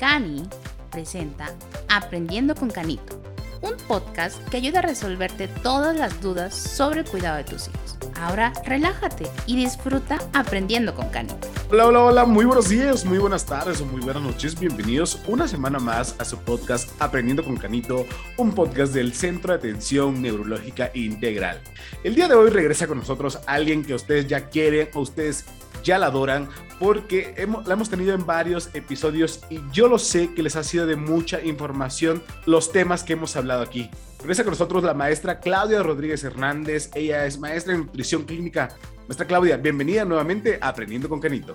Cani 0.00 0.48
presenta 0.90 1.54
Aprendiendo 1.90 2.54
con 2.54 2.70
Canito, 2.70 3.20
un 3.60 3.76
podcast 3.86 4.42
que 4.48 4.56
ayuda 4.56 4.78
a 4.78 4.82
resolverte 4.82 5.46
todas 5.46 5.94
las 5.94 6.22
dudas 6.22 6.54
sobre 6.54 7.00
el 7.00 7.06
cuidado 7.06 7.36
de 7.36 7.44
tus 7.44 7.68
hijos. 7.68 7.98
Ahora 8.18 8.54
relájate 8.64 9.26
y 9.44 9.56
disfruta 9.56 10.18
aprendiendo 10.32 10.94
con 10.94 11.10
Canito. 11.10 11.46
Hola, 11.70 11.86
hola, 11.86 12.02
hola, 12.02 12.24
muy 12.24 12.46
buenos 12.46 12.70
días, 12.70 13.04
muy 13.04 13.18
buenas 13.18 13.44
tardes 13.44 13.82
o 13.82 13.84
muy 13.84 14.00
buenas 14.00 14.22
noches. 14.22 14.58
Bienvenidos 14.58 15.20
una 15.26 15.46
semana 15.46 15.78
más 15.78 16.16
a 16.18 16.24
su 16.24 16.38
podcast 16.38 16.90
Aprendiendo 16.98 17.44
con 17.44 17.58
Canito, 17.58 18.06
un 18.38 18.54
podcast 18.54 18.94
del 18.94 19.12
Centro 19.12 19.52
de 19.52 19.58
Atención 19.58 20.22
Neurológica 20.22 20.90
Integral. 20.94 21.60
El 22.04 22.14
día 22.14 22.26
de 22.26 22.36
hoy 22.36 22.48
regresa 22.48 22.86
con 22.86 22.96
nosotros 22.96 23.38
alguien 23.46 23.84
que 23.84 23.92
ustedes 23.92 24.26
ya 24.26 24.48
quieren 24.48 24.88
o 24.94 25.00
ustedes 25.00 25.44
ya 25.82 25.98
la 25.98 26.06
adoran 26.06 26.48
porque 26.78 27.34
hemos, 27.36 27.66
la 27.66 27.74
hemos 27.74 27.90
tenido 27.90 28.14
en 28.14 28.24
varios 28.24 28.74
episodios 28.74 29.42
y 29.50 29.60
yo 29.72 29.88
lo 29.88 29.98
sé 29.98 30.32
que 30.34 30.42
les 30.42 30.56
ha 30.56 30.64
sido 30.64 30.86
de 30.86 30.96
mucha 30.96 31.42
información 31.42 32.22
los 32.46 32.72
temas 32.72 33.04
que 33.04 33.12
hemos 33.12 33.36
hablado 33.36 33.62
aquí. 33.62 33.90
Regresa 34.20 34.44
con 34.44 34.52
nosotros 34.52 34.82
la 34.84 34.94
maestra 34.94 35.40
Claudia 35.40 35.82
Rodríguez 35.82 36.24
Hernández. 36.24 36.90
Ella 36.94 37.24
es 37.24 37.38
maestra 37.38 37.74
en 37.74 37.80
nutrición 37.80 38.24
clínica. 38.24 38.68
Maestra 39.08 39.26
Claudia, 39.26 39.56
bienvenida 39.56 40.04
nuevamente 40.04 40.58
a 40.60 40.68
Aprendiendo 40.68 41.08
con 41.08 41.20
Canito. 41.20 41.54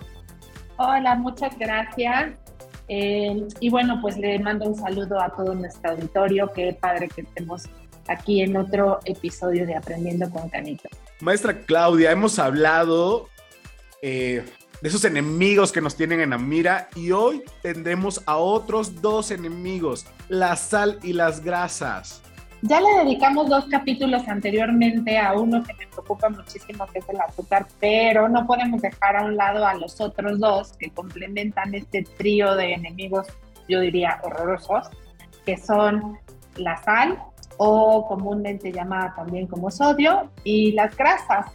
Hola, 0.77 1.16
muchas 1.16 1.57
gracias. 1.57 2.34
Eh, 2.88 3.48
y 3.60 3.70
bueno, 3.70 3.99
pues 4.02 4.18
le 4.18 4.40
mando 4.40 4.66
un 4.66 4.76
saludo 4.76 5.20
a 5.20 5.30
todo 5.30 5.54
nuestro 5.54 5.91
auditorio. 5.91 6.52
Qué 6.54 6.77
padre 6.80 7.07
que 7.07 7.21
estemos 7.21 7.63
aquí 8.07 8.41
en 8.41 8.57
otro 8.57 8.99
episodio 9.05 9.66
de 9.66 9.76
Aprendiendo 9.76 10.30
con 10.30 10.49
Canito. 10.49 10.90
Maestra 11.21 11.60
Claudia, 11.62 12.12
hemos 12.12 12.40
hablado 12.40 13.30
eh, 14.08 14.45
de 14.82 14.88
esos 14.88 15.04
enemigos 15.04 15.72
que 15.72 15.82
nos 15.82 15.95
tienen 15.95 16.22
en 16.22 16.30
la 16.30 16.38
mira 16.38 16.90
y 16.96 17.09
hoy 17.09 17.41
tendremos 17.63 18.22
a 18.27 18.38
otros 18.38 19.02
dos 19.02 19.32
enemigos, 19.32 20.05
la 20.30 20.55
sal 20.55 20.99
y 21.02 21.13
las 21.13 21.43
grasas. 21.43 22.21
Ya 22.62 22.79
le 22.82 23.04
dedicamos 23.04 23.49
dos 23.49 23.66
capítulos 23.66 24.27
anteriormente 24.27 25.18
a 25.18 25.34
uno 25.34 25.63
que 25.63 25.74
me 25.74 25.88
preocupa 25.88 26.29
muchísimo, 26.29 26.85
que 26.85 26.99
es 26.99 27.10
el 27.10 27.20
azúcar, 27.20 27.66
pero 27.79 28.29
no 28.29 28.46
podemos 28.46 28.79
dejar 28.79 29.16
a 29.16 29.26
un 29.26 29.38
lado 29.38 29.66
a 29.66 29.74
los 29.74 29.99
otros 29.99 30.40
dos 30.40 30.74
que 30.74 30.91
complementan 30.91 31.74
este 31.74 32.04
trío 32.04 32.54
de 32.54 32.74
enemigos, 32.74 33.26
yo 33.68 33.79
diría 33.79 34.20
horrorosos, 34.22 34.88
que 35.48 35.57
son 35.57 36.20
la 36.57 36.77
sal 36.84 37.18
o 37.57 38.05
comúnmente 38.07 38.72
llamada 38.72 39.16
también 39.16 39.48
como 39.48 39.72
sodio 39.72 40.29
y 40.44 40.74
las 40.74 40.96
grasas. 40.96 41.48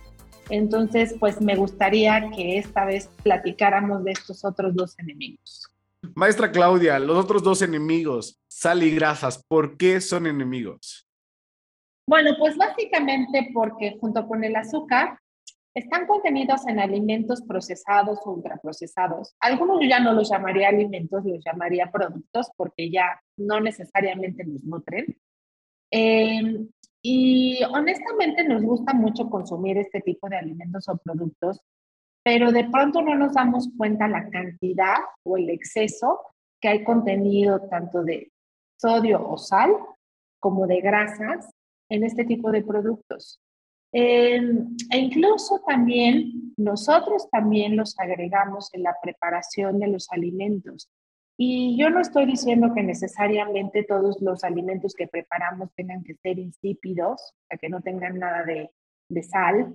Entonces, 0.51 1.15
pues 1.19 1.41
me 1.41 1.57
gustaría 1.57 2.31
que 2.31 2.59
esta 2.59 2.85
vez 2.85 3.09
platicáramos 3.23 4.05
de 4.05 4.13
estos 4.13 4.45
otros 4.45 4.75
dos 4.75 4.99
enemigos. 4.99 5.71
Maestra 6.15 6.51
Claudia, 6.51 6.99
los 6.99 7.17
otros 7.17 7.43
dos 7.43 7.63
enemigos, 7.63 8.41
sal 8.49 8.83
y 8.83 8.91
grasas, 8.91 9.45
¿por 9.47 9.77
qué 9.77 10.01
son 10.01 10.27
enemigos? 10.27 11.07
Bueno, 12.07 12.33
pues 12.39 12.57
básicamente 12.57 13.51
porque 13.55 13.97
junto 14.01 14.27
con 14.27 14.43
el 14.43 14.57
azúcar 14.57 15.19
están 15.75 16.07
contenidos 16.07 16.67
en 16.67 16.81
alimentos 16.81 17.43
procesados 17.43 18.19
o 18.25 18.33
ultraprocesados. 18.33 19.37
Algunos 19.39 19.81
yo 19.81 19.89
ya 19.89 20.01
no 20.01 20.13
los 20.13 20.29
llamaría 20.29 20.69
alimentos, 20.69 21.25
los 21.25 21.45
llamaría 21.45 21.91
productos 21.93 22.51
porque 22.57 22.91
ya 22.91 23.21
no 23.37 23.61
necesariamente 23.61 24.45
nos 24.45 24.65
nutren. 24.65 25.17
Eh, 25.93 26.67
y 27.03 27.63
honestamente 27.65 28.45
nos 28.45 28.63
gusta 28.63 28.93
mucho 28.93 29.29
consumir 29.31 29.79
este 29.79 30.01
tipo 30.01 30.29
de 30.29 30.37
alimentos 30.37 30.89
o 30.89 30.97
productos, 30.99 31.61
pero 32.23 32.53
de 32.53 32.65
pronto 32.65 33.01
no 33.01 33.15
nos 33.15 33.35
damos 33.35 33.71
cuenta 33.77 34.07
la 34.09 34.29
cantidad 34.29 34.99
o 35.25 35.37
el 35.37 35.49
exceso 35.49 36.21
que 36.61 36.69
hay 36.69 36.85
contenido 36.85 37.69
tanto 37.69 38.03
de 38.03 38.31
sodio 38.77 39.27
o 39.27 39.39
sal 39.39 39.75
como 40.39 40.67
de 40.67 40.81
grasas 40.81 41.51
en 41.89 42.05
este 42.05 42.25
tipo 42.25 42.51
de 42.51 42.63
productos. 42.63 43.41
Em, 43.93 44.77
e 44.91 44.99
incluso 44.99 45.61
también 45.67 46.53
nosotros 46.57 47.29
también 47.31 47.77
los 47.77 47.99
agregamos 47.99 48.73
en 48.73 48.85
la 48.85 48.95
preparación 49.03 49.79
de 49.79 49.89
los 49.89 50.11
alimentos. 50.13 50.89
Y 51.43 51.75
yo 51.79 51.89
no 51.89 52.01
estoy 52.01 52.27
diciendo 52.27 52.75
que 52.75 52.83
necesariamente 52.83 53.83
todos 53.85 54.21
los 54.21 54.45
alimentos 54.45 54.93
que 54.95 55.09
preparamos 55.09 55.73
tengan 55.75 56.05
que 56.05 56.15
ser 56.17 56.39
insípidos, 56.39 57.33
o 57.33 57.47
sea, 57.49 57.57
que 57.57 57.71
no 57.71 57.81
tengan 57.81 58.19
nada 58.19 58.45
de, 58.45 58.71
de 59.09 59.23
sal 59.23 59.75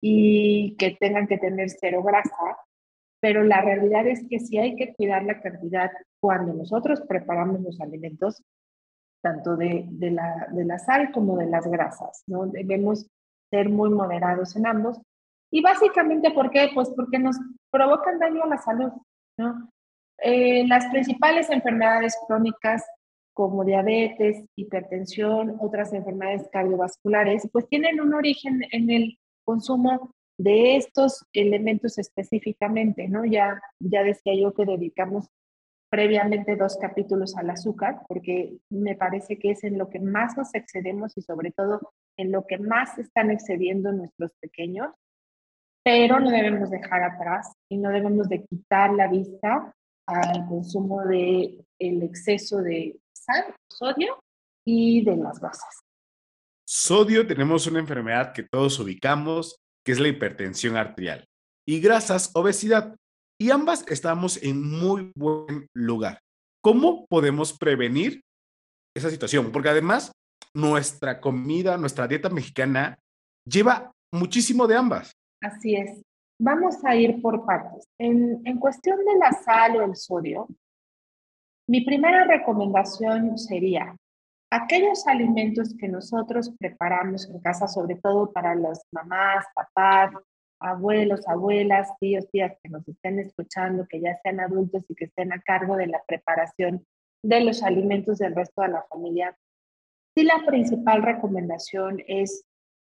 y 0.00 0.74
que 0.76 0.96
tengan 0.98 1.28
que 1.28 1.38
tener 1.38 1.70
cero 1.70 2.02
grasa, 2.02 2.58
pero 3.20 3.44
la 3.44 3.60
realidad 3.60 4.08
es 4.08 4.26
que 4.28 4.40
sí 4.40 4.58
hay 4.58 4.74
que 4.74 4.92
cuidar 4.92 5.22
la 5.22 5.40
cantidad 5.40 5.92
cuando 6.20 6.52
nosotros 6.52 7.00
preparamos 7.02 7.60
los 7.60 7.80
alimentos, 7.80 8.42
tanto 9.22 9.56
de, 9.56 9.86
de, 9.90 10.10
la, 10.10 10.48
de 10.50 10.64
la 10.64 10.80
sal 10.80 11.12
como 11.12 11.36
de 11.38 11.46
las 11.46 11.64
grasas, 11.68 12.24
¿no? 12.26 12.46
Debemos 12.48 13.06
ser 13.50 13.68
muy 13.68 13.90
moderados 13.90 14.56
en 14.56 14.66
ambos. 14.66 15.00
Y 15.52 15.62
básicamente, 15.62 16.32
¿por 16.32 16.50
qué? 16.50 16.70
Pues 16.74 16.90
porque 16.90 17.20
nos 17.20 17.36
provocan 17.70 18.18
daño 18.18 18.42
a 18.42 18.48
la 18.48 18.58
salud, 18.58 18.90
¿no? 19.38 19.70
Eh, 20.18 20.66
las 20.66 20.86
principales 20.86 21.50
enfermedades 21.50 22.16
crónicas 22.26 22.84
como 23.34 23.64
diabetes, 23.64 24.44
hipertensión, 24.54 25.56
otras 25.60 25.92
enfermedades 25.92 26.48
cardiovasculares, 26.52 27.48
pues 27.52 27.68
tienen 27.68 28.00
un 28.00 28.14
origen 28.14 28.62
en 28.70 28.90
el 28.90 29.18
consumo 29.44 30.14
de 30.38 30.76
estos 30.76 31.26
elementos 31.32 31.98
específicamente, 31.98 33.08
¿no? 33.08 33.24
Ya, 33.24 33.60
ya 33.80 34.02
decía 34.02 34.34
yo 34.34 34.54
que 34.54 34.64
dedicamos 34.64 35.28
previamente 35.90 36.56
dos 36.56 36.76
capítulos 36.80 37.36
al 37.36 37.50
azúcar, 37.50 38.02
porque 38.08 38.56
me 38.70 38.96
parece 38.96 39.38
que 39.38 39.52
es 39.52 39.62
en 39.62 39.78
lo 39.78 39.90
que 39.90 40.00
más 40.00 40.36
nos 40.36 40.54
excedemos 40.54 41.16
y 41.16 41.22
sobre 41.22 41.52
todo 41.52 41.92
en 42.16 42.32
lo 42.32 42.46
que 42.46 42.58
más 42.58 42.98
están 42.98 43.30
excediendo 43.30 43.92
nuestros 43.92 44.32
pequeños, 44.40 44.92
pero 45.84 46.18
no 46.18 46.30
debemos 46.30 46.70
dejar 46.70 47.02
atrás 47.02 47.52
y 47.68 47.76
no 47.78 47.90
debemos 47.90 48.28
de 48.28 48.44
quitar 48.44 48.92
la 48.92 49.06
vista 49.06 49.74
al 50.06 50.46
consumo 50.48 51.02
de 51.04 51.64
el 51.78 52.02
exceso 52.02 52.58
de 52.58 52.98
sal, 53.12 53.54
sodio 53.68 54.18
y 54.66 55.04
de 55.04 55.16
las 55.16 55.40
grasas. 55.40 55.80
Sodio 56.66 57.26
tenemos 57.26 57.66
una 57.66 57.80
enfermedad 57.80 58.32
que 58.32 58.42
todos 58.42 58.78
ubicamos, 58.78 59.56
que 59.84 59.92
es 59.92 60.00
la 60.00 60.08
hipertensión 60.08 60.76
arterial, 60.76 61.26
y 61.66 61.80
grasas, 61.80 62.30
obesidad. 62.34 62.96
Y 63.38 63.50
ambas 63.50 63.84
estamos 63.88 64.42
en 64.42 64.62
muy 64.62 65.12
buen 65.16 65.66
lugar. 65.74 66.20
¿Cómo 66.62 67.06
podemos 67.06 67.52
prevenir 67.52 68.22
esa 68.96 69.10
situación? 69.10 69.52
Porque 69.52 69.68
además, 69.68 70.12
nuestra 70.54 71.20
comida, 71.20 71.76
nuestra 71.76 72.06
dieta 72.06 72.30
mexicana 72.30 72.98
lleva 73.44 73.92
muchísimo 74.12 74.66
de 74.66 74.76
ambas. 74.76 75.12
Así 75.42 75.74
es. 75.74 76.00
Vamos 76.38 76.84
a 76.84 76.96
ir 76.96 77.22
por 77.22 77.44
partes. 77.46 77.88
En, 77.98 78.40
en 78.44 78.58
cuestión 78.58 78.98
de 79.04 79.18
la 79.18 79.32
sal 79.32 79.76
o 79.76 79.84
el 79.84 79.96
sodio, 79.96 80.48
mi 81.66 81.84
primera 81.84 82.24
recomendación 82.24 83.38
sería 83.38 83.96
aquellos 84.50 85.06
alimentos 85.06 85.74
que 85.78 85.88
nosotros 85.88 86.54
preparamos 86.58 87.28
en 87.28 87.40
casa, 87.40 87.66
sobre 87.66 87.96
todo 87.96 88.32
para 88.32 88.54
las 88.54 88.86
mamás, 88.92 89.46
papás, 89.54 90.12
abuelos, 90.60 91.26
abuelas, 91.26 91.88
tíos, 91.98 92.28
tías 92.30 92.56
que 92.62 92.68
nos 92.68 92.86
estén 92.86 93.18
escuchando, 93.18 93.86
que 93.88 94.00
ya 94.00 94.18
sean 94.22 94.40
adultos 94.40 94.84
y 94.88 94.94
que 94.94 95.06
estén 95.06 95.32
a 95.32 95.40
cargo 95.40 95.76
de 95.76 95.88
la 95.88 96.02
preparación 96.06 96.86
de 97.22 97.40
los 97.40 97.62
alimentos 97.62 98.18
del 98.18 98.34
resto 98.34 98.62
de 98.62 98.68
la 98.68 98.82
familia. 98.84 99.36
Sí, 100.16 100.24
la 100.24 100.44
principal 100.46 101.02
recomendación 101.02 102.02
es 102.06 102.44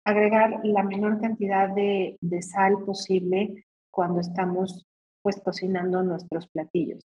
agregar 0.04 0.60
la 0.64 0.82
menor 0.82 1.20
cantidad 1.20 1.68
de, 1.70 2.18
sal 2.42 2.84
posible 2.84 3.64
cuando 3.90 4.20
estamos 4.20 4.86
pues 5.22 5.40
cocinando 5.42 6.02
nuestros 6.02 6.46
platillos. 6.48 7.02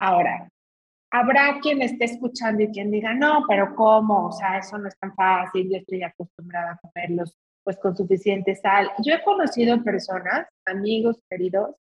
Ahora, 0.00 0.48
habrá 1.10 1.58
quien 1.60 1.82
esté 1.82 2.04
escuchando 2.04 2.62
y 2.62 2.68
quien 2.68 2.90
diga, 2.92 3.14
no, 3.14 3.44
pero 3.48 3.74
¿cómo? 3.74 4.28
O 4.28 4.32
sea, 4.32 4.58
eso 4.58 4.78
no 4.78 4.88
es 4.88 4.96
tan 4.98 5.12
fácil, 5.14 5.68
yo 5.68 5.78
estoy 5.78 6.02
acostumbrada 6.02 6.72
a 6.72 6.78
comerlos 6.78 7.36
pues 7.64 7.76
con 7.78 7.96
suficiente 7.96 8.54
sal. 8.54 8.90
Yo 9.04 9.12
he 9.14 9.22
conocido 9.22 9.82
personas, 9.82 10.46
amigos 10.64 11.20
queridos, 11.28 11.74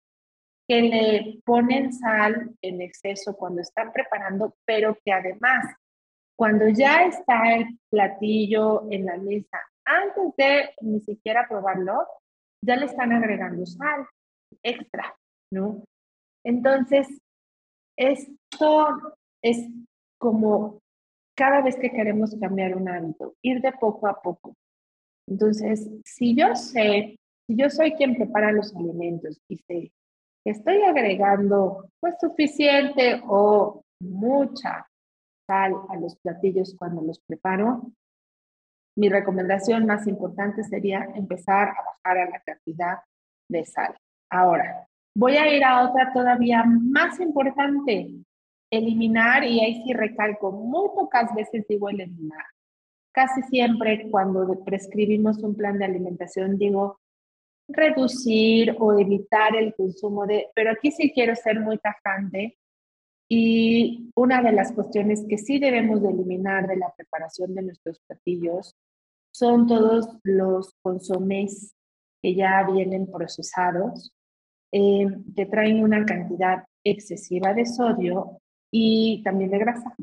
que 0.67 0.81
le 0.81 1.39
ponen 1.45 1.93
sal 1.93 2.55
en 2.61 2.81
exceso 2.81 3.35
cuando 3.35 3.61
están 3.61 3.91
preparando, 3.91 4.55
pero 4.65 4.97
que 5.03 5.11
además, 5.11 5.75
cuando 6.35 6.67
ya 6.69 7.03
está 7.03 7.53
el 7.53 7.77
platillo 7.91 8.87
en 8.89 9.05
la 9.05 9.17
mesa 9.17 9.59
antes 9.85 10.35
de 10.37 10.69
ni 10.81 10.99
siquiera 11.01 11.47
probarlo, 11.47 12.05
ya 12.61 12.75
le 12.75 12.85
están 12.85 13.13
agregando 13.13 13.65
sal 13.65 14.07
extra, 14.63 15.15
¿no? 15.51 15.83
Entonces, 16.43 17.07
esto 17.97 18.87
es 19.41 19.69
como 20.19 20.81
cada 21.35 21.61
vez 21.61 21.75
que 21.75 21.91
queremos 21.91 22.35
cambiar 22.39 22.75
un 22.75 22.89
hábito, 22.89 23.35
ir 23.41 23.61
de 23.61 23.71
poco 23.73 24.07
a 24.07 24.21
poco. 24.21 24.55
Entonces, 25.27 25.89
si 26.03 26.35
yo 26.35 26.55
sé, 26.55 27.17
si 27.47 27.55
yo 27.55 27.69
soy 27.69 27.93
quien 27.93 28.15
prepara 28.15 28.51
los 28.51 28.75
alimentos 28.75 29.39
y 29.47 29.57
sé 29.57 29.91
que 30.43 30.51
estoy 30.51 30.81
agregando 30.83 31.89
pues 31.99 32.15
suficiente 32.21 33.21
o 33.27 33.83
mucha 33.99 34.87
sal 35.47 35.73
a 35.89 35.95
los 35.97 36.15
platillos 36.17 36.75
cuando 36.77 37.01
los 37.01 37.19
preparo, 37.19 37.91
mi 38.95 39.09
recomendación 39.09 39.85
más 39.85 40.07
importante 40.07 40.63
sería 40.63 41.09
empezar 41.15 41.69
a 41.69 41.83
bajar 41.83 42.17
a 42.17 42.29
la 42.29 42.39
cantidad 42.39 42.99
de 43.49 43.65
sal. 43.65 43.95
Ahora, 44.29 44.87
voy 45.15 45.37
a 45.37 45.53
ir 45.53 45.63
a 45.63 45.89
otra 45.89 46.11
todavía 46.13 46.63
más 46.63 47.19
importante, 47.19 48.11
eliminar, 48.71 49.43
y 49.43 49.59
ahí 49.59 49.83
sí 49.83 49.93
recalco, 49.93 50.51
muy 50.51 50.89
pocas 50.95 51.33
veces 51.35 51.65
digo 51.67 51.89
eliminar. 51.89 52.45
Casi 53.13 53.41
siempre 53.43 54.09
cuando 54.09 54.63
prescribimos 54.63 55.37
un 55.43 55.55
plan 55.55 55.77
de 55.77 55.85
alimentación 55.85 56.57
digo 56.57 56.99
reducir 57.67 58.75
o 58.77 58.97
evitar 58.97 59.55
el 59.55 59.73
consumo 59.73 60.25
de, 60.25 60.49
pero 60.53 60.71
aquí 60.71 60.91
sí 60.91 61.11
quiero 61.11 61.35
ser 61.35 61.59
muy 61.59 61.77
tajante 61.77 62.57
y 63.29 64.11
una 64.15 64.41
de 64.41 64.51
las 64.51 64.71
cuestiones 64.71 65.25
que 65.27 65.37
sí 65.37 65.57
debemos 65.57 66.01
de 66.03 66.09
eliminar 66.09 66.67
de 66.67 66.77
la 66.77 66.93
preparación 66.95 67.55
de 67.55 67.63
nuestros 67.63 67.99
platillos 68.01 68.75
son 69.37 69.67
todos 69.67 70.17
los 70.23 70.73
consomés 70.81 71.75
que 72.21 72.35
ya 72.35 72.65
vienen 72.71 73.11
procesados, 73.11 74.13
eh, 74.71 75.07
que 75.35 75.45
traen 75.45 75.83
una 75.83 76.05
cantidad 76.05 76.63
excesiva 76.85 77.53
de 77.53 77.65
sodio 77.65 78.39
y 78.71 79.21
también 79.25 79.51
de 79.51 79.57
grasa, 79.57 79.93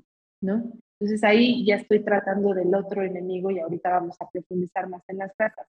¿no? 0.43 0.73
Entonces 1.00 1.25
ahí 1.25 1.64
ya 1.64 1.76
estoy 1.76 2.05
tratando 2.05 2.52
del 2.52 2.75
otro 2.75 3.02
enemigo 3.02 3.50
y 3.50 3.58
ahorita 3.58 3.88
vamos 3.90 4.20
a 4.20 4.29
profundizar 4.29 4.87
más 4.87 5.02
en 5.08 5.17
las 5.17 5.34
grasas. 5.38 5.67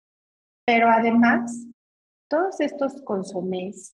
Pero 0.65 0.89
además, 0.89 1.65
todos 2.29 2.59
estos 2.59 3.01
consomés 3.03 3.95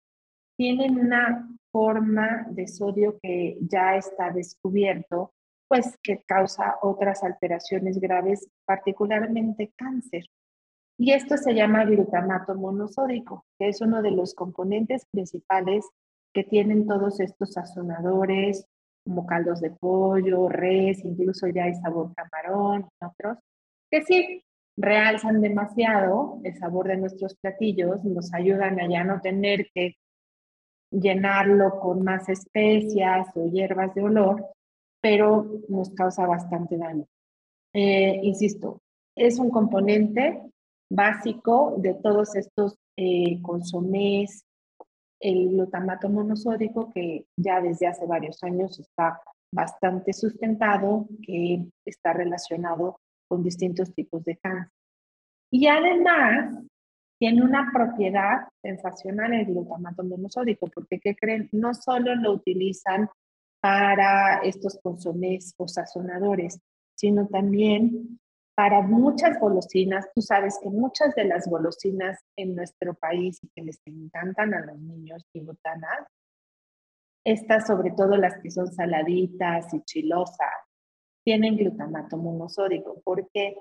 tienen 0.59 0.99
una 0.99 1.49
forma 1.73 2.47
de 2.51 2.69
sodio 2.69 3.19
que 3.19 3.57
ya 3.63 3.97
está 3.97 4.31
descubierto, 4.31 5.33
pues 5.75 5.99
que 6.05 6.23
causa 6.23 6.76
otras 6.82 7.25
alteraciones 7.25 7.99
graves, 7.99 8.49
particularmente 8.65 9.73
cáncer. 9.75 10.23
Y 10.97 11.11
esto 11.11 11.37
se 11.37 11.53
llama 11.53 11.85
glutamato 11.85 12.55
monosódico, 12.55 13.44
que 13.59 13.71
es 13.71 13.81
uno 13.81 14.00
de 14.00 14.12
los 14.12 14.37
componentes 14.37 15.05
principales 15.11 15.85
que 16.32 16.44
tienen 16.44 16.87
todos 16.87 17.19
estos 17.19 17.55
sazonadores, 17.55 18.65
como 19.05 19.26
caldos 19.26 19.61
de 19.61 19.73
pollo, 19.73 20.49
res, 20.49 21.05
incluso 21.05 21.49
ya 21.49 21.65
hay 21.65 21.75
sabor 21.75 22.15
camarón 22.15 22.88
otros, 23.00 23.38
que 23.91 24.03
sí 24.03 24.44
realzan 24.77 25.41
demasiado 25.41 26.38
el 26.44 26.56
sabor 26.56 26.87
de 26.87 26.99
nuestros 26.99 27.35
platillos, 27.35 28.05
nos 28.05 28.32
ayudan 28.32 28.79
a 28.79 28.88
ya 28.88 29.03
no 29.03 29.20
tener 29.20 29.67
que 29.75 29.97
llenarlo 30.93 31.81
con 31.81 32.05
más 32.05 32.29
especias 32.29 33.27
o 33.35 33.50
hierbas 33.50 33.93
de 33.97 34.03
olor, 34.05 34.55
pero 35.05 35.61
nos 35.69 35.91
causa 35.91 36.27
bastante 36.27 36.79
daño. 36.79 37.05
Eh, 37.75 38.21
insisto, 38.23 38.81
es 39.15 39.39
un 39.39 39.51
componente 39.51 40.41
básico 40.91 41.75
de 41.77 41.93
todos 41.93 42.35
estos 42.35 42.79
eh, 42.97 43.39
consomés, 43.43 44.47
el 45.21 45.51
glutamato 45.51 46.09
monosódico, 46.09 46.91
que 46.91 47.27
ya 47.37 47.61
desde 47.61 47.87
hace 47.87 48.06
varios 48.06 48.43
años 48.43 48.81
está 48.81 49.21
bastante 49.53 50.15
sustentado, 50.15 51.06
que 51.23 51.67
está 51.85 52.15
relacionado 52.15 52.99
con 53.29 53.43
distintos 53.43 53.93
tipos 53.93 54.25
de 54.25 54.39
cáncer. 54.39 54.73
Y 55.53 55.67
además 55.67 56.65
tiene 57.21 57.45
una 57.45 57.71
propiedad 57.71 58.49
sensacional 58.62 59.35
el 59.35 59.45
glutamato 59.45 60.03
monosódico, 60.03 60.67
porque 60.75 60.99
¿qué 60.99 61.15
creen? 61.15 61.51
No 61.53 61.75
solo 61.75 62.15
lo 62.15 62.33
utilizan 62.33 63.11
para 63.65 64.41
estos 64.43 64.79
consomés 64.83 65.55
o 65.57 65.67
sazonadores, 65.67 66.61
sino 66.95 67.27
también 67.29 68.21
para 68.55 68.83
muchas 68.83 69.41
golosinas. 69.41 70.07
Tú 70.15 70.21
sabes 70.21 70.59
que 70.63 70.69
muchas 70.69 71.15
de 71.15 71.25
las 71.25 71.49
golosinas 71.49 72.21
en 72.37 72.55
nuestro 72.55 72.93
país 72.93 73.41
que 73.55 73.63
les 73.63 73.81
encantan 73.87 74.53
a 74.53 74.67
los 74.67 74.79
niños 74.79 75.25
y 75.33 75.41
botanas, 75.41 76.07
estas 77.25 77.67
sobre 77.67 77.93
todo 77.93 78.19
las 78.19 78.39
que 78.43 78.51
son 78.51 78.71
saladitas 78.71 79.73
y 79.73 79.81
chilosas, 79.85 80.53
tienen 81.25 81.57
glutamato 81.57 82.19
monosódico. 82.19 83.01
¿Por 83.03 83.31
qué? 83.33 83.57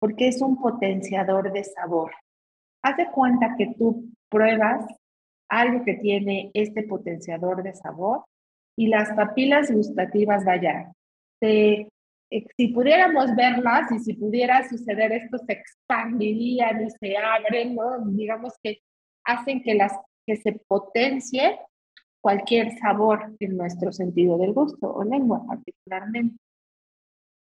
Porque 0.00 0.28
es 0.28 0.40
un 0.40 0.58
potenciador 0.58 1.52
de 1.52 1.64
sabor. 1.64 2.12
Haz 2.82 2.96
de 2.96 3.10
cuenta 3.10 3.56
que 3.58 3.74
tú 3.76 4.08
pruebas 4.30 4.86
algo 5.50 5.84
que 5.84 5.96
tiene 5.96 6.50
este 6.54 6.84
potenciador 6.84 7.62
de 7.62 7.74
sabor 7.74 8.24
y 8.76 8.88
las 8.88 9.12
papilas 9.12 9.70
gustativas, 9.70 10.44
vaya, 10.44 10.92
eh, 11.40 11.88
si 12.56 12.68
pudiéramos 12.68 13.34
verlas 13.36 13.92
y 13.92 13.98
si 14.00 14.14
pudiera 14.14 14.68
suceder 14.68 15.12
esto, 15.12 15.38
se 15.38 15.52
expandirían 15.52 16.84
y 16.84 16.90
se 16.90 17.16
abren. 17.16 17.76
Digamos 18.16 18.54
que 18.62 18.80
hacen 19.24 19.62
que, 19.62 19.74
las, 19.74 19.92
que 20.26 20.36
se 20.36 20.52
potencie 20.66 21.58
cualquier 22.20 22.76
sabor 22.78 23.36
en 23.38 23.56
nuestro 23.56 23.92
sentido 23.92 24.38
del 24.38 24.52
gusto 24.52 24.92
o 24.92 25.04
lengua 25.04 25.44
particularmente 25.46 26.38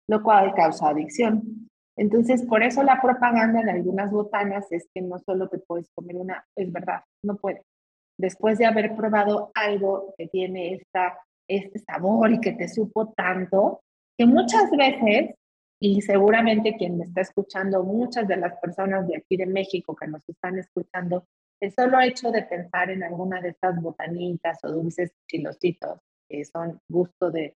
lo 0.07 0.21
cual 0.23 0.53
causa 0.53 0.89
adicción. 0.89 1.69
Entonces, 1.97 2.43
por 2.43 2.61
eso 2.61 2.83
la 2.83 3.01
propaganda 3.01 3.61
en 3.61 3.69
algunas 3.69 4.11
botanas 4.11 4.69
es 4.71 4.87
que 4.93 5.01
no 5.01 5.17
solo 5.19 5.47
te 5.47 5.59
puedes 5.59 5.89
comer 5.93 6.17
una, 6.17 6.45
es 6.55 6.71
verdad, 6.71 7.03
no 7.23 7.37
puedes. 7.37 7.63
Después 8.17 8.57
de 8.57 8.65
haber 8.65 8.95
probado 8.95 9.51
algo 9.53 10.13
que 10.17 10.27
tiene 10.27 10.75
esta, 10.75 11.19
este 11.47 11.79
sabor 11.79 12.31
y 12.31 12.39
que 12.39 12.53
te 12.53 12.67
supo 12.67 13.13
tanto, 13.13 13.81
que 14.17 14.25
muchas 14.25 14.71
veces, 14.71 15.35
y 15.79 16.01
seguramente 16.01 16.75
quien 16.77 16.97
me 16.97 17.05
está 17.05 17.21
escuchando, 17.21 17.83
muchas 17.83 18.27
de 18.27 18.37
las 18.37 18.57
personas 18.59 19.07
de 19.07 19.17
aquí 19.17 19.35
de 19.37 19.45
México 19.45 19.95
que 19.95 20.07
nos 20.07 20.21
están 20.27 20.57
escuchando, 20.57 21.25
el 21.61 21.71
solo 21.73 21.99
hecho 22.01 22.31
de 22.31 22.43
pensar 22.43 22.89
en 22.89 23.03
alguna 23.03 23.41
de 23.41 23.49
estas 23.49 23.81
botanitas 23.81 24.59
o 24.63 24.71
dulces 24.71 25.11
chilositos, 25.29 25.99
que 26.29 26.43
son 26.45 26.79
gusto 26.89 27.31
de, 27.31 27.55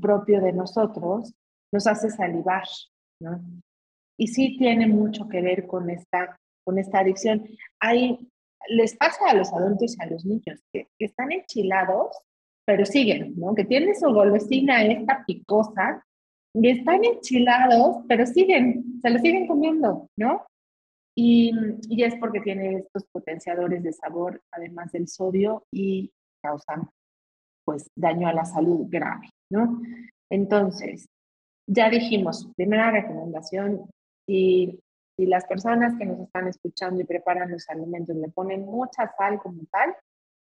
propio 0.00 0.40
de 0.40 0.52
nosotros, 0.52 1.32
nos 1.72 1.86
hace 1.86 2.08
salivar, 2.10 2.64
¿no? 3.20 3.40
Y 4.16 4.28
sí 4.28 4.56
tiene 4.56 4.86
mucho 4.86 5.28
que 5.28 5.40
ver 5.40 5.66
con 5.66 5.90
esta, 5.90 6.38
con 6.64 6.78
esta 6.78 7.00
adicción. 7.00 7.44
Hay, 7.80 8.28
les 8.68 8.96
pasa 8.96 9.30
a 9.30 9.34
los 9.34 9.52
adultos 9.52 9.96
y 9.98 10.02
a 10.02 10.06
los 10.06 10.24
niños 10.24 10.60
que, 10.72 10.88
están 10.98 11.32
enchilados, 11.32 12.16
pero 12.66 12.86
siguen, 12.86 13.34
¿no? 13.36 13.54
Que 13.54 13.64
tienen 13.64 13.94
su 13.94 14.06
golosina 14.06 14.84
esta 14.84 15.24
picosa 15.26 16.04
y 16.54 16.70
están 16.70 17.04
enchilados, 17.04 18.04
pero 18.08 18.26
siguen, 18.26 19.00
se 19.02 19.10
lo 19.10 19.18
siguen 19.18 19.46
comiendo, 19.46 20.08
¿no? 20.16 20.46
Y, 21.16 21.52
y, 21.88 22.02
es 22.02 22.16
porque 22.16 22.40
tiene 22.40 22.78
estos 22.78 23.04
potenciadores 23.12 23.82
de 23.82 23.92
sabor, 23.92 24.40
además 24.50 24.90
del 24.92 25.06
sodio, 25.06 25.64
y 25.72 26.10
causan 26.42 26.88
pues 27.64 27.88
daño 27.96 28.28
a 28.28 28.32
la 28.32 28.44
salud 28.44 28.86
grave, 28.88 29.30
¿no? 29.50 29.80
Entonces, 30.30 31.06
ya 31.66 31.88
dijimos, 31.88 32.50
primera 32.56 32.90
recomendación, 32.90 33.88
si, 34.26 34.80
si 35.16 35.26
las 35.26 35.44
personas 35.46 35.96
que 35.98 36.06
nos 36.06 36.20
están 36.20 36.48
escuchando 36.48 37.00
y 37.00 37.04
preparan 37.04 37.50
los 37.50 37.68
alimentos 37.68 38.16
le 38.16 38.28
ponen 38.28 38.64
mucha 38.64 39.12
sal 39.16 39.38
como 39.38 39.62
tal, 39.70 39.94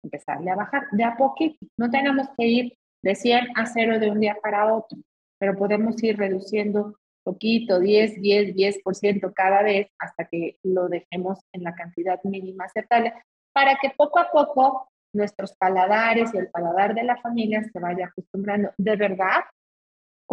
empezarle 0.03 0.51
a 0.51 0.55
bajar 0.55 0.83
de 0.91 1.03
a 1.03 1.15
poquito. 1.15 1.65
No 1.77 1.89
tenemos 1.89 2.27
que 2.37 2.45
ir 2.45 2.77
de 3.01 3.15
100 3.15 3.47
a 3.55 3.65
0 3.65 3.99
de 3.99 4.11
un 4.11 4.19
día 4.19 4.37
para 4.41 4.73
otro, 4.73 4.97
pero 5.39 5.55
podemos 5.55 6.01
ir 6.03 6.17
reduciendo 6.17 6.97
poquito, 7.23 7.79
10, 7.79 8.21
10, 8.21 8.55
10% 8.55 9.33
cada 9.33 9.63
vez 9.63 9.87
hasta 9.97 10.25
que 10.25 10.57
lo 10.63 10.89
dejemos 10.89 11.39
en 11.53 11.63
la 11.63 11.73
cantidad 11.73 12.19
mínima 12.23 12.65
aceptable 12.65 13.13
para 13.53 13.77
que 13.81 13.91
poco 13.95 14.19
a 14.19 14.29
poco 14.29 14.89
nuestros 15.13 15.53
paladares 15.55 16.33
y 16.33 16.37
el 16.37 16.49
paladar 16.49 16.95
de 16.95 17.03
la 17.03 17.17
familia 17.17 17.63
se 17.63 17.79
vaya 17.79 18.07
acostumbrando. 18.07 18.71
De 18.77 18.95
verdad, 18.95 19.43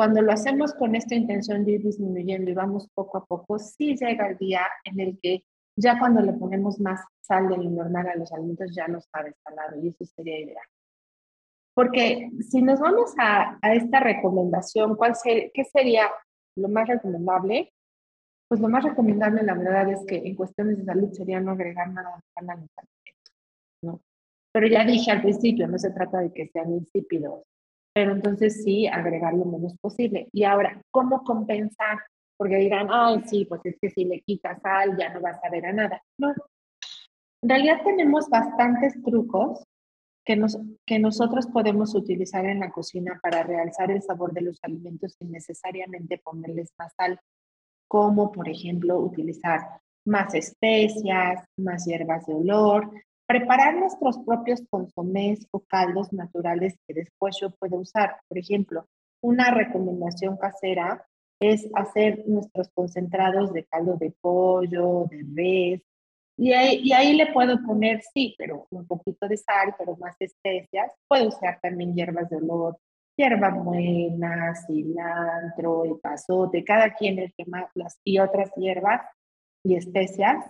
cuando 0.01 0.23
lo 0.23 0.33
hacemos 0.33 0.73
con 0.73 0.95
esta 0.95 1.15
intención 1.15 1.63
de 1.63 1.73
ir 1.73 1.83
disminuyendo 1.83 2.51
y 2.51 2.55
vamos 2.55 2.89
poco 2.95 3.19
a 3.19 3.27
poco, 3.27 3.59
sí 3.59 3.95
llega 3.95 4.29
el 4.29 4.39
día 4.39 4.63
en 4.85 4.99
el 4.99 5.19
que 5.21 5.45
ya 5.77 5.99
cuando 5.99 6.23
le 6.23 6.33
ponemos 6.33 6.81
más 6.81 7.03
sal 7.21 7.51
de 7.51 7.59
lo 7.59 7.69
normal 7.69 8.09
a 8.09 8.17
los 8.17 8.33
alimentos 8.33 8.75
ya 8.75 8.89
no 8.89 8.99
sabe 9.03 9.35
salado 9.45 9.79
y 9.79 9.89
eso 9.89 10.07
sería 10.07 10.41
ideal. 10.41 10.65
Porque 11.75 12.31
si 12.49 12.63
nos 12.63 12.81
vamos 12.81 13.13
a, 13.19 13.59
a 13.61 13.75
esta 13.75 14.01
recomendación, 14.01 14.97
¿cuál 14.97 15.13
¿qué 15.23 15.65
sería 15.71 16.11
lo 16.57 16.71
más 16.71 16.89
recomendable? 16.89 17.71
Pues 18.49 18.59
lo 18.59 18.71
más 18.71 18.85
recomendable, 18.85 19.43
la 19.43 19.53
verdad, 19.53 19.91
es 19.91 20.03
que 20.07 20.17
en 20.17 20.35
cuestiones 20.35 20.79
de 20.79 20.85
salud 20.87 21.13
sería 21.13 21.41
no 21.41 21.51
agregar 21.51 21.91
nada 21.91 22.09
a 22.09 22.17
los 22.17 22.49
alimentos, 22.49 22.85
¿no? 23.83 24.01
Pero 24.51 24.67
ya 24.67 24.83
dije 24.83 25.11
al 25.11 25.21
principio, 25.21 25.69
no 25.69 25.77
se 25.77 25.91
trata 25.91 26.21
de 26.21 26.33
que 26.33 26.49
sean 26.49 26.73
insípidos, 26.73 27.43
pero 28.01 28.13
entonces 28.13 28.63
sí 28.65 28.87
agregar 28.87 29.35
lo 29.35 29.45
menos 29.45 29.77
posible. 29.77 30.31
Y 30.33 30.45
ahora, 30.45 30.81
¿cómo 30.91 31.23
compensar? 31.23 31.99
Porque 32.39 32.57
dirán, 32.57 32.89
ay, 32.91 33.23
sí, 33.27 33.45
pues 33.45 33.61
es 33.65 33.77
que 33.79 33.91
si 33.91 34.07
le 34.07 34.23
quitas 34.23 34.59
sal 34.63 34.97
ya 34.97 35.13
no 35.13 35.21
vas 35.21 35.39
a 35.45 35.51
ver 35.51 35.67
a 35.67 35.73
nada. 35.75 36.03
No. 36.17 36.31
En 37.43 37.49
realidad 37.51 37.83
tenemos 37.85 38.31
bastantes 38.31 38.95
trucos 39.03 39.63
que, 40.25 40.35
nos, 40.35 40.59
que 40.87 40.99
nosotros 40.99 41.47
podemos 41.49 41.95
utilizar 41.95 42.47
en 42.47 42.61
la 42.61 42.71
cocina 42.71 43.21
para 43.23 43.43
realzar 43.43 43.91
el 43.91 44.01
sabor 44.01 44.33
de 44.33 44.41
los 44.41 44.59
alimentos 44.63 45.17
sin 45.19 45.31
necesariamente 45.31 46.17
ponerles 46.25 46.73
más 46.79 46.95
sal, 46.97 47.21
como 47.87 48.33
por 48.33 48.49
ejemplo 48.49 48.99
utilizar 48.99 49.61
más 50.07 50.35
especias, 50.35 51.45
más 51.59 51.85
hierbas 51.85 52.25
de 52.25 52.33
olor, 52.33 52.91
preparar 53.31 53.77
nuestros 53.77 54.19
propios 54.27 54.61
consomés 54.69 55.47
o 55.53 55.61
caldos 55.61 56.13
naturales 56.13 56.75
que 56.85 56.95
después 56.95 57.37
yo 57.41 57.51
puedo 57.51 57.77
usar. 57.77 58.17
Por 58.27 58.39
ejemplo, 58.39 58.89
una 59.23 59.53
recomendación 59.53 60.37
casera 60.37 61.07
es 61.41 61.71
hacer 61.77 62.25
nuestros 62.27 62.71
concentrados 62.75 63.53
de 63.53 63.67
caldo 63.67 63.97
de 63.99 64.13
pollo, 64.21 65.05
de 65.09 65.25
res, 65.33 65.83
y 66.37 66.55
ahí, 66.55 66.81
y 66.83 66.93
ahí, 66.93 67.13
le 67.13 67.33
puedo 67.33 67.63
poner, 67.65 68.01
sí, 68.15 68.35
pero 68.37 68.67
un 68.71 68.85
poquito 68.87 69.29
de 69.29 69.37
sal, 69.37 69.77
pero 69.79 69.97
más 69.99 70.17
especias. 70.19 70.91
Puedo 71.07 71.29
usar 71.29 71.61
también 71.63 71.95
hierbas 71.95 72.31
de 72.31 72.37
olor, 72.37 72.79
hierba 73.17 73.51
buena, 73.51 74.55
cilantro, 74.67 75.85
y 75.85 75.95
pasote, 76.01 76.65
cada 76.65 76.95
quien 76.95 77.21
el 77.21 77.33
que 77.37 77.45
más, 77.45 77.71
las, 77.75 78.01
y 78.05 78.19
otras 78.19 78.51
hierbas 78.57 79.03
y 79.63 79.77
especias. 79.77 80.45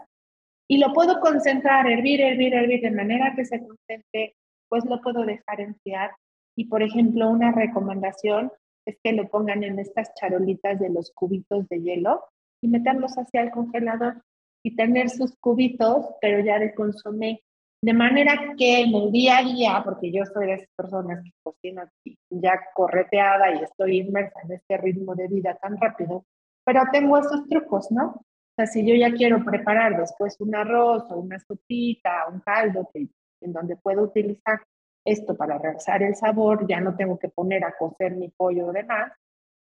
Y 0.70 0.78
lo 0.78 0.92
puedo 0.92 1.18
concentrar, 1.18 1.90
hervir, 1.90 2.20
hervir, 2.20 2.54
hervir, 2.54 2.80
de 2.82 2.92
manera 2.92 3.32
que 3.34 3.44
se 3.44 3.58
concentre, 3.58 4.36
pues 4.68 4.84
lo 4.84 5.00
puedo 5.00 5.24
dejar 5.24 5.60
enfriar. 5.60 6.12
Y 6.56 6.66
por 6.66 6.80
ejemplo, 6.84 7.28
una 7.28 7.50
recomendación 7.50 8.52
es 8.86 8.96
que 9.02 9.12
lo 9.12 9.28
pongan 9.28 9.64
en 9.64 9.80
estas 9.80 10.14
charolitas 10.14 10.78
de 10.78 10.90
los 10.90 11.10
cubitos 11.12 11.66
de 11.68 11.80
hielo 11.82 12.22
y 12.62 12.68
meterlos 12.68 13.16
hacia 13.16 13.42
el 13.42 13.50
congelador 13.50 14.22
y 14.62 14.76
tener 14.76 15.10
sus 15.10 15.34
cubitos, 15.40 16.06
pero 16.20 16.38
ya 16.38 16.60
de 16.60 16.72
consomé. 16.72 17.42
De 17.82 17.92
manera 17.92 18.54
que 18.56 18.82
en 18.82 18.94
el 18.94 19.10
día 19.10 19.38
a 19.38 19.42
día, 19.42 19.82
porque 19.84 20.12
yo 20.12 20.24
soy 20.24 20.46
de 20.46 20.54
esas 20.54 20.68
personas 20.76 21.24
que 21.24 21.32
cocinan 21.42 21.88
ya 22.30 22.52
correteada 22.76 23.56
y 23.56 23.64
estoy 23.64 23.98
inmersa 23.98 24.38
en 24.44 24.52
este 24.52 24.76
ritmo 24.76 25.16
de 25.16 25.26
vida 25.26 25.58
tan 25.60 25.76
rápido, 25.78 26.26
pero 26.64 26.82
tengo 26.92 27.18
esos 27.18 27.48
trucos, 27.48 27.90
¿no? 27.90 28.22
Sea, 28.60 28.66
si 28.66 28.86
yo 28.86 28.94
ya 28.94 29.12
quiero 29.12 29.44
preparar 29.44 29.98
después 29.98 30.36
un 30.40 30.54
arroz 30.54 31.04
o 31.10 31.16
una 31.16 31.38
sopita, 31.38 32.26
un 32.30 32.40
caldo, 32.40 32.88
que, 32.92 33.08
en 33.40 33.52
donde 33.52 33.76
puedo 33.76 34.02
utilizar 34.02 34.60
esto 35.04 35.36
para 35.36 35.58
realzar 35.58 36.02
el 36.02 36.14
sabor, 36.14 36.66
ya 36.68 36.80
no 36.80 36.94
tengo 36.94 37.18
que 37.18 37.28
poner 37.28 37.64
a 37.64 37.74
cocer 37.78 38.16
mi 38.16 38.28
pollo 38.28 38.66
o 38.66 38.72
demás, 38.72 39.12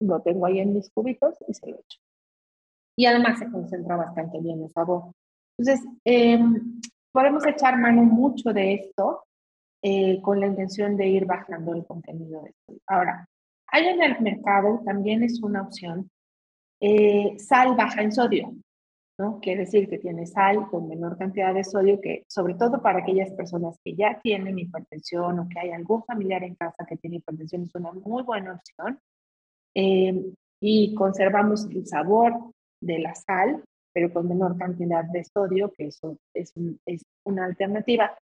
lo 0.01 0.21
tengo 0.21 0.45
ahí 0.45 0.59
en 0.59 0.73
mis 0.73 0.89
cubitos 0.89 1.37
y 1.47 1.53
se 1.53 1.67
lo 1.67 1.77
echo 1.77 1.99
y 2.99 3.05
además 3.05 3.39
se 3.39 3.49
concentra 3.49 3.95
bastante 3.95 4.41
bien 4.41 4.61
el 4.61 4.69
sabor. 4.71 5.13
Entonces, 5.57 5.87
em, 6.03 6.81
podemos 7.13 7.47
echar 7.47 7.77
mano 7.77 8.03
mucho 8.03 8.51
de 8.51 8.73
esto 8.73 9.23
eh, 9.81 10.21
con 10.21 10.37
la 10.41 10.47
intención 10.47 10.97
de 10.97 11.07
ir 11.07 11.25
bajando 11.25 11.73
el 11.73 11.85
contenido 11.85 12.41
de 12.41 12.49
esto. 12.49 12.73
Ahora, 12.87 13.25
hay 13.67 13.87
en 13.87 14.03
el 14.03 14.19
mercado, 14.19 14.81
también 14.83 15.23
es 15.23 15.41
una 15.41 15.61
opción, 15.61 16.11
eh, 16.81 17.39
sal 17.39 17.73
baja 17.77 18.01
en 18.01 18.11
sodio, 18.11 18.53
¿no? 19.19 19.39
Quiere 19.41 19.65
decir 19.65 19.89
que 19.89 19.99
tiene 19.99 20.25
sal 20.25 20.69
con 20.71 20.87
menor 20.87 21.17
cantidad 21.17 21.53
de 21.53 21.65
sodio, 21.65 21.99
que 22.01 22.23
sobre 22.27 22.55
todo 22.55 22.81
para 22.81 22.99
aquellas 22.99 23.31
personas 23.33 23.77
que 23.83 23.93
ya 23.93 24.19
tienen 24.23 24.57
hipertensión 24.57 25.39
o 25.39 25.49
que 25.49 25.59
hay 25.59 25.71
algún 25.71 26.03
familiar 26.05 26.41
en 26.43 26.55
casa 26.55 26.85
que 26.87 26.95
tiene 26.95 27.17
hipertensión, 27.17 27.63
es 27.63 27.75
una 27.75 27.91
muy 27.91 28.23
buena 28.23 28.53
opción. 28.53 28.97
Em, 29.75 30.33
y 30.61 30.95
conservamos 30.95 31.65
el 31.69 31.85
sabor, 31.85 32.33
de 32.81 32.99
la 32.99 33.13
sal, 33.13 33.61
pero 33.93 34.13
con 34.13 34.27
menor 34.27 34.57
cantidad 34.57 35.03
de 35.03 35.25
sodio, 35.25 35.71
que 35.73 35.87
eso 35.87 36.17
es, 36.33 36.53
es 36.85 37.01
una 37.25 37.45
alternativa. 37.45 38.17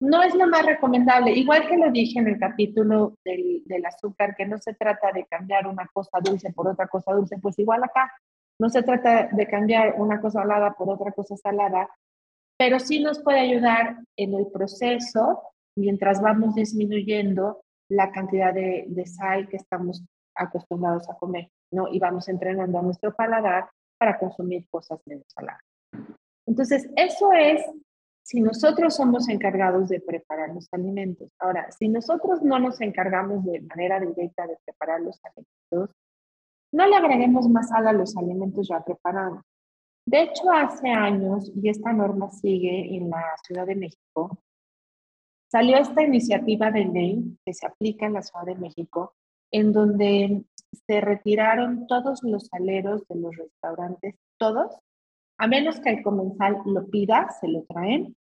No 0.00 0.22
es 0.22 0.34
lo 0.34 0.48
más 0.48 0.66
recomendable, 0.66 1.32
igual 1.32 1.68
que 1.68 1.76
lo 1.76 1.92
dije 1.92 2.18
en 2.18 2.26
el 2.26 2.38
capítulo 2.38 3.14
del, 3.24 3.62
del, 3.66 3.86
azúcar, 3.86 4.34
que 4.34 4.46
no 4.46 4.58
se 4.58 4.74
trata 4.74 5.12
de 5.12 5.26
cambiar 5.26 5.66
una 5.66 5.86
cosa 5.92 6.18
dulce 6.20 6.52
por 6.52 6.66
otra 6.68 6.88
cosa 6.88 7.12
dulce, 7.12 7.38
pues 7.38 7.58
igual 7.58 7.84
acá 7.84 8.10
no 8.60 8.68
se 8.68 8.82
trata 8.82 9.28
de 9.32 9.46
cambiar 9.46 9.94
una 9.98 10.20
cosa 10.20 10.40
salada 10.40 10.74
por 10.74 10.90
otra 10.90 11.12
cosa 11.12 11.34
salada, 11.34 11.88
pero 12.58 12.78
sí 12.78 13.00
nos 13.00 13.22
puede 13.22 13.40
ayudar 13.40 13.96
en 14.16 14.34
el 14.34 14.48
proceso 14.48 15.42
mientras 15.76 16.20
vamos 16.20 16.54
disminuyendo 16.54 17.62
la 17.88 18.12
cantidad 18.12 18.52
de, 18.52 18.84
de 18.86 19.06
sal 19.06 19.48
que 19.48 19.56
estamos 19.56 20.04
acostumbrados 20.36 21.08
a 21.08 21.16
comer, 21.16 21.48
¿no? 21.72 21.88
Y 21.88 21.98
vamos 21.98 22.28
entrenando 22.28 22.78
a 22.78 22.82
nuestro 22.82 23.14
paladar 23.14 23.70
para 23.98 24.18
consumir 24.18 24.68
cosas 24.68 25.00
menos 25.06 25.24
saladas. 25.28 25.62
Entonces, 26.46 26.86
eso 26.96 27.32
es 27.32 27.64
si 28.22 28.42
nosotros 28.42 28.94
somos 28.94 29.28
encargados 29.30 29.88
de 29.88 30.00
preparar 30.00 30.50
los 30.50 30.68
alimentos. 30.72 31.30
Ahora, 31.38 31.70
si 31.72 31.88
nosotros 31.88 32.42
no 32.42 32.58
nos 32.58 32.78
encargamos 32.82 33.42
de 33.44 33.62
manera 33.62 33.98
directa 34.00 34.46
de 34.46 34.58
preparar 34.66 35.00
los 35.00 35.18
alimentos, 35.24 35.96
no 36.72 36.86
le 36.86 36.96
agreguemos 36.96 37.48
más 37.48 37.68
sal 37.68 37.86
a 37.88 37.92
los 37.92 38.16
alimentos 38.16 38.68
ya 38.68 38.82
preparados. 38.84 39.42
De 40.06 40.22
hecho, 40.22 40.50
hace 40.50 40.88
años, 40.88 41.52
y 41.54 41.68
esta 41.68 41.92
norma 41.92 42.30
sigue 42.30 42.96
en 42.96 43.10
la 43.10 43.24
Ciudad 43.44 43.66
de 43.66 43.76
México, 43.76 44.42
salió 45.50 45.76
esta 45.76 46.02
iniciativa 46.02 46.70
de 46.70 46.84
ley 46.84 47.38
que 47.44 47.54
se 47.54 47.66
aplica 47.66 48.06
en 48.06 48.14
la 48.14 48.22
Ciudad 48.22 48.46
de 48.46 48.54
México, 48.54 49.14
en 49.52 49.72
donde 49.72 50.44
se 50.86 51.00
retiraron 51.00 51.86
todos 51.86 52.22
los 52.22 52.46
saleros 52.46 53.06
de 53.08 53.16
los 53.16 53.36
restaurantes, 53.36 54.14
todos, 54.38 54.76
a 55.38 55.46
menos 55.46 55.80
que 55.80 55.90
el 55.90 56.02
comensal 56.02 56.58
lo 56.64 56.86
pida, 56.88 57.28
se 57.40 57.48
lo 57.48 57.64
traen, 57.64 58.16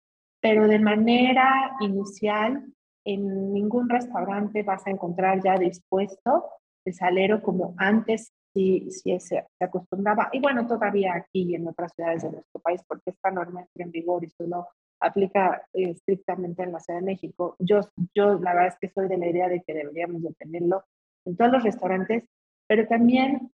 pero 0.41 0.69
de 0.69 0.79
manera 0.79 1.77
inicial 1.81 2.65
en 3.07 3.53
ningún 3.53 3.89
restaurante 3.89 4.63
vas 4.63 4.87
a 4.87 4.91
encontrar 4.91 5.43
ya 5.43 5.57
dispuesto 5.57 6.45
el 6.85 6.95
salero 6.95 7.43
como 7.43 7.75
antes 7.79 8.33
si, 8.53 8.91
si 8.91 9.19
se, 9.21 9.45
acostumbraba. 9.61 10.29
Y 10.33 10.41
bueno, 10.41 10.67
todavía 10.67 11.15
aquí 11.15 11.51
y 11.51 11.55
en 11.55 11.67
otras 11.67 11.93
ciudades 11.95 12.23
de 12.23 12.31
nuestro 12.31 12.61
país, 12.61 12.83
porque 12.87 13.11
esta 13.11 13.31
norma 13.31 13.63
entra 13.63 13.85
en 13.85 13.91
vigor 13.91 14.25
y 14.25 14.31
solo 14.31 14.69
aplica 15.01 15.67
eh, 15.73 15.91
estrictamente 15.91 16.63
en 16.63 16.73
la 16.73 16.81
Ciudad 16.81 17.01
de 17.01 17.07
México. 17.07 17.57
Yo, 17.59 17.81
yo 18.15 18.39
la 18.39 18.55
verdad 18.55 18.69
es 18.69 18.79
que 18.81 18.89
soy 18.89 19.09
de 19.09 19.19
la 19.19 19.29
idea 19.29 19.49
de 19.49 19.63
que 19.63 19.75
deberíamos 19.75 20.23
de 20.23 20.33
tenerlo 20.35 20.85
en 21.27 21.37
todos 21.37 21.53
los 21.53 21.63
restaurantes, 21.65 22.25
pero 22.69 22.87
también 22.87 23.51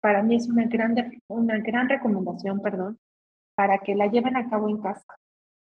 para 0.00 0.22
mí 0.22 0.36
es 0.36 0.48
una 0.48 0.66
gran, 0.66 0.94
una 1.28 1.58
gran 1.58 1.88
recomendación, 1.88 2.60
perdón, 2.60 2.98
para 3.56 3.78
que 3.78 3.94
la 3.94 4.06
lleven 4.06 4.36
a 4.36 4.48
cabo 4.48 4.68
en 4.68 4.80
casa. 4.80 5.16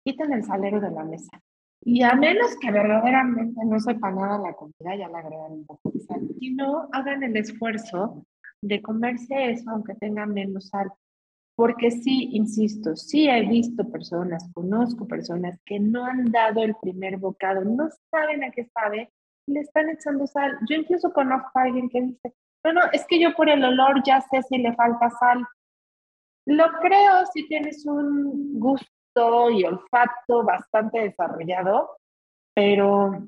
Quiten 0.04 0.32
el 0.32 0.44
salero 0.44 0.80
de 0.80 0.90
la 0.90 1.04
mesa. 1.04 1.40
Y 1.86 2.02
a 2.02 2.14
menos 2.14 2.56
que 2.60 2.70
verdaderamente 2.70 3.60
no 3.64 3.78
sepa 3.78 4.10
nada 4.10 4.38
la 4.38 4.54
comida, 4.54 4.96
ya 4.96 5.08
le 5.08 5.18
agregan 5.18 5.52
un 5.52 5.66
poco 5.66 5.90
de 5.90 6.00
sal. 6.00 6.26
Si 6.38 6.50
no, 6.54 6.88
hagan 6.92 7.22
el 7.22 7.36
esfuerzo 7.36 8.24
de 8.62 8.80
comerse 8.80 9.50
eso 9.50 9.70
aunque 9.70 9.94
tenga 9.94 10.24
menos 10.24 10.68
sal. 10.68 10.90
Porque 11.56 11.90
sí, 11.90 12.30
insisto, 12.32 12.96
sí 12.96 13.28
he 13.28 13.46
visto 13.46 13.88
personas, 13.88 14.50
conozco 14.54 15.06
personas 15.06 15.60
que 15.64 15.78
no 15.78 16.04
han 16.04 16.32
dado 16.32 16.62
el 16.62 16.74
primer 16.80 17.18
bocado, 17.18 17.64
no 17.64 17.88
saben 18.10 18.42
a 18.42 18.50
qué 18.50 18.64
sabe 18.64 19.12
le 19.46 19.60
están 19.60 19.90
echando 19.90 20.26
sal. 20.26 20.58
Yo 20.68 20.76
incluso 20.76 21.12
conozco 21.12 21.50
a 21.54 21.62
alguien 21.62 21.90
que 21.90 22.00
dice, 22.00 22.34
no, 22.64 22.72
no, 22.72 22.80
es 22.92 23.04
que 23.06 23.20
yo 23.20 23.34
por 23.34 23.50
el 23.50 23.62
olor 23.62 24.02
ya 24.04 24.22
sé 24.22 24.42
si 24.42 24.56
le 24.56 24.74
falta 24.74 25.10
sal. 25.10 25.46
Lo 26.46 26.64
creo 26.80 27.26
si 27.32 27.46
tienes 27.46 27.84
un 27.86 28.58
gusto 28.58 28.93
y 29.50 29.64
olfato 29.64 30.42
bastante 30.44 31.00
desarrollado, 31.00 31.98
pero 32.54 33.24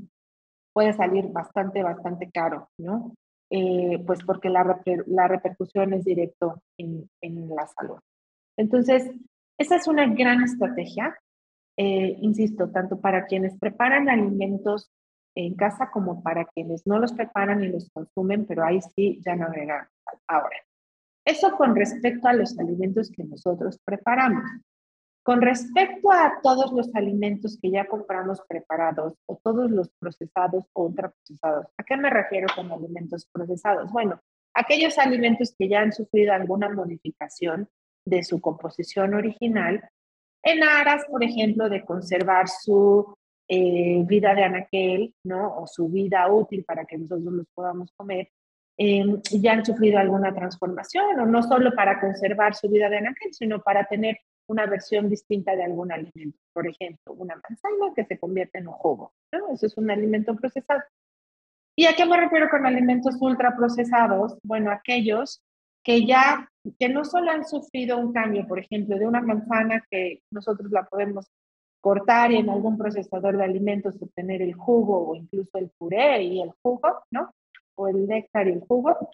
puede 0.73 0.93
salir 0.93 1.29
bastante, 1.29 1.83
bastante 1.83 2.31
caro, 2.31 2.69
¿no? 2.79 3.15
Eh, 3.51 4.03
pues 4.05 4.25
porque 4.25 4.49
la, 4.49 4.81
la, 5.07 5.29
repercusión 5.29 5.93
es 5.93 6.05
directo 6.05 6.61
en, 6.77 7.09
en, 7.21 7.49
la 7.49 7.67
salud. 7.69 7.99
Entonces, 8.57 9.09
esa 9.57 9.77
es 9.77 9.87
una 9.87 10.07
gran 10.07 10.43
estrategia, 10.43 11.17
eh, 11.77 12.17
insisto, 12.21 12.71
tanto 12.71 13.01
para 13.01 13.27
quienes 13.27 13.57
preparan 13.57 14.09
alimentos 14.09 14.91
en 15.37 15.55
casa 15.55 15.91
como 15.93 16.23
para 16.23 16.45
quienes 16.47 16.87
no 16.87 16.99
los 16.99 17.13
preparan 17.13 17.63
y 17.63 17.69
los 17.69 17.89
consumen, 17.91 18.47
pero 18.47 18.65
ahí 18.65 18.81
sí 18.97 19.21
ya 19.25 19.37
no 19.37 19.47
agregan. 19.47 19.87
Ahora, 20.27 20.57
eso 21.25 21.57
con 21.57 21.77
respecto 21.77 22.27
a 22.27 22.33
los 22.33 22.59
alimentos 22.59 23.11
que 23.11 23.23
nosotros 23.23 23.79
preparamos. 23.85 24.45
Con 25.27 25.43
respecto 25.43 26.13
a 26.13 26.39
todos 26.41 26.71
los 26.71 26.95
alimentos 26.95 27.59
que 27.61 27.69
ya 27.69 27.89
compramos 27.89 28.41
preparados 28.49 29.15
o 29.27 29.37
todos 29.43 29.69
los 29.73 29.91
procesados 29.99 30.67
o 30.73 30.85
ultraprocesados, 30.85 31.67
¿a 31.77 31.83
qué 31.83 31.97
me 31.97 32.11
refiero 32.11 32.47
con 32.55 32.71
alimentos 32.71 33.29
procesados? 33.33 33.91
Bueno, 33.91 34.21
aquellos 34.55 34.99
alimentos 34.99 35.53
que 35.59 35.69
ya 35.69 35.81
han 35.81 35.93
sufrido 35.93 36.33
alguna 36.33 36.69
modificación 36.69 37.69
de 38.05 38.23
su 38.23 38.41
composición 38.41 39.15
original 39.15 39.91
en 40.45 40.63
aras, 40.63 41.05
por 41.11 41.25
ejemplo, 41.25 41.69
de 41.69 41.85
conservar 41.85 42.47
su 42.47 43.13
eh, 43.49 44.05
vida 44.07 44.33
de 44.33 44.45
anaquel, 44.45 45.13
¿no? 45.25 45.59
O 45.59 45.67
su 45.67 45.89
vida 45.89 46.33
útil 46.33 46.63
para 46.65 46.85
que 46.85 46.99
nosotros 46.99 47.35
los 47.35 47.47
podamos 47.53 47.91
comer, 47.97 48.29
em, 48.77 49.21
ya 49.33 49.55
han 49.55 49.67
sufrido 49.67 49.99
alguna 49.99 50.33
transformación, 50.33 51.19
o 51.19 51.27
no 51.27 51.43
solo 51.43 51.75
para 51.75 52.01
conservar 52.01 52.55
su 52.55 52.69
vida 52.69 52.89
de 52.89 52.99
anaquel, 52.99 53.35
sino 53.35 53.61
para 53.61 53.87
tener 53.87 54.19
una 54.49 54.67
versión 54.67 55.09
distinta 55.09 55.57
de 55.57 55.65
algún 55.65 55.93
alimento. 55.93 56.39
Por 56.53 56.67
ejemplo, 56.67 57.15
una 57.15 57.35
manzana 57.35 57.93
que 57.95 58.05
se 58.05 58.19
convierte 58.19 58.59
en 58.59 58.69
un 58.69 58.75
jugo. 58.75 59.13
¿no? 59.33 59.53
Eso 59.53 59.67
es 59.67 59.77
un 59.77 59.91
alimento 59.91 60.35
procesado. 60.37 60.83
¿Y 61.77 61.87
a 61.87 61.95
qué 61.95 62.07
me 62.07 62.17
refiero 62.17 62.49
con 62.49 62.65
alimentos 62.65 63.17
ultraprocesados? 63.21 64.39
Bueno, 64.43 64.71
aquellos 64.71 65.43
que 65.85 66.07
ya, 66.07 66.51
que 66.79 66.89
no 66.89 67.05
solo 67.05 67.31
han 67.31 67.47
sufrido 67.47 67.99
un 67.99 68.13
cambio, 68.13 68.47
por 68.47 68.59
ejemplo, 68.59 68.99
de 68.99 69.07
una 69.07 69.21
manzana 69.21 69.85
que 69.91 70.23
nosotros 70.31 70.71
la 70.73 70.85
podemos 70.85 71.31
cortar 71.81 72.33
y 72.33 72.39
en 72.39 72.51
algún 72.51 72.77
procesador 72.77 73.37
de 73.37 73.45
alimentos 73.45 73.95
obtener 74.01 74.43
el 74.43 74.55
jugo 74.55 75.09
o 75.09 75.15
incluso 75.15 75.59
el 75.59 75.71
puré 75.79 76.23
y 76.25 76.43
el 76.43 76.51
jugo, 76.63 77.05
¿no? 77.13 77.31
O 77.77 77.87
el 77.87 78.09
néctar 78.09 78.49
y 78.49 78.53
el 78.55 78.61
jugo. 78.61 79.11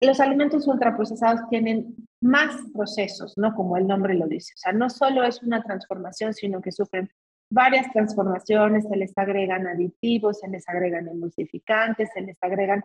Los 0.00 0.20
alimentos 0.20 0.66
ultraprocesados 0.66 1.48
tienen 1.50 1.94
más 2.22 2.56
procesos, 2.74 3.36
¿no? 3.36 3.54
Como 3.54 3.76
el 3.76 3.86
nombre 3.86 4.14
lo 4.14 4.26
dice. 4.26 4.54
O 4.54 4.58
sea, 4.58 4.72
no 4.72 4.88
solo 4.88 5.24
es 5.24 5.42
una 5.42 5.62
transformación, 5.62 6.32
sino 6.32 6.60
que 6.60 6.72
sufren 6.72 7.10
varias 7.50 7.90
transformaciones, 7.92 8.88
se 8.88 8.96
les 8.96 9.16
agregan 9.16 9.66
aditivos, 9.66 10.40
se 10.40 10.48
les 10.48 10.68
agregan 10.68 11.08
emulsificantes, 11.08 12.10
se 12.14 12.20
les 12.22 12.38
agregan 12.40 12.84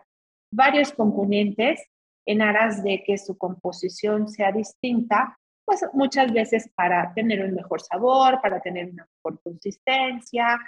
varios 0.52 0.92
componentes 0.92 1.80
en 2.26 2.42
aras 2.42 2.82
de 2.82 3.02
que 3.04 3.16
su 3.16 3.38
composición 3.38 4.28
sea 4.28 4.52
distinta 4.52 5.38
pues 5.66 5.84
muchas 5.92 6.32
veces 6.32 6.70
para 6.76 7.12
tener 7.12 7.44
un 7.44 7.52
mejor 7.52 7.82
sabor, 7.82 8.40
para 8.40 8.60
tener 8.60 8.88
una 8.88 9.06
mejor 9.16 9.42
consistencia, 9.42 10.58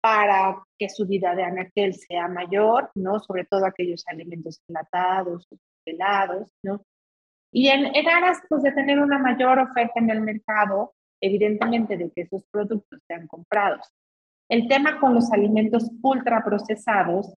para 0.00 0.62
que 0.78 0.88
su 0.88 1.06
vida 1.06 1.34
de 1.34 1.42
anaquel 1.42 1.92
sea 1.94 2.28
mayor, 2.28 2.90
¿no? 2.94 3.18
Sobre 3.18 3.44
todo 3.44 3.66
aquellos 3.66 4.04
alimentos 4.06 4.62
enlatados, 4.68 5.48
helados, 5.86 6.48
¿no? 6.62 6.84
Y 7.52 7.68
en, 7.68 7.94
en 7.94 8.08
aras 8.08 8.38
pues, 8.48 8.62
de 8.62 8.72
tener 8.72 8.98
una 8.98 9.18
mayor 9.18 9.58
oferta 9.60 10.00
en 10.00 10.10
el 10.10 10.20
mercado, 10.20 10.92
evidentemente 11.20 11.96
de 11.96 12.10
que 12.10 12.22
esos 12.22 12.44
productos 12.50 13.00
sean 13.06 13.26
comprados. 13.28 13.86
El 14.48 14.68
tema 14.68 14.98
con 14.98 15.14
los 15.14 15.32
alimentos 15.32 15.90
ultraprocesados, 16.02 17.32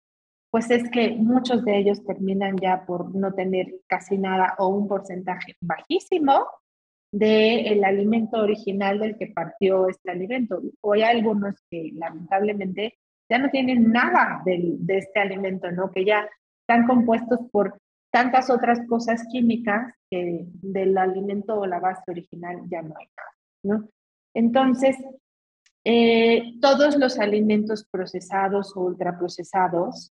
pues 0.51 0.71
es 0.71 0.89
que 0.91 1.11
muchos 1.11 1.65
de 1.65 1.79
ellos 1.79 2.05
terminan 2.05 2.57
ya 2.57 2.87
por 2.87 3.15
no 3.15 3.35
tener 3.35 3.75
casi 3.89 4.17
nada 4.17 4.55
o 4.59 4.69
un 4.69 4.87
porcentaje 4.87 5.57
bajísimo 5.61 6.47
del 7.13 7.85
alimento 7.85 8.39
original 8.39 9.01
del 9.01 9.19
que 9.19 9.33
partió 9.35 9.89
este 9.89 10.13
alimento. 10.13 10.63
O 10.81 10.93
hay 10.93 11.03
algunos 11.03 11.57
que 11.69 11.91
lamentablemente 11.95 12.95
ya 13.29 13.39
no 13.39 13.51
tienen 13.51 13.91
nada 13.91 14.43
de, 14.45 14.77
de 14.79 14.99
este 14.99 15.21
alimento, 15.21 15.71
¿no? 15.73 15.91
Que 15.91 16.05
ya 16.05 16.29
están 16.61 16.87
compuestos 16.87 17.41
por 17.51 17.79
tantas 18.15 18.49
otras 18.49 18.79
cosas 18.87 19.27
químicas 19.29 19.93
que 20.09 20.47
del 20.63 20.97
alimento 20.97 21.59
o 21.59 21.67
la 21.67 21.81
base 21.81 22.05
original 22.07 22.61
ya 22.71 22.81
no 22.81 22.95
hay 22.97 23.09
¿no? 23.65 23.89
Entonces, 24.33 24.97
eh, 25.85 26.55
todos 26.61 26.97
los 26.97 27.19
alimentos 27.19 27.85
procesados 27.91 28.77
o 28.77 28.83
ultraprocesados 28.83 30.13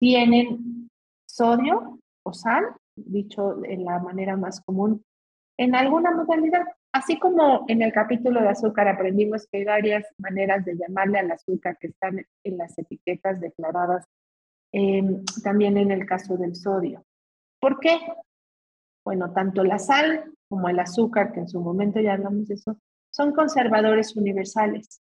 tienen 0.00 0.88
sodio 1.26 2.00
o 2.22 2.32
sal, 2.32 2.64
dicho 2.96 3.62
en 3.62 3.84
la 3.84 3.98
manera 3.98 4.34
más 4.38 4.62
común, 4.62 5.04
en 5.58 5.74
alguna 5.74 6.12
modalidad. 6.12 6.64
Así 6.92 7.18
como 7.18 7.66
en 7.68 7.82
el 7.82 7.92
capítulo 7.92 8.40
de 8.40 8.48
azúcar 8.48 8.88
aprendimos 8.88 9.46
que 9.48 9.58
hay 9.58 9.64
varias 9.66 10.06
maneras 10.16 10.64
de 10.64 10.78
llamarle 10.78 11.18
al 11.18 11.30
azúcar 11.30 11.76
que 11.78 11.88
están 11.88 12.24
en 12.42 12.56
las 12.56 12.78
etiquetas 12.78 13.38
declaradas, 13.38 14.06
em, 14.72 15.22
también 15.44 15.76
en 15.76 15.90
el 15.90 16.06
caso 16.06 16.38
del 16.38 16.56
sodio. 16.56 17.04
¿Por 17.60 17.80
qué? 17.80 17.98
Bueno, 19.04 19.32
tanto 19.32 19.64
la 19.64 19.78
sal 19.78 20.32
como 20.48 20.68
el 20.68 20.78
azúcar, 20.78 21.32
que 21.32 21.40
en 21.40 21.48
su 21.48 21.60
momento 21.60 22.00
ya 22.00 22.14
hablamos 22.14 22.48
de 22.48 22.54
eso, 22.54 22.78
son 23.10 23.32
conservadores 23.32 24.16
universales. 24.16 25.00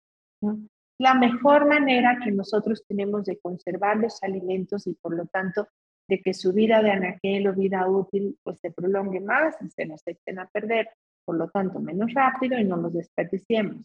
La 1.00 1.14
mejor 1.14 1.68
manera 1.68 2.20
que 2.24 2.32
nosotros 2.32 2.84
tenemos 2.88 3.26
de 3.26 3.38
conservar 3.40 3.98
los 3.98 4.22
alimentos 4.24 4.88
y 4.88 4.94
por 4.94 5.16
lo 5.16 5.26
tanto 5.26 5.68
de 6.08 6.22
que 6.22 6.34
su 6.34 6.54
vida 6.54 6.82
de 6.82 6.92
anaquel 6.92 7.52
vida 7.54 7.88
útil 7.90 8.38
pues 8.44 8.60
se 8.60 8.72
prolongue 8.72 9.20
más 9.20 9.56
y 9.62 9.70
se 9.70 9.86
nos 9.86 10.02
echen 10.06 10.40
a 10.40 10.48
perder, 10.48 10.90
por 11.26 11.36
lo 11.36 11.50
tanto 11.50 11.80
menos 11.80 12.14
rápido 12.14 12.58
y 12.60 12.64
no 12.64 12.78
los 12.78 12.94
desperdiciemos. 12.94 13.84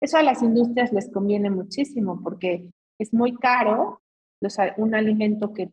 Eso 0.00 0.18
a 0.18 0.22
las 0.22 0.42
industrias 0.42 0.92
les 0.92 1.10
conviene 1.10 1.50
muchísimo 1.50 2.20
porque 2.22 2.70
es 2.98 3.12
muy 3.14 3.34
caro 3.36 4.00
un 4.76 4.94
alimento 4.94 5.52
que, 5.52 5.70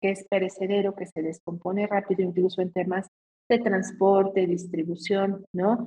que 0.00 0.10
es 0.10 0.26
perecedero, 0.28 0.94
que 0.94 1.06
se 1.06 1.22
descompone 1.22 1.86
rápido, 1.86 2.22
incluso 2.22 2.60
en 2.62 2.72
temas 2.72 3.08
de 3.48 3.58
transporte, 3.58 4.46
distribución, 4.46 5.44
¿no? 5.52 5.86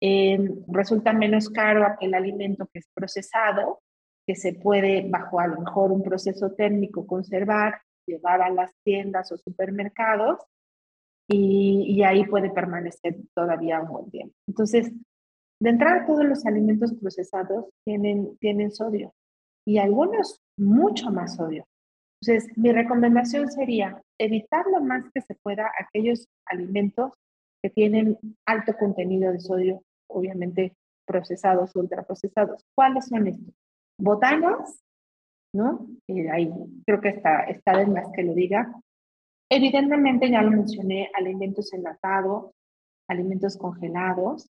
Em, 0.00 0.62
resulta 0.68 1.12
menos 1.12 1.48
caro 1.48 1.86
aquel 1.86 2.14
alimento 2.14 2.68
que 2.72 2.80
es 2.80 2.86
procesado, 2.94 3.80
que 4.26 4.34
se 4.34 4.52
puede, 4.52 5.08
bajo 5.08 5.40
a 5.40 5.46
lo 5.46 5.60
mejor 5.60 5.92
un 5.92 6.02
proceso 6.02 6.52
térmico, 6.52 7.06
conservar 7.06 7.80
llevar 8.06 8.40
a 8.40 8.50
las 8.50 8.72
tiendas 8.84 9.30
o 9.32 9.36
supermercados 9.36 10.38
y, 11.28 12.02
ahí 12.04 12.24
puede 12.24 12.50
permanecer 12.50 13.16
todavía 13.34 13.80
un 13.80 13.88
buen 13.88 14.10
tiempo. 14.10 14.34
Entonces, 14.46 14.92
de 15.60 15.70
entrada, 15.70 16.06
todos 16.06 16.24
los 16.24 16.46
alimentos 16.46 16.94
procesados 16.94 17.66
tienen, 17.84 18.36
tienen 18.38 18.70
sodio 18.70 19.12
y 19.66 19.78
algunos 19.78 20.40
mucho 20.56 21.10
más 21.10 21.36
sodio. 21.36 21.64
Entonces, 22.28 22.58
mi 22.58 22.72
recomendación 22.72 23.50
sería 23.52 24.02
evitar 24.18 24.66
lo 24.66 24.80
más 24.80 25.04
que 25.14 25.20
se 25.20 25.36
pueda 25.36 25.70
aquellos 25.78 26.26
alimentos 26.46 27.12
que 27.62 27.70
tienen 27.70 28.18
alto 28.46 28.76
contenido 28.76 29.30
de 29.30 29.38
sodio, 29.38 29.82
obviamente 30.08 30.74
procesados, 31.06 31.76
ultraprocesados. 31.76 32.64
¿Cuáles 32.74 33.06
son 33.06 33.28
estos? 33.28 33.54
Botanas, 34.00 34.82
¿no? 35.54 35.86
Ahí 36.32 36.52
creo 36.84 37.00
que 37.00 37.10
está, 37.10 37.44
está 37.44 37.78
de 37.78 37.86
más 37.86 38.08
que 38.12 38.24
lo 38.24 38.34
diga. 38.34 38.74
Evidentemente, 39.48 40.28
ya 40.28 40.42
lo 40.42 40.50
mencioné, 40.50 41.10
alimentos 41.14 41.72
enlatados, 41.72 42.50
alimentos 43.08 43.56
congelados. 43.56 44.48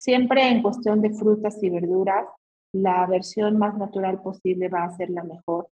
Siempre 0.00 0.48
en 0.48 0.62
cuestión 0.62 1.02
de 1.02 1.10
frutas 1.10 1.62
y 1.62 1.68
verduras, 1.68 2.26
la 2.72 3.06
versión 3.06 3.58
más 3.58 3.76
natural 3.76 4.22
posible 4.22 4.68
va 4.68 4.84
a 4.84 4.96
ser 4.96 5.10
la 5.10 5.24
mejor. 5.24 5.68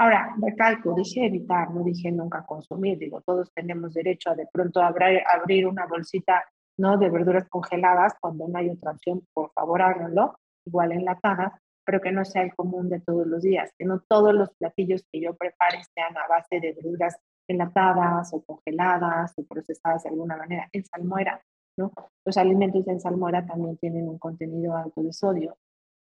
Ahora, 0.00 0.32
recalco, 0.40 0.94
dije 0.94 1.26
evitar, 1.26 1.72
no 1.72 1.82
dije 1.82 2.12
nunca 2.12 2.46
consumir. 2.46 2.98
Digo, 2.98 3.20
todos 3.22 3.52
tenemos 3.52 3.94
derecho 3.94 4.30
a 4.30 4.36
de 4.36 4.46
pronto 4.46 4.80
abrir, 4.80 5.66
una 5.66 5.86
bolsita 5.86 6.44
¿no? 6.76 6.96
de 6.98 7.10
verduras 7.10 7.48
congeladas 7.48 8.14
cuando 8.20 8.46
no 8.46 8.56
hay 8.56 8.70
otra 8.70 8.92
opción, 8.92 9.26
por 9.34 9.50
favor 9.50 9.82
háganlo, 9.82 10.38
igual 10.64 10.92
enlatadas, 10.92 11.52
pero 11.84 12.00
que 12.00 12.12
no 12.12 12.24
sea 12.24 12.42
el 12.42 12.54
común 12.54 12.88
de 12.88 13.00
todos 13.00 13.26
los 13.26 13.42
días, 13.42 13.72
que 13.76 13.84
no 13.84 14.00
todos 14.08 14.32
los 14.32 14.50
platillos 14.54 15.04
que 15.10 15.20
yo 15.20 15.34
prepare 15.34 15.82
sean 15.92 16.16
a 16.16 16.28
base 16.28 16.60
de 16.60 16.74
verduras 16.74 17.18
enlatadas 17.48 18.32
o 18.32 18.44
congeladas 18.44 19.34
o 19.36 19.42
procesadas 19.46 20.04
de 20.04 20.10
alguna 20.10 20.36
manera 20.36 20.68
en 20.70 20.84
salmuera, 20.84 21.42
¿no? 21.76 21.90
Los 22.24 22.36
alimentos 22.36 22.86
en 22.86 23.00
salmuera 23.00 23.44
también 23.44 23.76
tienen 23.78 24.08
un 24.08 24.18
contenido 24.18 24.76
alto 24.76 25.02
de 25.02 25.12
sodio. 25.12 25.56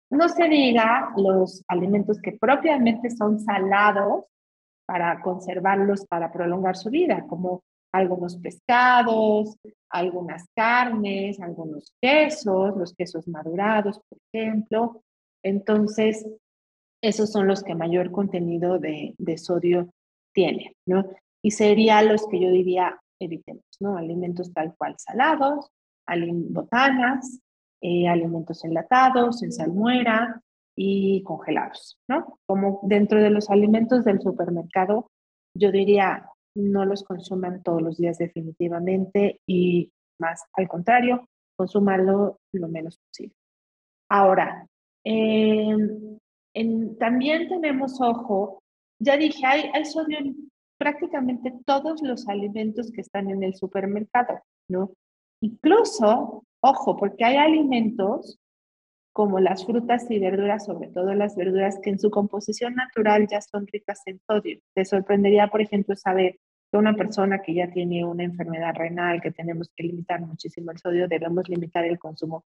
No 0.09 0.29
se 0.29 0.47
diga 0.47 1.13
los 1.17 1.63
alimentos 1.67 2.19
que 2.21 2.31
propiamente 2.33 3.09
son 3.09 3.39
salados 3.39 4.25
para 4.85 5.21
conservarlos, 5.21 6.05
para 6.05 6.31
prolongar 6.31 6.77
su 6.77 6.89
vida, 6.89 7.25
como 7.27 7.63
algunos 7.91 8.37
pescados, 8.37 9.57
algunas 9.89 10.45
carnes, 10.55 11.39
algunos 11.39 11.93
quesos, 12.01 12.77
los 12.77 12.93
quesos 12.93 13.27
madurados, 13.27 13.99
por 14.07 14.19
ejemplo, 14.31 15.03
entonces, 15.43 16.25
esos 17.01 17.31
son 17.31 17.47
los 17.47 17.63
que 17.63 17.75
mayor 17.75 18.11
contenido 18.11 18.79
de, 18.79 19.15
sodio 19.37 19.93
tienen, 20.33 20.73
¿no? 20.85 21.09
Y 21.41 21.51
serían 21.51 22.09
los 22.09 22.27
que 22.27 22.39
yo 22.39 22.49
diría 22.49 22.99
evitemos, 23.19 23.63
¿no? 23.79 23.97
Alimentos 23.97 24.51
tal 24.53 24.75
cual 24.75 24.95
salados, 24.97 25.71
botanas, 26.49 27.39
eh, 27.81 28.07
alimentos 28.07 28.63
enlatados, 28.63 29.43
en 29.43 29.51
salmuera 29.51 30.41
y 30.75 31.23
congelados, 31.23 31.97
¿no? 32.07 32.39
Como 32.45 32.79
dentro 32.83 33.21
de 33.21 33.29
los 33.29 33.49
alimentos 33.49 34.05
del 34.05 34.21
supermercado, 34.21 35.09
yo 35.55 35.71
diría 35.71 36.29
no 36.55 36.85
los 36.85 37.03
consuman 37.03 37.61
todos 37.61 37.81
los 37.81 37.97
días 37.97 38.17
definitivamente 38.17 39.41
y 39.45 39.91
más 40.19 40.43
al 40.53 40.67
contrario, 40.67 41.27
consúmalo 41.55 42.39
lo 42.51 42.67
menos 42.67 42.97
posible. 42.97 43.35
Ahora, 44.09 44.67
Em, 45.09 46.97
también 46.97 47.47
tenemos 47.47 48.01
ojo, 48.01 48.61
ya 48.99 49.15
dije, 49.15 49.45
hay, 49.45 49.69
hay 49.73 49.85
sodio 49.85 50.17
en 50.17 50.51
prácticamente 50.77 51.53
todos 51.65 52.01
los 52.01 52.27
alimentos 52.27 52.91
que 52.91 53.01
están 53.01 53.29
en 53.29 53.41
el 53.41 53.55
supermercado, 53.55 54.41
¿no? 54.67 54.91
Incluso, 55.41 56.43
ojo, 56.61 56.97
porque 56.97 57.25
hay 57.25 57.37
alimentos 57.37 58.39
como 59.13 59.39
las 59.39 59.65
frutas 59.65 60.05
y 60.11 60.19
verduras, 60.19 60.65
sobre 60.65 60.89
todo 60.89 61.15
las 61.15 61.35
verduras 61.35 61.79
que 61.81 61.89
en 61.89 61.97
su 61.97 62.11
composición 62.11 62.75
natural 62.75 63.27
ya 63.27 63.41
son 63.41 63.65
ricas 63.65 64.01
en 64.05 64.19
sodio. 64.27 64.59
Te 64.75 64.85
sorprendería, 64.85 65.47
por 65.47 65.59
ejemplo, 65.61 65.95
saber 65.95 66.37
que 66.71 66.77
una 66.77 66.95
persona 66.95 67.41
que 67.41 67.55
ya 67.55 67.71
tiene 67.71 68.05
una 68.05 68.23
enfermedad 68.23 68.75
renal, 68.75 69.19
que 69.21 69.31
tenemos 69.31 69.71
que 69.75 69.85
limitar 69.85 70.21
muchísimo 70.21 70.69
el 70.69 70.77
sodio, 70.77 71.07
debemos 71.07 71.49
limitar 71.49 71.83
el 71.85 71.97
consumo 71.97 72.45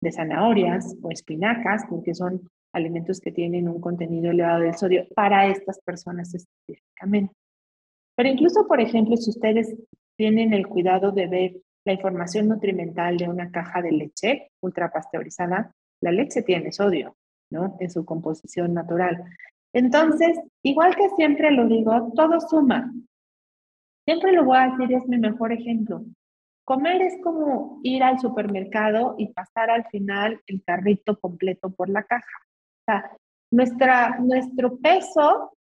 de 0.00 0.12
zanahorias 0.12 0.94
o 1.02 1.10
espinacas, 1.10 1.82
porque 1.88 2.14
son 2.14 2.48
alimentos 2.72 3.20
que 3.20 3.32
tienen 3.32 3.68
un 3.68 3.80
contenido 3.80 4.30
elevado 4.30 4.60
de 4.60 4.74
sodio 4.74 5.06
para 5.14 5.48
estas 5.48 5.80
personas 5.80 6.32
específicamente. 6.34 7.34
Pero 8.16 8.28
incluso, 8.28 8.66
por 8.68 8.80
ejemplo, 8.80 9.16
si 9.16 9.30
ustedes 9.30 9.74
tienen 10.16 10.52
el 10.52 10.66
cuidado 10.66 11.12
de 11.12 11.26
ver 11.26 11.52
la 11.84 11.92
información 11.92 12.48
nutrimental 12.48 13.16
de 13.16 13.28
una 13.28 13.50
caja 13.50 13.82
de 13.82 13.92
leche 13.92 14.50
ultrapasteurizada, 14.60 15.74
la 16.00 16.12
leche 16.12 16.42
tiene 16.42 16.72
sodio, 16.72 17.16
¿no? 17.50 17.76
En 17.80 17.90
su 17.90 18.04
composición 18.04 18.74
natural. 18.74 19.24
Entonces, 19.72 20.38
igual 20.62 20.94
que 20.94 21.08
siempre 21.16 21.50
lo 21.50 21.66
digo, 21.66 22.12
todo 22.14 22.40
suma. 22.40 22.92
Siempre 24.04 24.32
lo 24.32 24.44
voy 24.44 24.58
a 24.58 24.68
decir, 24.68 24.96
es 24.96 25.06
mi 25.06 25.18
mejor 25.18 25.52
ejemplo. 25.52 26.04
Comer 26.64 27.02
es 27.02 27.20
como 27.22 27.80
ir 27.82 28.02
al 28.02 28.20
supermercado 28.20 29.14
y 29.18 29.32
pasar 29.32 29.70
al 29.70 29.86
final 29.86 30.40
el 30.46 30.62
carrito 30.64 31.18
completo 31.18 31.70
por 31.70 31.88
la 31.88 32.04
caja. 32.04 32.38
O 32.42 32.84
sea, 32.86 33.16
nuestra, 33.50 34.18
nuestro 34.18 34.76
peso 34.78 35.52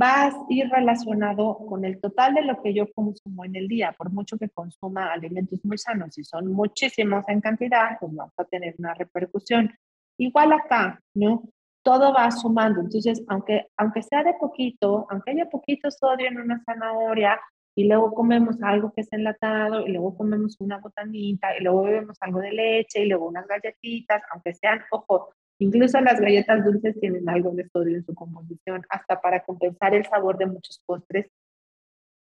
va 0.00 0.26
a 0.26 0.32
ir 0.48 0.68
relacionado 0.68 1.56
con 1.68 1.84
el 1.84 2.00
total 2.00 2.34
de 2.34 2.42
lo 2.42 2.62
que 2.62 2.74
yo 2.74 2.86
consumo 2.92 3.44
en 3.44 3.56
el 3.56 3.68
día, 3.68 3.94
por 3.96 4.10
mucho 4.10 4.36
que 4.36 4.48
consuma 4.50 5.12
alimentos 5.12 5.64
muy 5.64 5.78
sanos, 5.78 6.14
si 6.14 6.24
son 6.24 6.52
muchísimos 6.52 7.24
en 7.28 7.40
cantidad, 7.40 7.98
pues 7.98 8.14
vamos 8.14 8.34
a 8.36 8.44
tener 8.44 8.74
una 8.78 8.94
repercusión. 8.94 9.72
Igual 10.18 10.52
acá, 10.52 11.00
¿no? 11.14 11.42
Todo 11.82 12.12
va 12.12 12.30
sumando. 12.30 12.80
Entonces, 12.80 13.22
aunque, 13.28 13.66
aunque 13.76 14.02
sea 14.02 14.22
de 14.24 14.34
poquito, 14.34 15.06
aunque 15.10 15.30
haya 15.30 15.48
poquito 15.48 15.90
sodio 15.90 16.26
en 16.26 16.40
una 16.40 16.62
zanahoria, 16.64 17.40
y 17.78 17.86
luego 17.86 18.12
comemos 18.14 18.62
algo 18.62 18.92
que 18.92 19.02
es 19.02 19.12
enlatado, 19.12 19.86
y 19.86 19.92
luego 19.92 20.16
comemos 20.16 20.56
una 20.60 20.78
botanita, 20.78 21.56
y 21.58 21.62
luego 21.62 21.82
bebemos 21.82 22.16
algo 22.20 22.40
de 22.40 22.52
leche, 22.52 23.04
y 23.04 23.08
luego 23.08 23.28
unas 23.28 23.46
galletitas, 23.46 24.22
aunque 24.32 24.54
sean, 24.54 24.80
ojo, 24.90 25.34
Incluso 25.58 26.00
las 26.00 26.20
galletas 26.20 26.64
dulces 26.64 26.98
tienen 27.00 27.28
algo 27.28 27.52
de 27.52 27.68
sodio 27.68 27.96
en 27.96 28.04
su 28.04 28.14
composición, 28.14 28.82
hasta 28.88 29.20
para 29.20 29.42
compensar 29.42 29.94
el 29.94 30.04
sabor 30.04 30.36
de 30.36 30.46
muchos 30.46 30.80
postres 30.84 31.30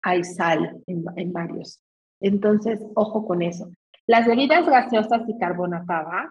hay 0.04 0.22
sal 0.22 0.82
en, 0.86 1.32
varios. 1.32 1.80
Entonces, 2.20 2.78
ojo 2.94 3.26
con 3.26 3.42
eso. 3.42 3.70
Las 4.06 4.26
bebidas 4.26 4.66
gaseosas 4.66 5.22
y 5.26 5.38
carbonatadas 5.38 6.30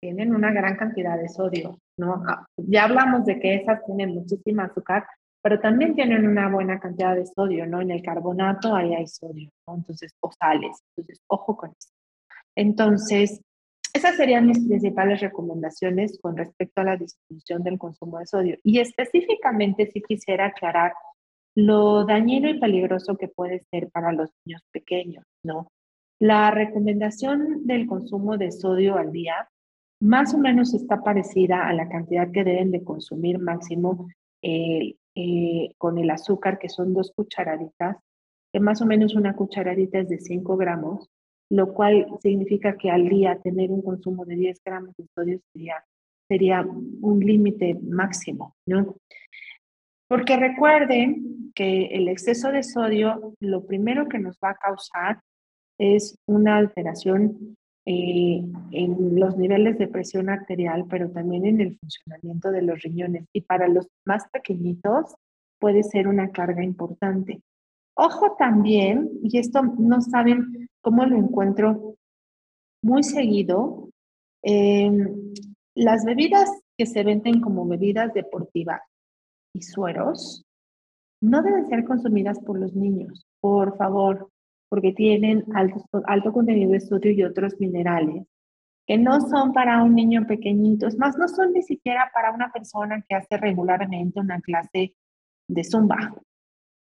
tienen 0.00 0.34
una 0.34 0.52
gran 0.52 0.76
cantidad 0.76 1.16
de 1.16 1.28
sodio, 1.28 1.78
¿no? 1.96 2.24
Ah, 2.26 2.44
ya 2.56 2.84
hablamos 2.84 3.24
de 3.24 3.38
que 3.38 3.54
esas 3.54 3.84
tienen 3.86 4.12
muchísima 4.14 4.64
azúcar, 4.64 5.06
pero 5.40 5.60
también 5.60 5.94
tienen 5.94 6.26
una 6.26 6.50
buena 6.50 6.80
cantidad 6.80 7.14
de 7.14 7.26
sodio, 7.26 7.64
¿no? 7.66 7.80
En 7.80 7.92
el 7.92 8.02
carbonato 8.02 8.74
ahí 8.74 8.92
hay 8.92 9.06
sodio, 9.06 9.50
¿no? 9.68 9.76
Entonces, 9.76 10.12
o 10.20 10.32
sales. 10.32 10.76
Entonces, 10.96 11.22
ojo 11.28 11.56
con 11.56 11.70
eso. 11.70 11.90
Entonces, 12.56 13.40
esas 13.96 14.16
serían 14.16 14.46
mis 14.46 14.64
principales 14.66 15.20
recomendaciones 15.20 16.18
con 16.20 16.36
respecto 16.36 16.80
a 16.80 16.84
la 16.84 16.96
disminución 16.96 17.62
del 17.62 17.78
consumo 17.78 18.18
de 18.18 18.26
sodio. 18.26 18.58
Y 18.62 18.78
específicamente 18.78 19.90
si 19.90 20.02
quisiera 20.02 20.46
aclarar 20.46 20.92
lo 21.54 22.04
dañino 22.04 22.48
y 22.48 22.60
peligroso 22.60 23.16
que 23.16 23.28
puede 23.28 23.60
ser 23.70 23.90
para 23.90 24.12
los 24.12 24.30
niños 24.44 24.62
pequeños, 24.70 25.24
¿no? 25.42 25.68
La 26.18 26.50
recomendación 26.50 27.66
del 27.66 27.86
consumo 27.86 28.36
de 28.36 28.52
sodio 28.52 28.96
al 28.96 29.12
día 29.12 29.48
más 30.00 30.34
o 30.34 30.38
menos 30.38 30.74
está 30.74 31.02
parecida 31.02 31.66
a 31.66 31.72
la 31.72 31.88
cantidad 31.88 32.30
que 32.30 32.44
deben 32.44 32.70
de 32.70 32.84
consumir 32.84 33.38
máximo 33.38 34.08
eh, 34.42 34.96
eh, 35.14 35.72
con 35.78 35.96
el 35.96 36.10
azúcar, 36.10 36.58
que 36.58 36.68
son 36.68 36.92
dos 36.92 37.12
cucharaditas, 37.16 37.96
que 38.52 38.60
más 38.60 38.82
o 38.82 38.86
menos 38.86 39.14
una 39.14 39.34
cucharadita 39.34 40.00
es 40.00 40.10
de 40.10 40.18
5 40.18 40.56
gramos, 40.58 41.08
lo 41.50 41.72
cual 41.72 42.06
significa 42.20 42.76
que 42.76 42.90
al 42.90 43.08
día 43.08 43.38
tener 43.38 43.70
un 43.70 43.82
consumo 43.82 44.24
de 44.24 44.36
10 44.36 44.60
gramos 44.64 44.94
de 44.96 45.06
sodio 45.14 45.40
sería, 45.52 45.84
sería 46.28 46.62
un 46.62 47.20
límite 47.20 47.78
máximo, 47.82 48.54
¿no? 48.66 48.96
Porque 50.08 50.36
recuerden 50.36 51.52
que 51.54 51.86
el 51.86 52.08
exceso 52.08 52.52
de 52.52 52.62
sodio 52.62 53.34
lo 53.40 53.64
primero 53.64 54.08
que 54.08 54.18
nos 54.18 54.36
va 54.42 54.50
a 54.50 54.56
causar 54.56 55.20
es 55.78 56.16
una 56.26 56.56
alteración 56.56 57.56
eh, 57.86 58.42
en 58.72 59.18
los 59.18 59.36
niveles 59.36 59.78
de 59.78 59.88
presión 59.88 60.28
arterial, 60.28 60.86
pero 60.88 61.10
también 61.10 61.46
en 61.46 61.60
el 61.60 61.78
funcionamiento 61.78 62.50
de 62.50 62.62
los 62.62 62.82
riñones. 62.82 63.26
Y 63.32 63.42
para 63.42 63.68
los 63.68 63.88
más 64.04 64.28
pequeñitos 64.32 65.14
puede 65.60 65.82
ser 65.82 66.08
una 66.08 66.30
carga 66.30 66.64
importante. 66.64 67.40
Ojo 67.94 68.36
también, 68.38 69.08
y 69.22 69.38
esto 69.38 69.62
no 69.62 70.00
saben 70.02 70.65
cómo 70.86 71.04
lo 71.04 71.16
encuentro 71.16 71.96
muy 72.80 73.02
seguido, 73.02 73.90
em, 74.40 75.34
las 75.74 76.04
bebidas 76.04 76.48
que 76.78 76.86
se 76.86 77.02
venden 77.02 77.40
como 77.40 77.66
bebidas 77.66 78.14
deportivas 78.14 78.82
y 79.52 79.62
sueros 79.62 80.44
no 81.20 81.42
deben 81.42 81.66
ser 81.66 81.84
consumidas 81.84 82.38
por 82.38 82.60
los 82.60 82.76
niños, 82.76 83.26
por 83.40 83.76
favor, 83.76 84.30
porque 84.68 84.92
tienen 84.92 85.44
alto, 85.56 85.82
alto 86.04 86.32
contenido 86.32 86.70
de 86.70 86.78
sodio 86.78 87.10
y 87.10 87.24
otros 87.24 87.58
minerales 87.58 88.24
que 88.86 88.96
no 88.96 89.20
son 89.22 89.52
para 89.52 89.82
un 89.82 89.92
niño 89.92 90.24
pequeñito, 90.28 90.86
es 90.86 90.96
más, 90.96 91.18
no 91.18 91.26
son 91.26 91.52
ni 91.52 91.62
siquiera 91.62 92.12
para 92.14 92.30
una 92.30 92.52
persona 92.52 93.04
que 93.08 93.16
hace 93.16 93.36
regularmente 93.38 94.20
una 94.20 94.40
clase 94.40 94.94
de 95.48 95.64
zumba, 95.64 96.14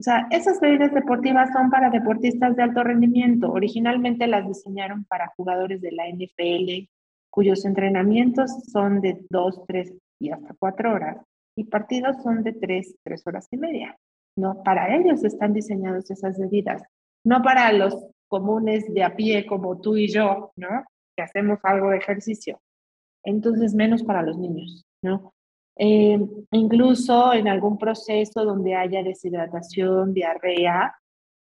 o 0.02 0.04
sea, 0.04 0.26
esas 0.32 0.58
bebidas 0.58 0.92
deportivas 0.92 1.52
son 1.52 1.70
para 1.70 1.88
deportistas 1.88 2.56
de 2.56 2.64
alto 2.64 2.82
rendimiento. 2.82 3.52
Originalmente 3.52 4.26
las 4.26 4.44
diseñaron 4.48 5.04
para 5.04 5.32
jugadores 5.36 5.80
de 5.80 5.92
la 5.92 6.08
NFL, 6.08 6.90
cuyos 7.30 7.64
entrenamientos 7.64 8.50
son 8.72 9.00
de 9.00 9.24
dos, 9.30 9.62
tres 9.68 9.94
y 10.18 10.30
hasta 10.30 10.56
cuatro 10.58 10.92
horas, 10.92 11.18
y 11.56 11.66
partidos 11.66 12.20
son 12.20 12.42
de 12.42 12.52
tres, 12.52 12.96
tres 13.04 13.24
horas 13.28 13.46
y 13.52 13.58
media. 13.58 13.96
No, 14.34 14.64
para 14.64 14.92
ellos 14.92 15.22
están 15.22 15.52
diseñadas 15.52 16.10
esas 16.10 16.36
bebidas, 16.36 16.82
no 17.24 17.40
para 17.40 17.72
los 17.72 17.96
comunes 18.26 18.92
de 18.92 19.04
a 19.04 19.14
pie 19.14 19.46
como 19.46 19.80
tú 19.80 19.96
y 19.96 20.08
yo, 20.08 20.50
¿no? 20.56 20.84
Que 21.16 21.22
hacemos 21.22 21.60
algo 21.62 21.90
de 21.90 21.98
ejercicio. 21.98 22.60
Entonces, 23.22 23.72
menos 23.72 24.02
para 24.02 24.22
los 24.22 24.36
niños, 24.36 24.84
¿no? 25.00 25.32
Eh, 25.76 26.18
incluso 26.50 27.32
en 27.32 27.48
algún 27.48 27.78
proceso 27.78 28.44
donde 28.44 28.74
haya 28.74 29.02
deshidratación, 29.02 30.12
diarrea, 30.12 30.94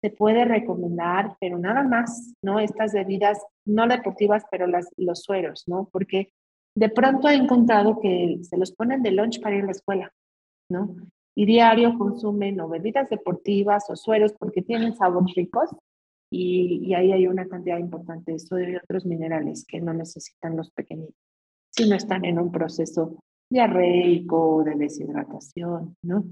se 0.00 0.10
puede 0.10 0.44
recomendar, 0.44 1.36
pero 1.40 1.58
nada 1.58 1.82
más, 1.82 2.34
¿no? 2.42 2.60
Estas 2.60 2.92
bebidas, 2.92 3.42
no 3.64 3.86
deportivas, 3.88 4.44
pero 4.50 4.66
las, 4.66 4.88
los 4.96 5.22
sueros, 5.22 5.64
¿no? 5.66 5.88
Porque 5.92 6.32
de 6.76 6.88
pronto 6.88 7.28
he 7.28 7.34
encontrado 7.34 7.98
que 8.00 8.38
se 8.42 8.56
los 8.56 8.72
ponen 8.72 9.02
de 9.02 9.10
lunch 9.10 9.40
para 9.40 9.56
ir 9.56 9.62
a 9.62 9.66
la 9.66 9.72
escuela, 9.72 10.12
¿no? 10.70 10.94
Y 11.34 11.46
diario 11.46 11.96
consumen 11.98 12.60
o 12.60 12.68
bebidas 12.68 13.08
deportivas 13.10 13.88
o 13.90 13.96
sueros 13.96 14.34
porque 14.38 14.62
tienen 14.62 14.94
sabores 14.94 15.34
ricos 15.34 15.70
y, 16.30 16.86
y 16.86 16.94
ahí 16.94 17.12
hay 17.12 17.26
una 17.26 17.48
cantidad 17.48 17.78
importante 17.78 18.32
de 18.32 18.38
sodio 18.38 18.70
y 18.70 18.76
otros 18.76 19.06
minerales 19.06 19.64
que 19.66 19.80
no 19.80 19.94
necesitan 19.94 20.56
los 20.56 20.70
pequeñitos 20.70 21.16
si 21.70 21.88
no 21.88 21.94
están 21.94 22.24
en 22.24 22.38
un 22.38 22.50
proceso 22.50 23.22
diarreico, 23.50 24.62
de 24.64 24.74
deshidratación, 24.74 25.96
¿no? 26.02 26.24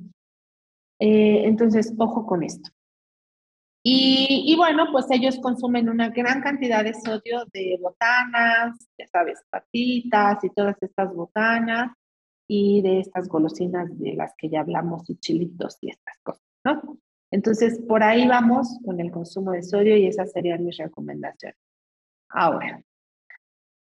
Eh, 0.99 1.45
entonces, 1.45 1.95
ojo 1.99 2.27
con 2.27 2.43
esto. 2.43 2.71
Y, 3.83 4.43
y, 4.47 4.57
bueno, 4.57 4.87
pues 4.91 5.07
ellos 5.11 5.39
consumen 5.39 5.89
una 5.89 6.09
gran 6.09 6.41
cantidad 6.41 6.83
de 6.83 6.93
sodio 6.95 7.45
de 7.53 7.79
botanas, 7.81 8.77
ya 8.99 9.07
sabes, 9.07 9.45
patitas 9.49 10.43
y 10.43 10.51
todas 10.51 10.77
estas 10.83 11.15
botanas 11.15 11.93
y 12.49 12.83
de 12.83 13.01
estas 13.01 13.29
golosinas 13.29 13.97
de 13.99 14.15
las 14.15 14.35
que 14.37 14.49
ya 14.49 14.61
hablamos 14.61 15.09
y 15.09 15.17
chilitos 15.17 15.79
y 15.83 15.91
estas 15.91 16.19
cosas, 16.23 16.43
¿no? 16.65 16.99
Entonces, 17.31 17.81
por 17.87 18.03
ahí 18.03 18.27
vamos 18.27 18.79
con 18.85 19.01
el 19.01 19.11
consumo 19.11 19.53
de 19.53 19.63
sodio 19.63 19.97
y 19.97 20.07
esas 20.07 20.33
serían 20.33 20.65
mis 20.65 20.77
recomendaciones. 20.77 21.59
Ahora, 22.29 22.83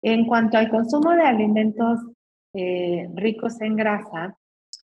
en 0.02 0.26
cuanto 0.26 0.58
al 0.58 0.70
consumo 0.70 1.10
de 1.12 1.22
alimentos 1.22 2.00
eh, 2.54 3.08
ricos 3.14 3.60
en 3.60 3.76
grasa, 3.76 4.36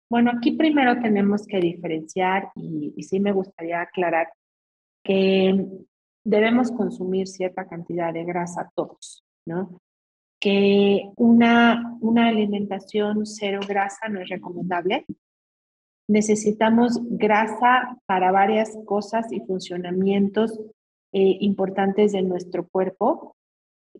bueno, 0.10 0.32
aquí 0.36 0.54
primero 0.54 1.00
tenemos 1.00 1.46
que 1.46 1.60
diferenciar 1.60 2.52
y, 2.56 2.92
sí 3.04 3.20
me 3.20 3.32
gustaría 3.32 3.82
aclarar 3.82 4.30
que 5.04 5.68
debemos 6.24 6.72
consumir 6.72 7.28
cierta 7.28 7.68
cantidad 7.68 8.12
de 8.12 8.26
grasa 8.26 8.72
todos, 8.76 9.24
¿no? 9.46 9.80
Que 10.42 11.12
una, 11.16 11.98
una 12.02 12.28
alimentación 12.28 13.26
cero 13.26 13.60
grasa 13.68 14.08
no 14.10 14.20
es 14.20 14.30
recomendable. 14.30 15.06
Necesitamos 16.08 17.00
grasa 17.04 18.00
para 18.08 18.32
varias 18.32 18.76
cosas 18.86 19.32
y 19.32 19.42
funcionamientos 19.42 20.60
eh, 21.12 21.38
importantes 21.42 22.14
de 22.14 22.24
nuestro 22.24 22.68
cuerpo. 22.68 23.36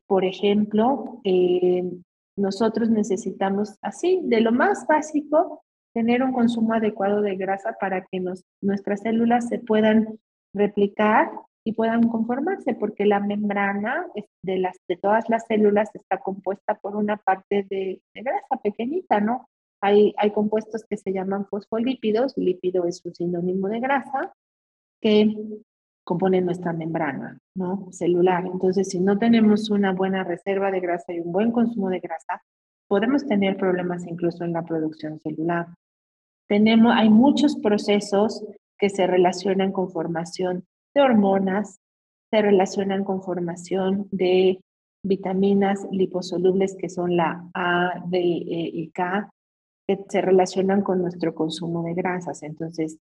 Por 0.08 0.26
ejemplo, 0.26 1.22
eh, 1.24 1.84
nosotros 2.40 2.90
necesitamos, 2.90 3.78
así, 3.82 4.22
de 4.24 4.42
lo 4.42 4.52
más 4.52 4.86
básico, 4.88 5.64
tener 5.94 6.24
un 6.24 6.34
consumo 6.34 6.74
adecuado 6.74 7.22
de 7.22 7.36
grasa 7.36 7.76
para 7.80 8.06
que 8.06 8.20
nos, 8.20 8.44
nuestras 8.62 9.02
células 9.02 9.48
se 9.48 9.60
puedan 9.60 10.20
replicar 10.54 11.32
y 11.64 11.74
puedan 11.74 12.08
conformarse, 12.08 12.74
porque 12.74 13.06
la 13.06 13.20
membrana 13.20 14.08
de, 14.44 14.58
las, 14.58 14.78
de 14.88 14.98
todas 14.98 15.30
las 15.30 15.46
células 15.46 15.90
está 15.94 16.20
compuesta 16.20 16.76
por 16.76 16.96
una 16.96 17.18
parte 17.18 17.66
de, 17.70 18.02
grasa 18.14 18.58
pequeñita, 18.64 19.20
¿no? 19.20 19.50
Hay, 19.82 20.14
hay 20.18 20.32
compuestos 20.32 20.84
que 20.90 20.98
se 20.98 21.14
llaman 21.14 21.46
fosfolípidos, 21.48 22.38
lípido 22.38 22.86
es 22.86 23.04
un 23.06 23.14
sinónimo 23.14 23.68
de 23.70 23.80
grasa, 23.80 24.34
que 25.02 25.34
componen 26.04 26.46
nuestra 26.46 26.74
membrana 26.74 27.40
¿no? 27.56 27.88
celular. 27.92 28.46
Entonces, 28.46 28.90
si 28.90 29.00
no 29.00 29.18
tenemos 29.18 29.70
una 29.70 29.94
buena 29.94 30.24
reserva 30.24 30.72
de 30.72 30.80
grasa 30.80 31.14
y 31.14 31.20
un 31.20 31.32
buen 31.32 31.52
consumo 31.52 31.90
de 31.90 32.00
grasa, 32.00 32.42
podemos 32.88 33.26
tener 33.28 33.58
problemas 33.58 34.06
incluso 34.08 34.44
en 34.44 34.54
la 34.54 34.64
producción 34.64 35.20
celular. 35.20 35.68
Tenemos, 36.48 36.94
hay 36.96 37.10
muchos 37.10 37.56
procesos 37.58 38.44
que 38.78 38.90
se 38.90 39.06
relacionan 39.06 39.72
con 39.72 39.90
formación 39.92 40.66
de 40.96 41.02
hormonas, 41.02 41.80
se 42.32 42.42
relacionan 42.42 43.04
con 43.04 43.22
formación 43.22 44.08
de 44.12 44.60
vitaminas 45.04 45.88
liposolubles 45.92 46.76
que 46.76 46.90
son 46.90 47.16
la 47.16 47.48
A, 47.54 48.04
D 48.08 48.18
e 48.18 48.70
y 48.74 48.90
K, 48.90 49.30
que 49.88 50.00
se 50.08 50.22
relacionan 50.22 50.82
con 50.82 51.02
nuestro 51.02 51.34
consumo 51.34 51.84
de 51.84 51.94
grasas. 51.94 52.44
Entonces, 52.44 52.98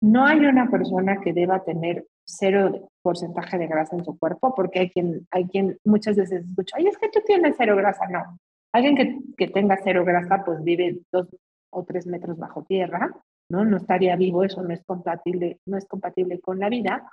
no 0.00 0.26
hay 0.26 0.38
una 0.38 0.70
persona 0.70 1.20
que 1.20 1.32
deba 1.32 1.62
tener 1.64 2.06
cero 2.24 2.90
porcentaje 3.02 3.58
de 3.58 3.66
grasa 3.66 3.96
en 3.96 4.04
su 4.04 4.18
cuerpo, 4.18 4.54
porque 4.54 4.80
hay 4.80 4.90
quien, 4.90 5.26
hay 5.30 5.46
quien 5.46 5.78
muchas 5.84 6.16
veces 6.16 6.46
escucha, 6.46 6.76
ay, 6.78 6.86
es 6.86 6.98
que 6.98 7.08
tú 7.08 7.20
tienes 7.24 7.54
cero 7.58 7.76
grasa. 7.76 8.06
No, 8.08 8.38
alguien 8.72 8.96
que, 8.96 9.18
que 9.36 9.48
tenga 9.48 9.78
cero 9.82 10.04
grasa, 10.04 10.44
pues 10.44 10.62
vive 10.62 11.00
dos 11.12 11.28
o 11.70 11.84
tres 11.84 12.06
metros 12.06 12.38
bajo 12.38 12.64
tierra, 12.64 13.14
¿no? 13.50 13.64
No 13.64 13.76
estaría 13.76 14.16
vivo, 14.16 14.44
eso 14.44 14.62
no 14.62 14.72
es 14.72 14.82
compatible, 14.84 15.60
no 15.66 15.76
es 15.76 15.86
compatible 15.86 16.40
con 16.40 16.58
la 16.58 16.68
vida. 16.68 17.10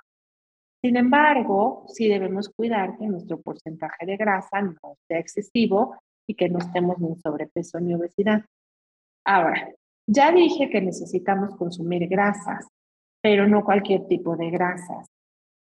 Sin 0.80 0.96
embargo, 0.96 1.84
sí 1.88 2.08
debemos 2.08 2.48
cuidar 2.48 2.96
que 2.96 3.06
nuestro 3.06 3.40
porcentaje 3.40 4.06
de 4.06 4.16
grasa 4.16 4.62
no 4.62 4.96
sea 5.08 5.18
excesivo 5.18 5.96
y 6.26 6.34
que 6.34 6.48
no 6.48 6.58
estemos 6.58 6.98
ni 7.00 7.16
sobrepeso 7.16 7.80
ni 7.80 7.94
obesidad. 7.94 8.44
Ahora, 9.24 9.68
ya 10.06 10.30
dije 10.32 10.70
que 10.70 10.80
necesitamos 10.80 11.56
consumir 11.56 12.06
grasas, 12.08 12.68
pero 13.22 13.46
no 13.48 13.64
cualquier 13.64 14.06
tipo 14.06 14.36
de 14.36 14.50
grasas. 14.50 15.06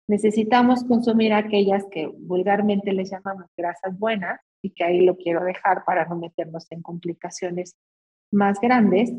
Necesitamos 0.08 0.84
consumir 0.84 1.34
aquellas 1.34 1.84
que 1.89 2.08
vulgarmente 2.08 2.93
les 2.93 3.10
llamamos 3.10 3.47
grasas 3.58 3.97
buenas 3.97 4.39
y 4.62 4.71
que 4.71 4.84
ahí 4.84 5.01
lo 5.01 5.17
quiero 5.17 5.43
dejar 5.43 5.84
para 5.84 6.05
no 6.05 6.15
meternos 6.15 6.67
en 6.71 6.81
complicaciones 6.81 7.75
más 8.31 8.60
grandes. 8.60 9.12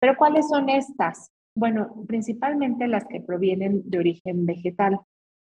Pero 0.00 0.16
¿cuáles 0.16 0.48
son 0.48 0.68
estas? 0.68 1.30
Bueno, 1.56 2.04
principalmente 2.08 2.88
las 2.88 3.04
que 3.04 3.20
provienen 3.20 3.88
de 3.88 3.98
origen 3.98 4.44
vegetal, 4.44 5.00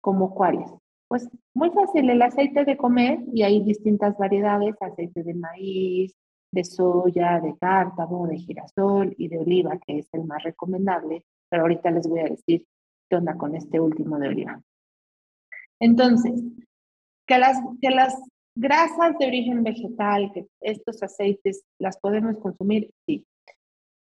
como 0.01 0.35
cuáles. 0.35 0.71
Pues 1.09 1.29
muy 1.55 1.71
fácil, 1.71 2.09
el 2.09 2.23
aceite 2.23 2.65
de 2.65 2.77
comer 2.77 3.19
y 3.35 3.43
hay 3.43 3.63
distintas 3.63 4.17
variedades, 4.17 4.81
aceite 4.81 5.23
de 5.23 5.35
maíz, 5.35 6.15
de 6.53 6.65
soya, 6.65 7.41
de 7.41 7.57
cártamo, 7.59 8.27
de 8.27 8.39
girasol 8.39 9.15
y 9.19 9.29
de 9.29 9.39
oliva, 9.39 9.79
que 9.87 9.99
es 9.99 10.09
el 10.13 10.25
más 10.25 10.43
recomendable, 10.43 11.25
pero 11.51 11.63
ahorita 11.63 11.91
les 11.91 12.09
voy 12.09 12.21
a 12.21 12.25
decir 12.25 12.65
qué 13.09 13.17
onda 13.17 13.37
con 13.37 13.55
este 13.57 13.81
último 13.81 14.19
de 14.19 14.29
oliva. 14.29 14.63
Entonces, 15.81 16.43
que 17.27 17.39
las, 17.39 17.59
que 17.81 17.91
las 17.91 18.17
grasas 18.55 19.19
de 19.19 19.27
origen 19.27 19.63
vegetal, 19.63 20.31
que 20.33 20.47
estos 20.61 21.03
aceites 21.03 21.65
las 21.79 21.99
podemos 21.99 22.37
consumir, 22.39 22.91
sí. 23.07 23.27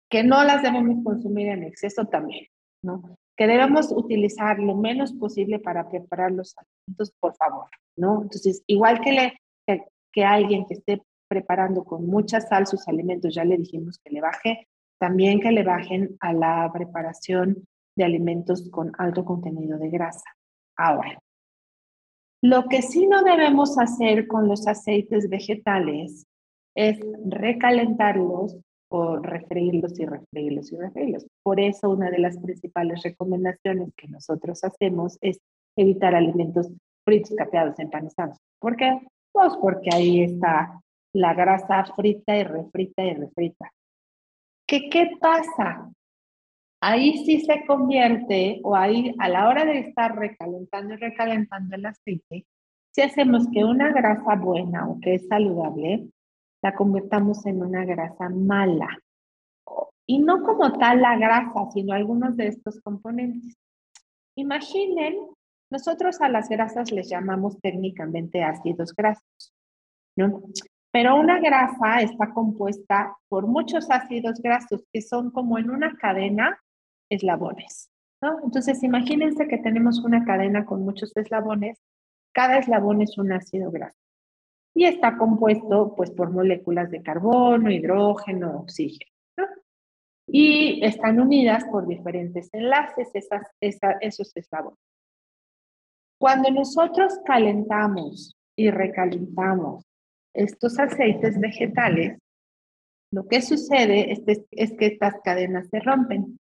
Que 0.09 0.23
no 0.23 0.43
las 0.43 0.61
debemos 0.61 1.03
consumir 1.03 1.49
en 1.49 1.63
exceso 1.63 2.05
también, 2.05 2.47
¿no? 2.83 3.17
Que 3.35 3.47
debemos 3.47 3.91
utilizar 3.91 4.59
lo 4.59 4.75
menos 4.75 5.11
posible 5.13 5.59
para 5.59 5.89
preparar 5.89 6.31
los 6.31 6.55
alimentos, 6.57 7.11
por 7.19 7.35
favor, 7.35 7.67
¿no? 7.97 8.21
Entonces, 8.21 8.63
igual 8.67 9.01
que, 9.01 9.11
le, 9.11 9.33
que, 9.67 9.83
que 10.13 10.23
alguien 10.23 10.65
que 10.67 10.75
esté 10.75 11.01
preparando 11.27 11.83
con 11.83 12.05
mucha 12.05 12.39
sal 12.39 12.67
sus 12.67 12.87
alimentos, 12.87 13.33
ya 13.33 13.43
le 13.43 13.57
dijimos 13.57 13.97
que 13.97 14.11
le 14.11 14.21
baje, 14.21 14.67
también 14.99 15.39
que 15.39 15.51
le 15.51 15.63
bajen 15.63 16.17
a 16.19 16.34
la 16.34 16.69
preparación 16.73 17.67
de 17.95 18.03
alimentos 18.03 18.69
con 18.69 18.91
alto 18.97 19.23
contenido 19.23 19.77
de 19.77 19.89
grasa. 19.89 20.25
Ahora, 20.77 21.19
lo 22.41 22.65
que 22.65 22.81
sí 22.81 23.08
no 23.08 23.23
debemos 23.23 23.79
hacer 23.79 24.27
con 24.27 24.47
los 24.47 24.67
aceites 24.67 25.29
vegetales 25.29 26.25
es 26.75 26.99
recalentarlos 27.25 28.58
o 28.91 29.17
refreírlos 29.17 29.99
y 29.99 30.05
refreírlos 30.05 30.71
y 30.71 30.77
refreírlos. 30.77 31.25
Por 31.43 31.60
eso 31.60 31.89
una 31.89 32.12
de 32.12 32.19
las 32.19 32.38
principales 32.38 33.01
recomendaciones 33.03 33.93
que 33.95 34.08
nosotros 34.08 34.63
hacemos 34.63 35.17
es 35.21 35.39
evitar 35.75 36.13
alimentos 36.13 36.71
fritos, 37.03 37.34
capeados, 37.36 37.79
empanizados. 37.79 38.38
¿Por 38.60 38.75
qué? 38.75 38.99
Pues 39.31 39.53
porque 39.62 39.89
ahí 39.93 40.23
está 40.23 40.79
la 41.13 41.34
grasa 41.34 41.86
frita 41.95 42.38
y 42.38 42.43
refrita 42.43 43.03
y 43.03 43.13
refrita. 43.13 43.71
¿Qué, 44.67 44.89
¿Qué 44.89 45.12
pasa? 45.19 45.91
ahí 46.86 47.25
sí 47.25 47.41
se 47.41 47.65
convierte, 47.65 48.60
o 48.63 48.75
ahí 48.75 49.15
a 49.17 49.28
la 49.28 49.47
hora 49.49 49.65
de 49.65 49.80
estar 49.80 50.15
recalentando 50.15 50.93
y 50.93 50.97
recalentando 50.97 51.75
el 51.75 51.86
aceite, 51.88 52.45
si 52.91 53.01
hacemos 53.01 53.47
que 53.51 53.65
una 53.65 53.91
grasa 53.91 54.36
buena 54.36 54.88
o 54.88 54.99
que 54.99 55.15
es 55.15 55.28
saludable, 55.28 56.08
la 56.62 56.75
convertamos 56.75 57.43
en 57.47 57.63
una 57.63 57.84
grasa 57.86 58.30
mala. 58.30 58.99
Y 60.06 60.19
no 60.19 60.43
como 60.43 60.78
tal 60.78 61.01
la 61.01 61.17
grasa, 61.17 61.71
sino 61.73 61.93
algunos 61.93 62.38
de 62.38 62.47
estos 62.47 62.80
componentes. 62.82 63.58
Imaginen, 64.36 65.15
nosotros 65.71 66.21
a 66.21 66.30
las 66.30 66.49
grasas 66.49 66.91
les 66.91 67.10
llamamos 67.10 67.60
técnicamente 67.62 68.43
ácidos 68.43 68.93
grasos, 68.95 69.54
¿no? 70.15 70.43
Pero 70.95 71.17
una 71.17 71.41
grasa 71.41 71.99
está 71.99 72.34
compuesta 72.34 73.17
por 73.27 73.47
muchos 73.47 73.91
ácidos 73.91 74.39
grasos 74.41 74.81
que 74.93 75.01
son 75.01 75.29
como 75.29 75.58
en 75.58 75.69
una 75.69 75.97
cadena 75.97 76.58
eslabones. 77.10 77.91
¿no? 78.21 78.39
Entonces, 78.45 78.81
imagínense 78.81 79.45
que 79.49 79.58
tenemos 79.58 79.99
una 80.05 80.23
cadena 80.23 80.65
con 80.65 80.86
muchos 80.86 81.12
eslabones. 81.17 81.81
Cada 82.34 82.60
eslabón 82.60 83.01
es 83.01 83.17
un 83.17 83.34
ácido 83.34 83.71
graso 83.71 83.99
y 84.73 84.86
está 84.86 85.17
compuesto 85.17 85.93
pues, 85.97 86.12
por 86.12 86.31
moléculas 86.31 86.89
de 86.91 87.03
carbono, 87.03 87.69
hidrógeno, 87.69 88.60
oxígeno. 88.60 89.12
Y 90.25 90.81
están 90.81 91.19
unidas 91.19 91.65
por 91.65 91.88
diferentes 91.88 92.47
enlaces 92.53 93.10
esas, 93.15 93.45
esos 93.60 94.31
eslabones. 94.34 94.79
Cuando 96.17 96.51
nosotros 96.51 97.19
calentamos 97.25 98.38
y 98.55 98.71
recalentamos 98.71 99.84
estos 100.35 100.79
aceites 100.79 101.39
vegetales, 101.39 102.19
lo 103.11 103.27
que 103.27 103.41
sucede 103.41 104.11
es, 104.11 104.73
que 104.77 104.85
estas 104.85 105.15
cadenas 105.23 105.67
se 105.69 105.79
rompen 105.79 106.37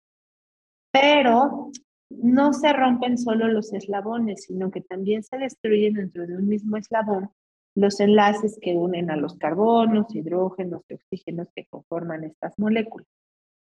pero 0.91 1.71
no 2.09 2.53
se 2.53 2.73
rompen 2.73 3.17
solo 3.17 3.47
los 3.47 3.71
eslabones, 3.73 4.43
sino 4.45 4.71
que 4.71 4.81
también 4.81 5.23
se 5.23 5.37
destruyen 5.37 5.93
dentro 5.93 6.25
de 6.25 6.35
un 6.35 6.47
mismo 6.47 6.77
eslabón 6.77 7.29
los 7.75 7.99
enlaces 7.99 8.57
que 8.61 8.75
unen 8.75 9.11
a 9.11 9.15
los 9.15 9.35
carbonos, 9.37 10.13
hidrógenos 10.13 10.81
y 10.89 10.95
oxígenos 10.95 11.47
que 11.55 11.67
conforman 11.67 12.23
estas 12.23 12.57
moléculas. 12.57 13.07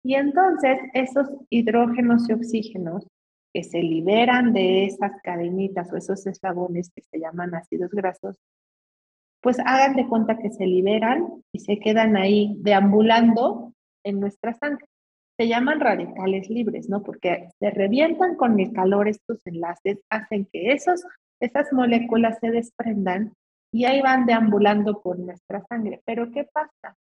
Y 0.03 0.15
entonces 0.15 0.79
esos 0.93 1.29
hidrógenos 1.49 2.27
y 2.27 2.33
oxígenos 2.33 3.07
que 3.53 3.63
se 3.63 3.83
liberan 3.83 4.51
de 4.51 4.85
esas 4.85 5.11
cadenitas 5.21 5.93
o 5.93 5.97
esos 5.97 6.25
eslabones 6.25 6.91
que 6.93 7.03
se 7.03 7.19
llaman 7.19 7.53
ácidos 7.53 7.91
grasos, 7.91 8.37
pues 9.43 9.59
hagan 9.59 9.95
de 9.95 10.07
cuenta 10.07 10.39
que 10.39 10.49
se 10.49 10.65
liberan 10.65 11.43
y 11.51 11.59
se 11.59 11.77
quedan 11.77 12.17
ahí 12.17 12.55
deambulando 12.61 13.73
en 14.03 14.19
nuestra 14.19 14.53
sangre 14.55 14.87
se 15.37 15.47
llaman 15.47 15.79
radicales 15.79 16.49
libres, 16.49 16.89
¿no? 16.89 17.01
Porque 17.01 17.49
se 17.59 17.69
revientan 17.71 18.35
con 18.35 18.59
el 18.59 18.71
calor 18.71 19.07
estos 19.07 19.45
enlaces, 19.45 19.99
hacen 20.09 20.47
que 20.51 20.73
esos, 20.73 21.03
esas 21.39 21.73
moléculas 21.73 22.37
se 22.39 22.51
desprendan 22.51 23.33
y 23.71 23.85
ahí 23.85 24.01
van 24.01 24.25
deambulando 24.25 25.01
por 25.01 25.17
nuestra 25.17 25.63
sangre. 25.67 26.01
Pero 26.05 26.31
¿qué 26.31 26.43
pasa? 26.45 26.95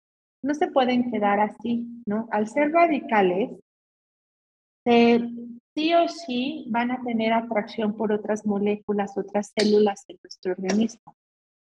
No 0.42 0.55
se 0.55 0.68
pueden 0.68 1.11
quedar 1.11 1.40
así, 1.40 1.87
¿no? 2.07 2.29
Al 2.31 2.46
ser 2.46 2.70
radicales, 2.72 3.50
sí 4.87 5.94
o 5.94 6.09
sí 6.09 6.66
van 6.70 6.92
a 6.92 7.03
tener 7.03 7.33
atracción 7.33 7.96
por 7.96 8.12
otras 8.12 8.46
moléculas, 8.46 9.18
otras 9.18 9.53
células 9.59 10.05
de 10.07 10.18
nuestro 10.22 10.53
organismo. 10.53 11.14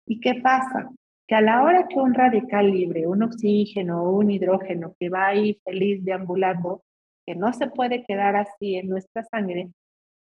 ¿Y 0.08 0.20
qué 0.20 0.41
pasa? 0.41 0.89
que 1.28 1.36
a 1.36 1.41
la 1.41 1.62
hora 1.62 1.88
que 1.88 2.00
un 2.00 2.13
radical 2.13 2.72
libre, 2.72 3.06
un 3.06 3.22
oxígeno 3.22 4.02
o 4.02 4.12
un 4.12 4.32
hidrógeno 4.32 4.96
que 4.98 5.10
va 5.10 5.28
ahí 5.28 5.60
feliz 5.65 6.04
deambulando, 6.04 6.84
que 7.26 7.36
no 7.36 7.52
se 7.52 7.67
puede 7.67 8.06
quedar 8.06 8.38
así 8.38 8.76
en 8.76 8.88
nuestra 8.88 9.26
sangre, 9.26 9.70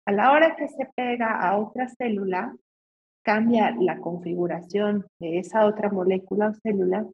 a 0.05 0.11
la 0.11 0.31
hora 0.31 0.55
que 0.55 0.67
se 0.67 0.85
pega 0.95 1.39
a 1.39 1.57
otra 1.57 1.87
célula, 1.87 2.55
cambia 3.23 3.75
la 3.79 3.99
configuración 3.99 5.07
de 5.19 5.39
esa 5.39 5.65
otra 5.65 5.89
molécula 5.89 6.49
o 6.49 6.53
célula 6.53 7.07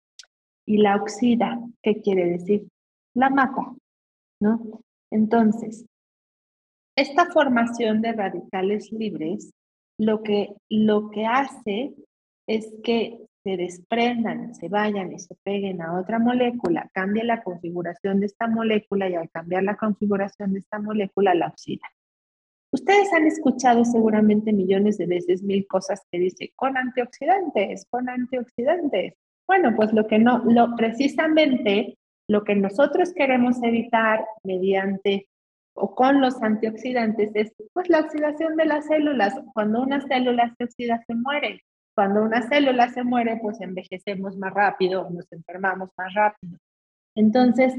y 0.65 0.77
la 0.77 0.97
oxida. 0.97 1.60
¿Qué 1.82 2.01
quiere 2.01 2.25
decir? 2.25 2.67
La 3.13 3.30
mata, 3.30 3.73
¿no? 4.41 4.82
Entonces, 5.12 5.86
esta 6.97 7.27
formación 7.27 8.01
de 8.01 8.12
radicales 8.12 8.91
libres 8.91 9.51
lo 9.97 10.23
que, 10.23 10.53
lo 10.69 11.10
que 11.10 11.25
hace 11.25 11.93
es 12.47 12.73
que 12.83 13.19
se 13.43 13.57
desprendan, 13.57 14.55
se 14.55 14.67
vayan 14.67 15.13
y 15.13 15.19
se 15.19 15.36
peguen 15.43 15.81
a 15.81 15.99
otra 15.99 16.19
molécula, 16.19 16.89
cambie 16.93 17.23
la 17.23 17.43
configuración 17.43 18.19
de 18.19 18.25
esta 18.25 18.47
molécula 18.47 19.10
y 19.10 19.15
al 19.15 19.29
cambiar 19.29 19.63
la 19.63 19.75
configuración 19.77 20.53
de 20.53 20.60
esta 20.60 20.79
molécula 20.79 21.33
la 21.33 21.47
oxida. 21.47 21.88
Ustedes 22.71 23.13
han 23.13 23.25
escuchado 23.25 23.86
seguramente 23.86 24.51
millones 24.51 24.97
de 24.97 25.05
veces 25.05 25.41
mil 25.43 25.65
cosas 25.67 26.01
que 26.12 26.19
dice 26.19 26.51
con 26.55 26.75
antioxidantes, 26.75 27.86
con 27.89 28.10
antioxidantes. 28.10 29.13
Bueno, 29.47 29.73
pues 29.75 29.93
lo 29.93 30.05
que 30.07 30.19
no, 30.19 30.43
lo 30.45 30.75
precisamente 30.75 31.97
lo 32.27 32.43
que 32.43 32.55
nosotros 32.55 33.13
queremos 33.13 33.63
evitar 33.63 34.25
mediante 34.43 35.29
o 35.73 35.95
con 35.95 36.19
los 36.19 36.41
antioxidantes 36.41 37.31
es 37.36 37.53
pues 37.71 37.88
la 37.89 37.99
oxidación 37.99 38.57
de 38.57 38.65
las 38.65 38.88
células. 38.88 39.33
Cuando 39.53 39.81
una 39.81 40.01
célula 40.01 40.53
se 40.57 40.65
oxida 40.65 41.03
se 41.07 41.15
muere. 41.15 41.63
Cuando 41.97 42.21
una 42.21 42.47
célula 42.47 42.89
se 42.89 43.03
muere, 43.03 43.39
pues 43.41 43.60
envejecemos 43.60 44.38
más 44.38 44.53
rápido, 44.53 45.10
nos 45.10 45.25
enfermamos 45.31 45.89
más 45.97 46.13
rápido. 46.13 46.60
Entonces, 47.15 47.73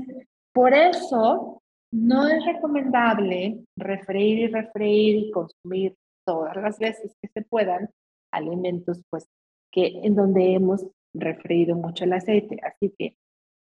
por 0.52 0.74
eso 0.74 1.62
no 1.92 2.26
es 2.26 2.44
recomendable 2.44 3.60
refreír 3.76 4.40
y 4.40 4.46
refreír 4.48 5.16
y 5.18 5.30
consumir 5.30 5.94
todas 6.26 6.56
las 6.56 6.80
veces 6.80 7.16
que 7.22 7.28
se 7.28 7.42
puedan 7.42 7.90
alimentos 8.32 9.00
pues 9.08 9.28
que 9.70 10.00
en 10.02 10.16
donde 10.16 10.52
hemos 10.52 10.84
refreído 11.14 11.76
mucho 11.76 12.02
el 12.02 12.14
aceite. 12.14 12.58
Así 12.64 12.92
que 12.98 13.16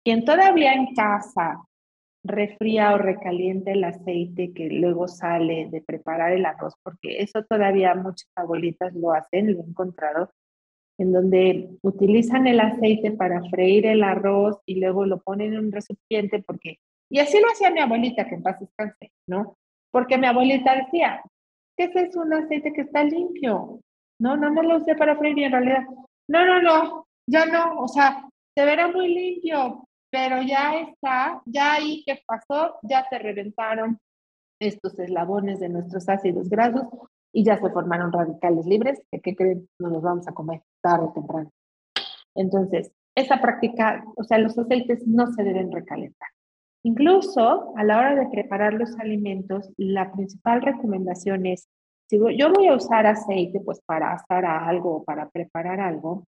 quien 0.05 0.23
todavía 0.23 0.71
en 0.71 0.95
casa 0.95 1.61
refría 2.23 2.93
o 2.93 2.97
recaliente 2.97 3.71
el 3.71 3.83
aceite 3.83 4.53
que 4.53 4.69
luego 4.69 5.07
sale 5.07 5.69
de 5.71 5.81
preparar 5.81 6.33
el 6.33 6.45
arroz, 6.45 6.73
porque 6.83 7.21
eso 7.21 7.43
todavía 7.43 7.95
muchas 7.95 8.29
abuelitas 8.35 8.93
lo 8.93 9.13
hacen, 9.13 9.53
lo 9.53 9.59
he 9.61 9.65
encontrado, 9.65 10.31
en 10.97 11.13
donde 11.13 11.69
utilizan 11.81 12.47
el 12.47 12.59
aceite 12.59 13.11
para 13.11 13.41
freír 13.49 13.85
el 13.85 14.03
arroz 14.03 14.59
y 14.65 14.79
luego 14.79 15.05
lo 15.05 15.21
ponen 15.21 15.53
en 15.53 15.65
un 15.65 15.71
recipiente 15.71 16.43
porque 16.45 16.79
y 17.09 17.19
así 17.19 17.39
lo 17.39 17.47
hacía 17.47 17.71
mi 17.71 17.79
abuelita, 17.79 18.27
que 18.27 18.35
en 18.35 18.43
paz 18.43 18.59
descanse, 18.59 19.11
¿no? 19.27 19.57
Porque 19.91 20.17
mi 20.17 20.27
abuelita 20.27 20.75
decía, 20.75 21.23
que 21.75 21.85
ese 21.85 22.01
es 22.01 22.15
un 22.15 22.31
aceite 22.33 22.71
que 22.71 22.81
está 22.81 23.03
limpio. 23.03 23.81
No, 24.19 24.37
no, 24.37 24.49
no 24.51 24.61
lo 24.61 24.77
usé 24.77 24.95
para 24.95 25.17
freír 25.17 25.39
y 25.39 25.43
en 25.45 25.51
realidad, 25.51 25.85
no, 26.27 26.45
no, 26.45 26.61
no, 26.61 27.07
ya 27.27 27.45
no, 27.45 27.79
o 27.79 27.87
sea, 27.87 28.27
se 28.55 28.65
verá 28.65 28.89
muy 28.89 29.07
limpio, 29.07 29.87
pero 30.11 30.41
ya 30.41 30.79
está, 30.79 31.41
ya 31.45 31.73
ahí 31.73 32.03
que 32.05 32.21
pasó, 32.25 32.79
ya 32.83 33.05
se 33.09 33.19
reventaron 33.19 33.99
estos 34.59 34.97
eslabones 34.99 35.59
de 35.59 35.69
nuestros 35.69 36.09
ácidos 36.09 36.49
grasos 36.49 36.83
y 37.31 37.43
ya 37.43 37.57
se 37.57 37.69
formaron 37.69 38.11
radicales 38.11 38.65
libres, 38.65 39.01
que 39.11 39.21
¿qué 39.21 39.35
creen? 39.35 39.69
Nos 39.79 39.91
los 39.91 40.01
vamos 40.01 40.27
a 40.27 40.33
comer 40.33 40.61
tarde 40.81 41.05
o 41.05 41.13
temprano. 41.13 41.51
Entonces, 42.35 42.91
esa 43.15 43.41
práctica, 43.41 44.03
o 44.15 44.23
sea, 44.23 44.37
los 44.37 44.57
aceites 44.57 45.05
no 45.07 45.31
se 45.33 45.43
deben 45.43 45.71
recalentar. 45.71 46.29
Incluso 46.83 47.73
a 47.75 47.83
la 47.83 47.97
hora 47.97 48.15
de 48.15 48.27
preparar 48.27 48.73
los 48.73 48.97
alimentos, 48.99 49.69
la 49.77 50.11
principal 50.11 50.61
recomendación 50.61 51.45
es, 51.45 51.67
si 52.09 52.17
yo 52.37 52.51
voy 52.51 52.67
a 52.67 52.75
usar 52.75 53.05
aceite 53.05 53.59
pues 53.59 53.81
para 53.85 54.13
asar 54.13 54.45
algo 54.45 54.97
o 54.97 55.03
para 55.03 55.29
preparar 55.29 55.79
algo, 55.79 56.25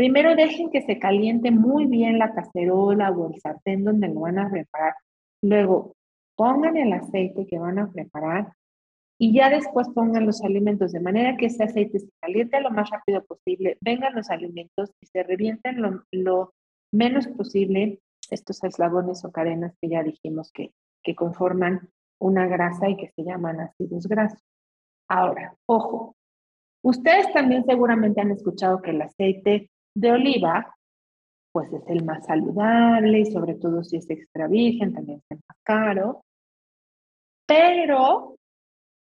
primero 0.00 0.34
dejen 0.34 0.70
que 0.70 0.80
se 0.80 0.98
caliente 0.98 1.50
muy 1.50 1.84
bien 1.84 2.18
la 2.18 2.32
cacerola 2.32 3.10
o 3.10 3.28
el 3.28 3.38
sartén 3.38 3.84
donde 3.84 4.08
lo 4.08 4.20
van 4.20 4.38
a 4.38 4.50
preparar. 4.50 4.94
Luego 5.42 5.92
pongan 6.36 6.78
el 6.78 6.90
aceite 6.94 7.46
que 7.46 7.58
van 7.58 7.78
a 7.78 7.92
preparar 7.92 8.54
y 9.18 9.34
ya 9.34 9.50
después 9.50 9.90
pongan 9.90 10.24
los 10.24 10.42
alimentos 10.42 10.92
de 10.92 11.00
manera 11.00 11.36
que 11.36 11.44
ese 11.44 11.64
aceite 11.64 11.98
se 11.98 12.08
caliente 12.18 12.62
lo 12.62 12.70
más 12.70 12.88
rápido 12.88 13.22
posible, 13.26 13.76
vengan 13.82 14.14
los 14.14 14.30
alimentos 14.30 14.90
y 15.02 15.06
se 15.06 15.22
revienten 15.22 15.82
lo, 16.12 16.54
menos 16.90 17.28
posible 17.28 18.00
estos 18.30 18.64
eslabones 18.64 19.22
o 19.26 19.30
cadenas 19.30 19.76
que 19.82 19.90
ya 19.90 20.02
dijimos 20.02 20.50
que, 20.50 20.72
que 21.04 21.14
conforman 21.14 21.90
una 22.18 22.46
grasa 22.46 22.88
y 22.88 22.96
que 22.96 23.10
se 23.14 23.22
llaman 23.22 23.60
ácidos 23.60 24.06
grasos. 24.06 24.40
Ahora, 25.10 25.54
ojo, 25.66 26.16
ustedes 26.82 27.30
también 27.34 27.66
seguramente 27.66 28.22
han 28.22 28.30
escuchado 28.30 28.80
que 28.80 28.92
el 28.92 29.02
aceite 29.02 29.68
de 30.00 30.12
oliva, 30.12 30.74
pues 31.52 31.72
es 31.72 31.82
el 31.88 32.04
más 32.04 32.24
saludable 32.24 33.20
y 33.20 33.26
sobre 33.26 33.54
todo 33.54 33.84
si 33.84 33.96
es 33.96 34.08
extra 34.08 34.46
virgen, 34.48 34.94
también 34.94 35.22
es 35.28 35.38
más 35.46 35.58
caro, 35.62 36.22
pero 37.46 38.36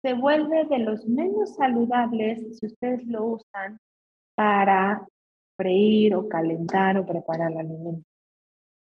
se 0.04 0.14
vuelve 0.14 0.66
de 0.66 0.80
los 0.80 1.06
menos 1.08 1.56
saludables 1.56 2.60
si 2.60 2.66
ustedes 2.66 3.06
lo 3.08 3.26
usan 3.26 3.80
para 4.36 5.08
freír 5.58 6.16
o 6.16 6.28
calentar 6.28 6.98
o 6.98 7.06
preparar 7.06 7.52
el 7.52 7.60
alimento. 7.60 8.08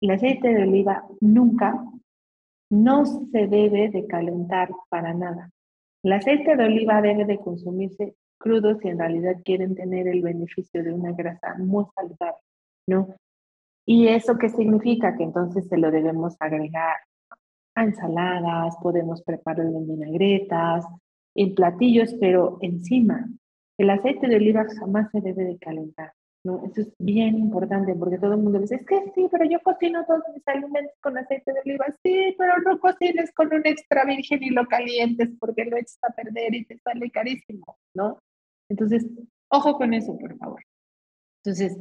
El 0.02 0.12
aceite 0.12 0.50
de 0.50 0.64
oliva 0.64 1.08
nunca, 1.22 1.84
no 2.70 3.06
se 3.06 3.48
debe 3.48 3.90
de 3.90 4.06
calentar 4.06 4.70
para 4.90 5.14
nada. 5.14 5.50
El 6.04 6.14
aceite 6.14 6.56
de 6.56 6.66
oliva 6.66 7.02
debe 7.02 7.26
de 7.26 7.40
consumirse 7.40 8.16
crudo 8.38 8.78
si 8.80 8.88
en 8.90 9.00
realidad 9.00 9.36
quieren 9.44 9.76
tener 9.76 10.08
el 10.08 10.22
beneficio 10.22 10.84
de 10.84 10.94
una 10.94 11.12
grasa 11.12 11.56
muy 11.58 11.86
saludable, 11.96 12.42
¿no? 12.88 13.16
¿Y 13.86 14.08
eso 14.08 14.38
qué 14.38 14.50
significa? 14.50 15.16
Que 15.16 15.24
entonces 15.24 15.68
se 15.68 15.78
lo 15.78 15.92
debemos 15.92 16.36
agregar 16.40 16.96
a 17.76 17.84
ensaladas, 17.84 18.76
podemos 18.82 19.22
prepararlo 19.24 19.78
en 19.78 19.88
vinagretas, 19.88 20.86
en 21.36 21.56
platillos, 21.56 22.16
pero 22.20 22.58
encima, 22.62 23.28
el 23.78 23.90
aceite 23.90 24.28
de 24.28 24.36
oliva 24.36 24.66
jamás 24.80 25.10
se 25.12 25.22
debe 25.22 25.46
de 25.46 25.58
calentar. 25.58 26.14
Eso 26.44 26.82
es 26.82 26.94
bien 27.00 27.38
importante 27.38 27.94
porque 27.96 28.18
todo 28.18 28.34
el 28.34 28.40
mundo 28.40 28.60
dice, 28.60 28.76
es 28.76 28.86
que 28.86 29.12
sí, 29.14 29.28
pero 29.30 29.44
yo 29.46 29.60
cocino 29.62 30.06
todos 30.06 30.24
mis 30.34 30.48
alimentos 30.48 30.94
con 31.02 31.18
aceite 31.18 31.52
de 31.52 31.60
oliva. 31.60 31.86
Sí, 32.04 32.36
pero 32.38 32.58
no 32.60 32.80
cocines 32.80 33.34
con 33.34 33.54
un 33.54 33.66
extra 33.66 34.06
virgen 34.06 34.42
y 34.42 34.52
lo 34.52 34.66
calientes 34.66 35.30
porque 35.40 35.66
lo 35.66 35.78
echas 35.78 36.00
a 36.04 36.14
perder 36.14 36.56
y 36.56 36.66
te 36.66 36.78
sale 36.80 37.12
carísimo, 37.12 37.78
¿no? 37.94 38.20
Entonces, 38.70 39.06
ojo 39.50 39.78
con 39.78 39.94
eso, 39.94 40.18
por 40.18 40.38
favor. 40.38 40.64
Entonces, 41.44 41.78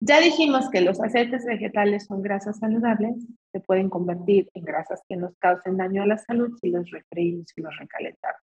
ya 0.00 0.20
dijimos 0.20 0.70
que 0.70 0.80
los 0.80 1.00
aceites 1.00 1.44
vegetales 1.44 2.06
son 2.06 2.22
grasas 2.22 2.58
saludables, 2.58 3.16
se 3.52 3.60
pueden 3.60 3.90
convertir 3.90 4.48
en 4.54 4.64
grasas 4.64 5.02
que 5.08 5.16
nos 5.16 5.36
causen 5.38 5.76
daño 5.76 6.02
a 6.02 6.06
la 6.06 6.16
salud 6.16 6.56
si 6.58 6.70
los 6.70 6.90
refreímos 6.90 7.46
y 7.54 7.60
los 7.60 7.76
recalentamos. 7.76 8.40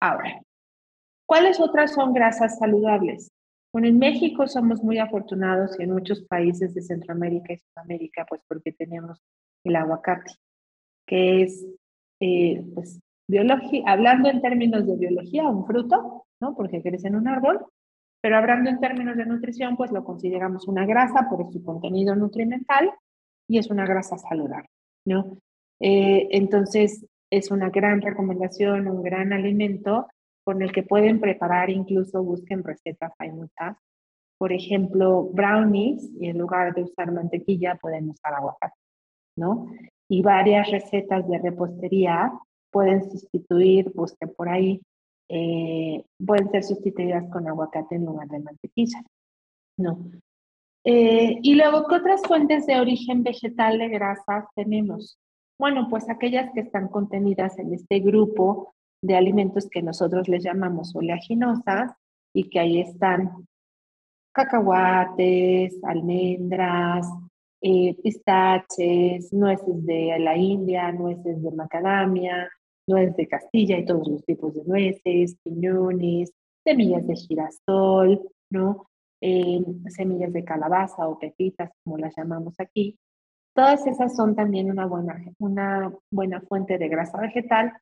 Ahora, 0.00 0.42
¿cuáles 1.26 1.60
otras 1.60 1.94
son 1.94 2.12
grasas 2.12 2.58
saludables? 2.58 3.30
Bueno, 3.72 3.88
en 3.88 3.98
México 3.98 4.46
somos 4.48 4.82
muy 4.82 4.98
afortunados 4.98 5.78
y 5.78 5.84
en 5.84 5.92
muchos 5.92 6.22
países 6.24 6.74
de 6.74 6.82
Centroamérica 6.82 7.52
y 7.52 7.58
Sudamérica, 7.58 8.26
pues 8.28 8.42
porque 8.48 8.72
tenemos 8.72 9.22
el 9.64 9.76
aguacate, 9.76 10.32
que 11.06 11.42
es, 11.42 11.64
eh, 12.20 12.62
pues, 12.74 13.00
hablando 13.86 14.28
en 14.28 14.42
términos 14.42 14.86
de 14.86 14.96
biología, 14.96 15.48
un 15.48 15.66
fruto, 15.66 16.26
¿no? 16.40 16.54
Porque 16.54 16.82
crece 16.82 17.08
en 17.08 17.16
un 17.16 17.28
árbol, 17.28 17.66
pero 18.20 18.36
hablando 18.36 18.70
en 18.70 18.80
términos 18.80 19.16
de 19.16 19.26
nutrición, 19.26 19.76
pues 19.76 19.92
lo 19.92 20.04
consideramos 20.04 20.68
una 20.68 20.84
grasa 20.86 21.28
por 21.28 21.50
su 21.52 21.62
contenido 21.64 22.14
nutrimental 22.14 22.90
y 23.48 23.58
es 23.58 23.70
una 23.70 23.86
grasa 23.86 24.18
saludable, 24.18 24.68
¿no? 25.06 25.38
Eh, 25.80 26.28
entonces, 26.32 27.06
es 27.30 27.50
una 27.50 27.70
gran 27.70 28.00
recomendación, 28.02 28.88
un 28.88 29.02
gran 29.02 29.32
alimento 29.32 30.08
con 30.44 30.62
el 30.62 30.72
que 30.72 30.82
pueden 30.82 31.20
preparar, 31.20 31.70
incluso 31.70 32.22
busquen 32.22 32.64
recetas, 32.64 33.12
hay 33.18 33.30
muchas. 33.30 33.76
Por 34.38 34.52
ejemplo, 34.52 35.24
brownies, 35.32 36.10
y 36.18 36.28
en 36.28 36.38
lugar 36.38 36.74
de 36.74 36.82
usar 36.82 37.12
mantequilla 37.12 37.76
pueden 37.76 38.10
usar 38.10 38.34
aguacate, 38.34 38.74
¿no? 39.36 39.66
Y 40.08 40.22
varias 40.22 40.70
recetas 40.70 41.28
de 41.28 41.38
repostería 41.38 42.32
pueden 42.70 43.08
sustituir, 43.10 43.90
busquen 43.94 44.32
por 44.34 44.48
ahí, 44.48 44.80
eh, 45.32 46.04
pueden 46.26 46.50
ser 46.50 46.64
sustituidas 46.64 47.30
con 47.30 47.46
aguacate 47.46 47.94
en 47.94 48.04
lugar 48.04 48.26
de 48.26 48.40
mantequilla, 48.40 49.00
¿no? 49.78 50.10
Eh, 50.84 51.38
y 51.42 51.54
luego, 51.54 51.86
¿qué 51.86 51.94
otras 51.94 52.22
fuentes 52.22 52.66
de 52.66 52.80
origen 52.80 53.22
vegetal 53.22 53.78
de 53.78 53.88
grasas 53.90 54.46
tenemos? 54.56 55.20
Bueno, 55.56 55.86
pues 55.88 56.10
aquellas 56.10 56.50
que 56.52 56.60
están 56.60 56.88
contenidas 56.88 57.58
en 57.60 57.72
este 57.72 58.00
grupo 58.00 58.74
de 59.02 59.16
alimentos 59.16 59.68
que 59.70 59.82
nosotros 59.82 60.26
les 60.26 60.42
llamamos 60.42 60.96
oleaginosas 60.96 61.92
y 62.34 62.48
que 62.48 62.58
ahí 62.58 62.80
están 62.80 63.46
cacahuates, 64.32 65.78
almendras, 65.84 67.06
eh, 67.60 67.94
pistaches, 68.02 69.32
nueces 69.32 69.86
de 69.86 70.18
la 70.18 70.36
India, 70.36 70.90
nueces 70.90 71.40
de 71.40 71.50
macadamia, 71.52 72.50
nueces 72.90 73.16
de 73.16 73.28
Castilla 73.28 73.78
y 73.78 73.84
todos 73.84 74.08
los 74.08 74.24
tipos 74.24 74.54
de 74.54 74.64
nueces, 74.64 75.36
piñones, 75.42 76.32
semillas 76.64 77.06
de 77.06 77.16
girasol, 77.16 78.28
¿no? 78.50 78.86
Eh, 79.22 79.64
semillas 79.88 80.32
de 80.32 80.44
calabaza 80.44 81.08
o 81.08 81.18
pepitas, 81.18 81.70
como 81.84 81.98
las 81.98 82.14
llamamos 82.16 82.54
aquí. 82.58 82.98
Todas 83.54 83.86
esas 83.86 84.14
son 84.14 84.34
también 84.34 84.70
una 84.70 84.86
buena, 84.86 85.22
una 85.38 85.92
buena 86.10 86.40
fuente 86.42 86.78
de 86.78 86.88
grasa 86.88 87.18
vegetal 87.20 87.72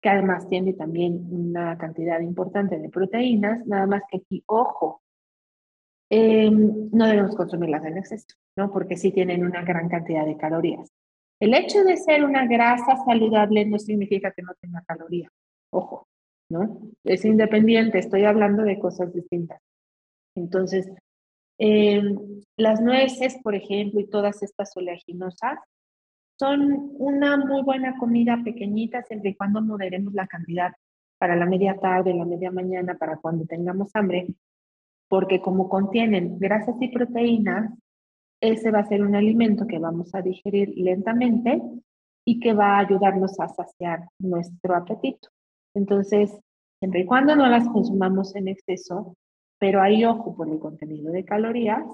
que 0.00 0.08
además 0.08 0.48
tiene 0.48 0.72
también 0.72 1.28
una 1.30 1.76
cantidad 1.76 2.20
importante 2.20 2.78
de 2.78 2.88
proteínas, 2.88 3.66
nada 3.66 3.86
más 3.86 4.02
que 4.10 4.18
aquí, 4.18 4.42
ojo, 4.46 5.02
em, 6.08 6.88
no 6.92 7.06
debemos 7.06 7.36
consumirlas 7.36 7.84
en 7.84 7.98
exceso, 7.98 8.36
¿no? 8.56 8.72
Porque 8.72 8.96
sí 8.96 9.12
tienen 9.12 9.44
una 9.44 9.62
gran 9.62 9.88
cantidad 9.88 10.24
de 10.24 10.36
calorías. 10.36 10.90
El 11.40 11.54
hecho 11.54 11.82
de 11.84 11.96
ser 11.96 12.22
una 12.22 12.46
grasa 12.46 12.96
saludable 13.06 13.64
no 13.64 13.78
significa 13.78 14.30
que 14.30 14.42
no 14.42 14.52
tenga 14.60 14.82
calorías, 14.86 15.32
ojo, 15.72 16.06
¿no? 16.50 16.90
Es 17.02 17.24
independiente, 17.24 17.98
estoy 17.98 18.24
hablando 18.24 18.62
de 18.62 18.78
cosas 18.78 19.12
distintas. 19.14 19.58
Entonces, 20.36 20.92
em, 21.58 22.42
las 22.58 22.80
nueces, 22.82 23.38
por 23.42 23.54
ejemplo, 23.54 24.00
y 24.00 24.08
todas 24.08 24.42
estas 24.42 24.76
oleaginosas, 24.76 25.58
son 26.38 26.92
una 26.98 27.36
muy 27.38 27.62
buena 27.62 27.98
comida 27.98 28.38
pequeñita, 28.44 29.02
siempre 29.02 29.30
y 29.30 29.34
cuando 29.34 29.62
moderemos 29.62 30.12
la 30.14 30.26
cantidad 30.26 30.72
para 31.18 31.36
la 31.36 31.46
media 31.46 31.78
tarde, 31.78 32.14
la 32.14 32.24
media 32.24 32.50
mañana, 32.50 32.96
para 32.96 33.16
cuando 33.16 33.44
tengamos 33.46 33.90
hambre, 33.94 34.26
porque 35.08 35.40
como 35.40 35.68
contienen 35.68 36.38
grasas 36.38 36.76
y 36.80 36.88
proteínas, 36.88 37.70
ese 38.40 38.70
va 38.70 38.80
a 38.80 38.88
ser 38.88 39.02
un 39.02 39.14
alimento 39.14 39.66
que 39.66 39.78
vamos 39.78 40.14
a 40.14 40.22
digerir 40.22 40.72
lentamente 40.76 41.60
y 42.24 42.40
que 42.40 42.52
va 42.52 42.76
a 42.76 42.80
ayudarnos 42.80 43.38
a 43.40 43.48
saciar 43.48 44.08
nuestro 44.18 44.74
apetito. 44.74 45.28
Entonces, 45.74 46.38
siempre 46.78 47.00
y 47.00 47.06
cuando 47.06 47.36
no 47.36 47.46
las 47.46 47.68
consumamos 47.68 48.34
en 48.36 48.48
exceso, 48.48 49.14
pero 49.58 49.82
ahí 49.82 50.04
ojo 50.04 50.34
por 50.34 50.48
el 50.48 50.58
contenido 50.58 51.12
de 51.12 51.24
calorías, 51.24 51.84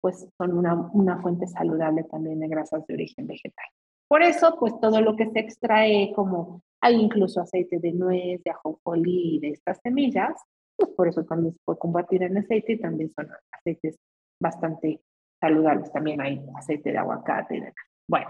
pues 0.00 0.26
son 0.36 0.56
una, 0.56 0.74
una 0.92 1.20
fuente 1.20 1.46
saludable 1.46 2.04
también 2.04 2.40
de 2.40 2.48
grasas 2.48 2.86
de 2.86 2.94
origen 2.94 3.26
vegetal. 3.26 3.66
Por 4.08 4.22
eso, 4.22 4.56
pues 4.58 4.78
todo 4.80 5.00
lo 5.00 5.16
que 5.16 5.30
se 5.30 5.38
extrae, 5.38 6.12
como 6.14 6.62
hay 6.82 6.96
incluso 6.96 7.40
aceite 7.40 7.78
de 7.78 7.92
nuez, 7.92 8.42
de 8.42 8.50
ajonjolí 8.50 9.38
de 9.40 9.50
estas 9.50 9.78
semillas, 9.82 10.32
pues 10.76 10.90
por 10.96 11.08
eso 11.08 11.24
también 11.24 11.52
se 11.52 11.60
puede 11.64 11.78
combatir 11.78 12.22
en 12.22 12.38
aceite 12.38 12.72
y 12.72 12.80
también 12.80 13.10
son 13.10 13.28
aceites 13.52 13.96
bastante 14.40 15.00
saludables. 15.40 15.92
También 15.92 16.20
hay 16.20 16.40
aceite 16.56 16.92
de 16.92 16.98
aguacate 16.98 17.56
y. 17.56 17.62
Bueno, 18.08 18.28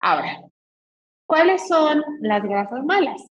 ahora, 0.00 0.42
¿cuáles 1.26 1.66
son 1.66 2.02
las 2.20 2.42
grasas 2.42 2.84
malas? 2.84 3.26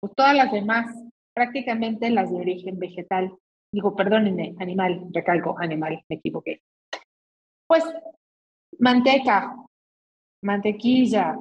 Pues 0.00 0.12
todas 0.14 0.34
las 0.34 0.52
demás, 0.52 0.86
prácticamente 1.34 2.10
las 2.10 2.30
de 2.30 2.36
origen 2.36 2.78
vegetal. 2.78 3.36
Digo, 3.72 3.94
perdónenme, 3.94 4.54
animal, 4.60 5.06
recalco, 5.12 5.56
animal, 5.58 6.02
me 6.08 6.16
equivoqué. 6.16 6.60
Pues 7.66 7.84
manteca, 8.78 9.54
mantequilla, 10.42 11.36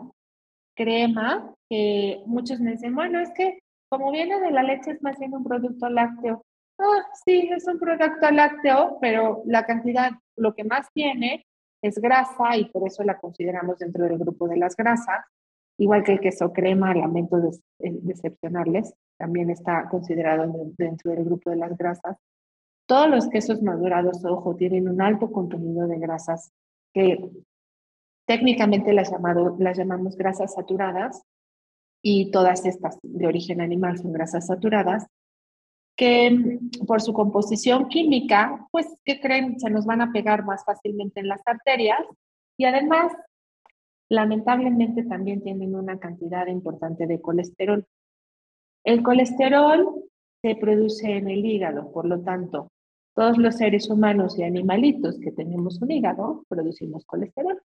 crema, 0.76 1.54
que 1.70 2.22
muchos 2.26 2.60
me 2.60 2.72
dicen, 2.72 2.96
bueno, 2.96 3.20
es 3.20 3.32
que 3.34 3.60
como 3.90 4.12
viene 4.12 4.40
de 4.40 4.52
la 4.52 4.64
leche 4.64 4.92
es 4.92 5.02
más 5.02 5.18
bien 5.18 5.34
un 5.34 5.44
producto 5.44 5.90
lácteo. 5.90 6.44
Ah, 6.80 7.08
sí, 7.26 7.50
es 7.52 7.68
un 7.68 7.80
producto 7.80 8.30
lácteo, 8.30 8.98
pero 9.02 9.42
la 9.46 9.66
cantidad, 9.66 10.12
lo 10.36 10.54
que 10.54 10.64
más 10.64 10.92
tiene 10.94 11.46
es 11.82 11.98
grasa 11.98 12.56
y 12.56 12.66
por 12.66 12.88
eso 12.88 13.04
la 13.04 13.18
consideramos 13.18 13.80
dentro 13.80 14.04
del 14.04 14.18
grupo 14.20 14.48
de 14.48 14.58
las 14.58 14.76
grasas, 14.76 15.26
igual 15.80 16.04
que 16.04 16.14
el 16.14 16.20
queso 16.20 16.54
crema, 16.54 16.94
lamento 16.94 17.38
de, 17.38 17.50
eh, 17.80 17.98
decepcionarles, 18.02 18.94
también 19.18 19.50
está 19.50 19.88
considerado 19.90 20.52
dentro 20.78 21.12
del 21.12 21.26
grupo 21.26 21.50
de 21.50 21.56
las 21.56 21.76
grasas. 21.76 22.18
Todos 22.86 23.10
los 23.10 23.28
quesos 23.30 23.62
madurados, 23.64 24.24
ojo, 24.24 24.56
tienen 24.56 24.88
un 24.88 25.02
alto 25.02 25.32
contenido 25.32 25.88
de 25.88 25.98
grasas 25.98 26.52
que 26.94 27.30
técnicamente 28.28 28.94
las 28.94 29.12
llamamos 29.12 30.16
grasas 30.16 30.54
saturadas 30.54 31.24
y 32.04 32.30
todas 32.32 32.66
estas 32.66 32.98
de 33.02 33.28
origen 33.28 33.62
animal 33.62 33.98
son 33.98 34.14
grasas 34.14 34.48
saturadas 34.48 35.08
que 35.98 36.60
por 36.86 37.02
su 37.02 37.12
composición 37.12 37.90
química, 37.90 38.68
pues, 38.72 38.88
¿qué 39.04 39.20
creen? 39.20 39.60
Se 39.60 39.70
nos 39.70 39.86
van 39.86 40.02
a 40.02 40.12
pegar 40.14 40.46
más 40.46 40.64
fácilmente 40.64 41.20
en 41.20 41.28
las 41.28 41.42
arterias 41.46 42.00
y 42.56 42.66
además, 42.66 43.12
lamentablemente, 44.08 45.04
también 45.04 45.42
tienen 45.42 45.76
una 45.76 46.00
cantidad 46.00 46.48
importante 46.48 47.08
de 47.08 47.20
colesterol. 47.20 47.86
El 48.86 49.04
colesterol 49.04 50.06
se 50.42 50.56
produce 50.56 51.18
en 51.18 51.30
el 51.30 51.46
hígado, 51.46 51.92
por 51.92 52.06
lo 52.06 52.22
tanto, 52.22 52.72
todos 53.16 53.40
los 53.40 53.56
seres 53.56 53.90
humanos 53.90 54.38
y 54.38 54.44
animalitos 54.44 55.18
que 55.20 55.32
tenemos 55.32 55.82
un 55.82 55.90
hígado 55.90 56.46
producimos 56.48 57.04
colesterol. 57.06 57.60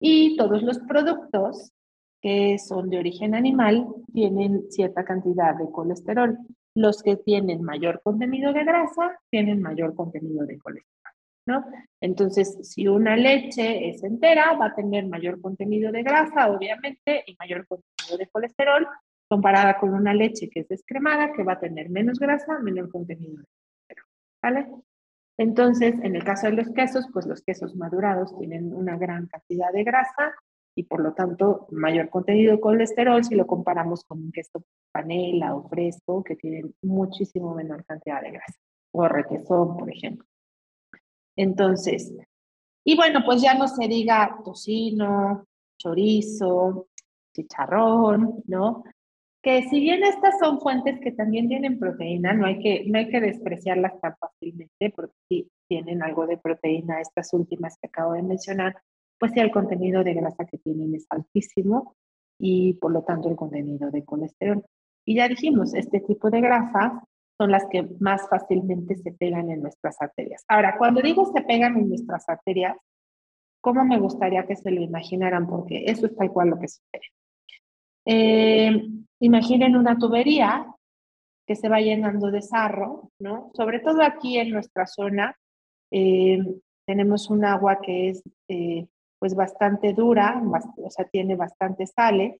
Y 0.00 0.36
todos 0.36 0.62
los 0.64 0.80
productos 0.80 1.72
que 2.20 2.58
son 2.58 2.90
de 2.90 2.98
origen 2.98 3.36
animal 3.36 3.86
tienen 4.12 4.70
cierta 4.70 5.04
cantidad 5.04 5.54
de 5.54 5.70
colesterol. 5.70 6.36
Los 6.78 7.02
que 7.02 7.16
tienen 7.16 7.62
mayor 7.62 8.00
contenido 8.04 8.52
de 8.52 8.62
grasa 8.62 9.18
tienen 9.30 9.60
mayor 9.60 9.96
contenido 9.96 10.46
de 10.46 10.58
colesterol, 10.60 11.14
¿no? 11.44 11.64
Entonces, 12.00 12.56
si 12.62 12.86
una 12.86 13.16
leche 13.16 13.88
es 13.88 14.04
entera, 14.04 14.52
va 14.52 14.66
a 14.66 14.74
tener 14.76 15.08
mayor 15.08 15.40
contenido 15.40 15.90
de 15.90 16.04
grasa, 16.04 16.48
obviamente, 16.48 17.24
y 17.26 17.34
mayor 17.36 17.66
contenido 17.66 18.16
de 18.16 18.28
colesterol, 18.28 18.86
comparada 19.28 19.76
con 19.80 19.92
una 19.92 20.14
leche 20.14 20.48
que 20.48 20.60
es 20.60 20.68
descremada, 20.68 21.32
que 21.32 21.42
va 21.42 21.54
a 21.54 21.60
tener 21.60 21.90
menos 21.90 22.20
grasa, 22.20 22.60
menor 22.60 22.90
contenido 22.92 23.38
de 23.38 23.96
¿vale? 24.40 24.68
Entonces, 25.36 25.96
en 26.04 26.14
el 26.14 26.22
caso 26.22 26.46
de 26.46 26.52
los 26.52 26.70
quesos, 26.70 27.08
pues 27.12 27.26
los 27.26 27.42
quesos 27.42 27.74
madurados 27.74 28.38
tienen 28.38 28.72
una 28.72 28.96
gran 28.96 29.26
cantidad 29.26 29.72
de 29.72 29.82
grasa 29.82 30.32
y 30.76 30.84
por 30.84 31.00
lo 31.00 31.12
tanto 31.12 31.66
mayor 31.72 32.08
contenido 32.08 32.52
de 32.52 32.60
colesterol 32.60 33.24
si 33.24 33.34
lo 33.34 33.48
comparamos 33.48 34.04
con 34.04 34.22
un 34.22 34.30
queso 34.30 34.62
panela 34.92 35.54
o 35.54 35.68
fresco 35.68 36.22
que 36.22 36.36
tienen 36.36 36.74
muchísimo 36.82 37.54
menor 37.54 37.84
cantidad 37.84 38.20
de 38.22 38.32
grasa 38.32 38.58
o 38.92 39.06
requesón, 39.06 39.76
por 39.76 39.92
ejemplo. 39.92 40.26
Entonces, 41.36 42.12
y 42.84 42.96
bueno, 42.96 43.20
pues 43.24 43.42
ya 43.42 43.54
no 43.54 43.68
se 43.68 43.86
diga 43.86 44.40
tocino, 44.44 45.46
chorizo, 45.78 46.88
chicharrón, 47.34 48.42
¿no? 48.46 48.82
que 49.42 49.62
si 49.68 49.80
bien 49.80 50.02
estas 50.02 50.38
son 50.38 50.60
fuentes 50.60 50.98
que 51.00 51.12
también 51.12 51.48
tienen 51.48 51.78
proteína, 51.78 52.32
no 52.32 52.46
hay 52.46 52.58
que, 52.58 52.84
no 52.86 52.98
hay 52.98 53.08
que 53.08 53.20
despreciarlas 53.20 54.00
tan 54.00 54.16
fácilmente 54.18 54.90
porque 54.94 55.14
sí 55.28 55.50
tienen 55.68 56.02
algo 56.02 56.26
de 56.26 56.38
proteína, 56.38 57.00
estas 57.00 57.32
últimas 57.32 57.76
que 57.80 57.86
acabo 57.86 58.12
de 58.12 58.22
mencionar, 58.22 58.76
pues 59.18 59.32
sí 59.32 59.40
el 59.40 59.50
contenido 59.50 60.02
de 60.02 60.14
grasa 60.14 60.44
que 60.44 60.58
tienen 60.58 60.94
es 60.94 61.06
altísimo 61.10 61.94
y 62.38 62.74
por 62.74 62.92
lo 62.92 63.02
tanto 63.02 63.28
el 63.28 63.36
contenido 63.36 63.90
de 63.90 64.04
colesterol. 64.04 64.64
Y 65.08 65.14
ya 65.14 65.26
dijimos, 65.26 65.72
este 65.72 66.00
tipo 66.00 66.28
de 66.28 66.42
grasas 66.42 66.92
son 67.38 67.50
las 67.50 67.64
que 67.70 67.88
más 67.98 68.28
fácilmente 68.28 68.94
se 68.98 69.10
pegan 69.12 69.50
en 69.50 69.62
nuestras 69.62 69.96
arterias. 70.02 70.44
Ahora, 70.46 70.76
cuando 70.76 71.00
digo 71.00 71.24
se 71.32 71.40
pegan 71.40 71.78
en 71.78 71.88
nuestras 71.88 72.28
arterias, 72.28 72.76
¿cómo 73.62 73.86
me 73.86 73.98
gustaría 73.98 74.46
que 74.46 74.54
se 74.54 74.70
lo 74.70 74.82
imaginaran? 74.82 75.46
Porque 75.46 75.84
eso 75.86 76.04
es 76.04 76.14
tal 76.14 76.30
cual 76.30 76.50
lo 76.50 76.58
que 76.58 76.68
sucede. 76.68 77.06
Eh, 78.04 78.86
imaginen 79.20 79.76
una 79.76 79.96
tubería 79.96 80.66
que 81.46 81.56
se 81.56 81.70
va 81.70 81.80
llenando 81.80 82.30
de 82.30 82.42
sarro, 82.42 83.10
¿no? 83.18 83.50
Sobre 83.54 83.80
todo 83.80 84.02
aquí 84.02 84.36
en 84.36 84.50
nuestra 84.50 84.86
zona 84.86 85.34
eh, 85.90 86.38
tenemos 86.86 87.30
un 87.30 87.46
agua 87.46 87.80
que 87.80 88.10
es 88.10 88.22
eh, 88.48 88.86
pues 89.18 89.34
bastante 89.34 89.94
dura, 89.94 90.42
o 90.76 90.90
sea, 90.90 91.06
tiene 91.06 91.34
bastante 91.34 91.86
sales 91.86 92.38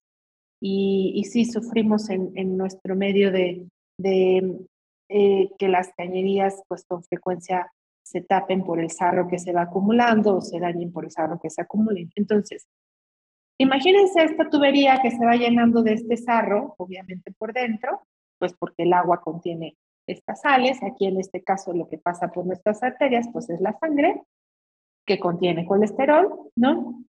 y, 0.61 1.13
y 1.15 1.23
sí 1.25 1.45
sufrimos 1.45 2.09
en, 2.09 2.57
nuestro 2.57 2.95
medio 2.95 3.31
de, 3.31 3.67
de 3.97 4.65
que 5.07 5.67
las 5.67 5.91
cañerías 5.97 6.61
pues 6.67 6.85
con 6.85 7.03
frecuencia 7.03 7.71
se 8.03 8.21
tapen 8.21 8.63
por 8.63 8.79
el 8.79 8.91
sarro 8.91 9.27
que 9.27 9.39
se 9.39 9.53
va 9.53 9.63
acumulando 9.63 10.37
o 10.37 10.41
se 10.41 10.59
dañen 10.59 10.91
por 10.91 11.05
el 11.05 11.11
sarro 11.11 11.39
que 11.41 11.49
se 11.49 11.61
acumula. 11.61 11.99
Entonces, 12.15 12.67
Imagínense 13.61 14.23
esta 14.23 14.49
tubería 14.49 15.01
que 15.01 15.11
se 15.11 15.25
va 15.25 15.35
llenando 15.35 15.83
de 15.83 15.93
este 15.93 16.15
sarro, 16.15 16.75
obviamente 16.77 17.33
por 17.33 17.51
dentro, 17.51 18.03
pues 18.37 18.53
porque 18.57 18.83
el 18.83 18.93
agua 18.93 19.21
contiene 19.21 19.75
estas 20.07 20.41
sales. 20.41 20.81
Aquí 20.81 21.07
en 21.07 21.19
este 21.19 21.43
caso 21.43 21.73
lo 21.73 21.89
que 21.89 21.97
pasa 21.97 22.29
por 22.31 22.45
nuestras 22.45 22.81
arterias, 22.81 23.27
pues 23.33 23.49
es 23.49 23.59
la 23.59 23.77
sangre 23.77 24.21
que 25.05 25.19
contiene 25.19 25.65
colesterol, 25.65 26.49
¿no? 26.55 27.03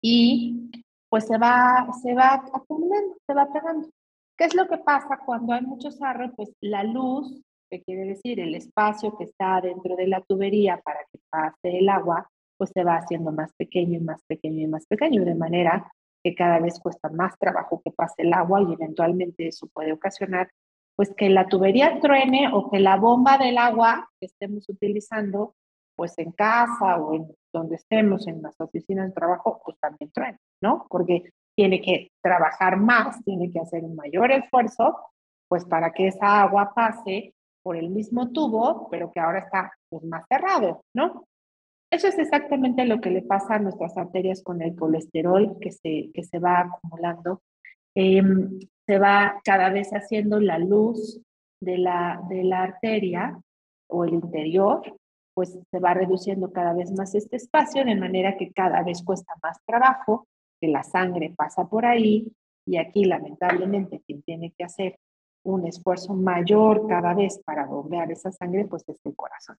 Y 0.00 0.70
pues 1.12 1.26
se 1.26 1.36
va, 1.36 1.86
se 2.02 2.14
va 2.14 2.42
acumulando, 2.54 3.18
se 3.26 3.34
va 3.34 3.52
pegando. 3.52 3.86
¿Qué 4.34 4.46
es 4.46 4.54
lo 4.54 4.66
que 4.66 4.78
pasa 4.78 5.20
cuando 5.26 5.52
hay 5.52 5.60
mucho 5.60 5.90
sarro? 5.90 6.32
Pues 6.34 6.54
la 6.62 6.84
luz, 6.84 7.38
que 7.70 7.82
quiere 7.82 8.06
decir 8.06 8.40
el 8.40 8.54
espacio 8.54 9.14
que 9.18 9.24
está 9.24 9.60
dentro 9.60 9.94
de 9.94 10.06
la 10.06 10.22
tubería 10.22 10.80
para 10.82 11.00
que 11.12 11.20
pase 11.28 11.80
el 11.80 11.90
agua, 11.90 12.26
pues 12.56 12.70
se 12.72 12.82
va 12.82 12.96
haciendo 12.96 13.30
más 13.30 13.52
pequeño 13.58 13.98
y 13.98 14.02
más 14.02 14.22
pequeño 14.26 14.62
y 14.62 14.66
más 14.66 14.86
pequeño, 14.86 15.22
de 15.26 15.34
manera 15.34 15.92
que 16.24 16.34
cada 16.34 16.58
vez 16.60 16.80
cuesta 16.80 17.10
más 17.10 17.38
trabajo 17.38 17.82
que 17.84 17.90
pase 17.90 18.22
el 18.22 18.32
agua 18.32 18.62
y 18.62 18.72
eventualmente 18.72 19.48
eso 19.48 19.68
puede 19.70 19.92
ocasionar 19.92 20.48
pues 20.96 21.12
que 21.14 21.28
la 21.28 21.46
tubería 21.46 22.00
truene 22.00 22.48
o 22.54 22.70
que 22.70 22.80
la 22.80 22.96
bomba 22.96 23.36
del 23.36 23.58
agua 23.58 24.08
que 24.18 24.28
estemos 24.28 24.66
utilizando 24.66 25.56
pues 25.94 26.16
en 26.16 26.32
casa 26.32 26.96
o 26.96 27.14
en 27.14 27.34
donde 27.52 27.76
estemos, 27.76 28.26
en 28.26 28.42
las 28.42 28.60
oficinas 28.60 29.08
de 29.08 29.14
trabajo, 29.14 29.60
pues 29.64 29.78
también 29.78 30.10
truene, 30.12 30.38
¿no? 30.62 30.86
Porque 30.88 31.32
tiene 31.54 31.80
que 31.80 32.10
trabajar 32.22 32.76
más, 32.76 33.22
tiene 33.24 33.50
que 33.50 33.60
hacer 33.60 33.84
un 33.84 33.94
mayor 33.94 34.32
esfuerzo, 34.32 34.96
pues 35.48 35.64
para 35.64 35.92
que 35.92 36.08
esa 36.08 36.42
agua 36.42 36.72
pase 36.74 37.34
por 37.62 37.76
el 37.76 37.90
mismo 37.90 38.32
tubo, 38.32 38.88
pero 38.90 39.10
que 39.12 39.20
ahora 39.20 39.40
está 39.40 39.72
pues, 39.88 40.02
más 40.04 40.24
cerrado, 40.28 40.82
¿no? 40.94 41.26
Eso 41.90 42.08
es 42.08 42.18
exactamente 42.18 42.86
lo 42.86 43.00
que 43.00 43.10
le 43.10 43.20
pasa 43.20 43.56
a 43.56 43.58
nuestras 43.58 43.96
arterias 43.98 44.42
con 44.42 44.62
el 44.62 44.74
colesterol 44.74 45.58
que 45.60 45.72
se, 45.72 46.10
que 46.14 46.24
se 46.24 46.38
va 46.38 46.60
acumulando. 46.60 47.42
Em, 47.94 48.58
se 48.86 48.98
va 48.98 49.40
cada 49.44 49.68
vez 49.68 49.90
haciendo 49.90 50.40
la 50.40 50.58
luz 50.58 51.20
de 51.60 51.76
la, 51.76 52.22
de 52.30 52.44
la 52.44 52.62
arteria 52.62 53.38
o 53.88 54.04
el 54.04 54.14
interior, 54.14 54.96
pues 55.34 55.58
se 55.70 55.78
va 55.78 55.94
reduciendo 55.94 56.52
cada 56.52 56.74
vez 56.74 56.92
más 56.92 57.14
este 57.14 57.36
espacio, 57.36 57.84
de 57.84 57.96
manera 57.96 58.36
que 58.36 58.52
cada 58.52 58.82
vez 58.82 59.02
cuesta 59.02 59.34
más 59.42 59.58
trabajo, 59.64 60.26
que 60.60 60.68
la 60.68 60.82
sangre 60.82 61.32
pasa 61.36 61.66
por 61.68 61.86
ahí 61.86 62.32
y 62.66 62.76
aquí 62.76 63.04
lamentablemente 63.04 64.02
quien 64.06 64.22
tiene 64.22 64.52
que 64.56 64.64
hacer 64.64 64.98
un 65.44 65.66
esfuerzo 65.66 66.14
mayor 66.14 66.86
cada 66.86 67.14
vez 67.14 67.40
para 67.44 67.66
bombear 67.66 68.12
esa 68.12 68.30
sangre, 68.30 68.66
pues 68.66 68.84
es 68.88 69.00
el 69.04 69.16
corazón. 69.16 69.56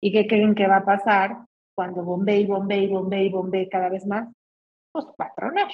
¿Y 0.00 0.12
qué 0.12 0.26
creen 0.26 0.54
que 0.54 0.66
va 0.66 0.78
a 0.78 0.84
pasar 0.84 1.44
cuando 1.74 2.02
bombee 2.02 2.46
bombee 2.46 2.88
bombee 2.88 3.30
bombee 3.30 3.68
cada 3.68 3.88
vez 3.88 4.06
más? 4.06 4.28
Pues 4.92 5.06
tronar. 5.36 5.70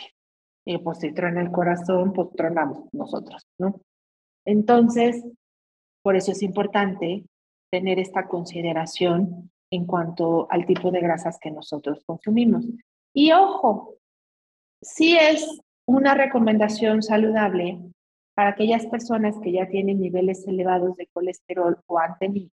Y 0.66 0.78
pues 0.78 0.98
si 0.98 1.12
truena 1.12 1.40
el 1.40 1.52
corazón, 1.52 2.12
pues 2.12 2.28
tronamos 2.36 2.92
nosotros, 2.92 3.46
¿no? 3.58 3.80
Entonces, 4.44 5.24
por 6.02 6.16
eso 6.16 6.32
es 6.32 6.42
importante 6.42 7.24
tener 7.70 7.98
esta 7.98 8.28
consideración 8.28 9.50
en 9.70 9.86
cuanto 9.86 10.46
al 10.50 10.66
tipo 10.66 10.90
de 10.90 11.00
grasas 11.00 11.38
que 11.40 11.50
nosotros 11.50 12.02
consumimos. 12.06 12.64
Y 13.12 13.32
ojo, 13.32 13.96
si 14.80 15.16
es 15.16 15.60
una 15.86 16.14
recomendación 16.14 17.02
saludable 17.02 17.78
para 18.34 18.50
aquellas 18.50 18.86
personas 18.86 19.36
que 19.42 19.52
ya 19.52 19.66
tienen 19.68 20.00
niveles 20.00 20.46
elevados 20.46 20.96
de 20.96 21.08
colesterol 21.12 21.78
o 21.86 21.98
han 21.98 22.18
tenido 22.18 22.50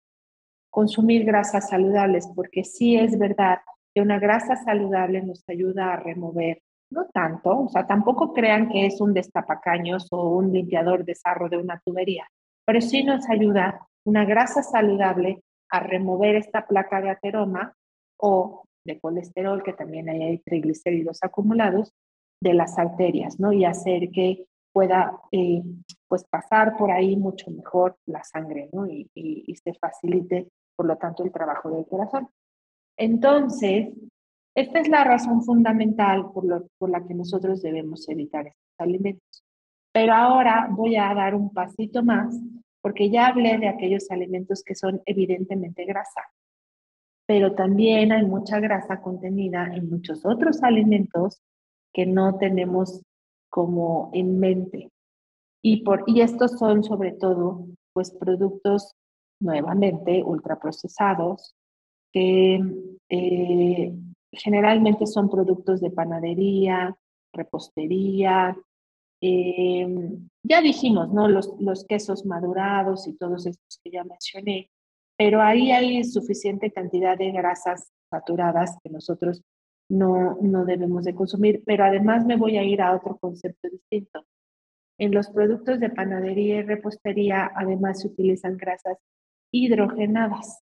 consumir 0.70 1.26
grasas 1.26 1.70
saludables, 1.70 2.28
porque 2.36 2.64
sí 2.64 2.96
es 2.96 3.18
verdad 3.18 3.60
que 3.94 4.02
una 4.02 4.20
grasa 4.20 4.56
saludable 4.58 5.22
nos 5.22 5.44
ayuda 5.48 5.94
a 5.94 5.98
remover, 5.98 6.62
no 6.92 7.08
tanto, 7.14 7.62
o 7.62 7.70
sea, 7.70 7.86
tampoco 7.86 8.34
crean 8.34 8.70
que 8.70 8.86
es 8.86 9.02
un 9.02 9.14
destapacaños 9.14 10.08
o 10.12 10.30
un 10.30 10.52
limpiador 10.52 11.04
de 11.04 11.16
sarro 11.16 11.50
de 11.50 11.58
una 11.58 11.82
tubería, 11.84 12.28
pero 12.66 12.82
sí 12.82 13.04
nos 13.04 13.28
ayuda 13.30 13.87
una 14.08 14.24
grasa 14.24 14.64
saludable 14.64 15.44
a 15.70 15.82
remover 15.82 16.38
esta 16.38 16.66
placa 16.66 17.02
de 17.02 17.10
ateroma 17.10 17.74
o 18.18 18.64
de 18.86 19.00
colesterol, 19.02 19.62
que 19.64 19.74
también 19.74 20.08
hay 20.08 20.38
triglicéridos 20.40 21.20
acumulados, 21.22 21.94
de 22.42 22.54
las 22.54 22.78
arterias, 22.78 23.40
¿no? 23.40 23.52
Y 23.52 23.66
hacer 23.66 24.10
que 24.12 24.46
pueda 24.72 25.20
eh, 25.32 25.62
pues 26.08 26.24
pasar 26.24 26.78
por 26.78 26.92
ahí 26.92 27.18
mucho 27.18 27.52
mejor 27.52 27.98
la 28.06 28.24
sangre, 28.24 28.70
¿no? 28.72 28.88
Y, 28.88 29.10
y, 29.14 29.56
se 29.56 29.74
facilite, 29.74 30.48
por 30.76 30.86
lo 30.86 30.96
tanto, 30.98 31.24
el 31.24 31.32
trabajo 31.32 31.70
del 31.70 31.86
corazón. 31.86 32.30
Entonces, 32.96 33.90
esta 34.56 34.80
es 34.80 34.88
la 34.88 35.04
razón 35.04 35.44
fundamental 35.44 36.32
por, 36.32 36.46
lo, 36.46 36.68
por 36.78 36.90
la 36.90 37.06
que 37.06 37.14
nosotros 37.14 37.62
debemos 37.62 38.08
evitar 38.08 38.48
estos 38.48 38.76
alimentos. 38.78 39.44
Pero 39.92 40.14
ahora 40.14 40.70
voy 40.72 40.96
a 40.96 41.14
dar 41.14 41.36
un 41.36 41.52
pasito 41.52 42.04
más 42.04 42.40
porque 42.88 43.10
ya 43.10 43.28
hablé 43.28 43.58
de 43.58 43.68
aquellos 43.68 44.10
alimentos 44.12 44.64
que 44.64 44.74
son 44.74 45.02
evidentemente 45.06 45.84
grasa, 45.84 46.22
pero 47.28 47.54
también 47.54 48.14
hay 48.14 48.26
mucha 48.26 48.62
grasa 48.62 49.02
contenida 49.02 49.66
en 49.76 49.90
muchos 49.90 50.26
otros 50.26 50.64
alimentos 50.64 51.42
que 51.94 52.06
no 52.06 52.38
tenemos 52.38 53.02
como 53.50 54.10
en 54.14 54.40
mente. 54.40 54.90
Y, 55.62 55.84
por, 55.84 56.06
y 56.08 56.22
estos 56.22 56.58
son 56.58 56.82
sobre 56.82 57.12
todo 57.12 57.68
pues 57.92 58.12
productos 58.12 58.96
nuevamente 59.42 60.24
ultraprocesados 60.24 61.58
que 62.14 62.62
eh, 63.10 63.94
generalmente 64.32 65.08
son 65.08 65.30
productos 65.30 65.82
de 65.82 65.92
panadería, 65.92 66.98
repostería, 67.34 68.58
Em, 69.22 70.30
ya 70.44 70.62
dijimos, 70.62 71.12
¿no? 71.12 71.28
Los, 71.28 71.54
los 71.60 71.86
quesos 71.86 72.26
madurados 72.26 73.08
y 73.08 73.18
todos 73.18 73.46
estos 73.46 73.80
que 73.84 73.92
ya 73.92 74.04
mencioné, 74.04 74.70
pero 75.18 75.42
ahí 75.42 75.72
hay 75.72 76.04
suficiente 76.04 76.72
cantidad 76.72 77.18
de 77.18 77.32
grasas 77.32 77.92
saturadas 78.12 78.78
que 78.84 78.90
nosotros 78.90 79.42
no, 79.90 80.38
no 80.42 80.66
debemos 80.66 81.06
de 81.06 81.16
consumir, 81.16 81.64
pero 81.66 81.86
además 81.86 82.26
me 82.26 82.36
voy 82.36 82.58
a 82.58 82.64
ir 82.64 82.82
a 82.82 82.96
otro 82.96 83.18
concepto 83.18 83.70
distinto. 83.70 84.26
En 85.00 85.14
los 85.14 85.30
productos 85.30 85.80
de 85.80 85.90
panadería 85.90 86.58
y 86.58 86.64
repostería 86.64 87.52
además 87.56 88.02
se 88.02 88.08
utilizan 88.08 88.58
grasas 88.58 88.98
hidrogenadas. 89.52 90.62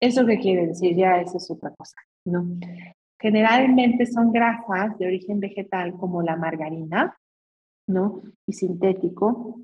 ¿Eso 0.00 0.26
qué 0.26 0.38
quiere 0.38 0.66
decir? 0.66 0.96
Ya 0.96 1.20
eso 1.20 1.36
es 1.36 1.50
otra 1.50 1.70
cosa, 1.74 1.96
¿no? 2.24 2.44
Generalmente 3.20 4.06
son 4.06 4.32
grasas 4.32 4.98
de 4.98 5.06
origen 5.06 5.38
vegetal 5.38 5.92
como 5.94 6.22
la 6.22 6.36
margarina, 6.36 7.16
¿no? 7.86 8.22
Y 8.46 8.52
sintético, 8.52 9.60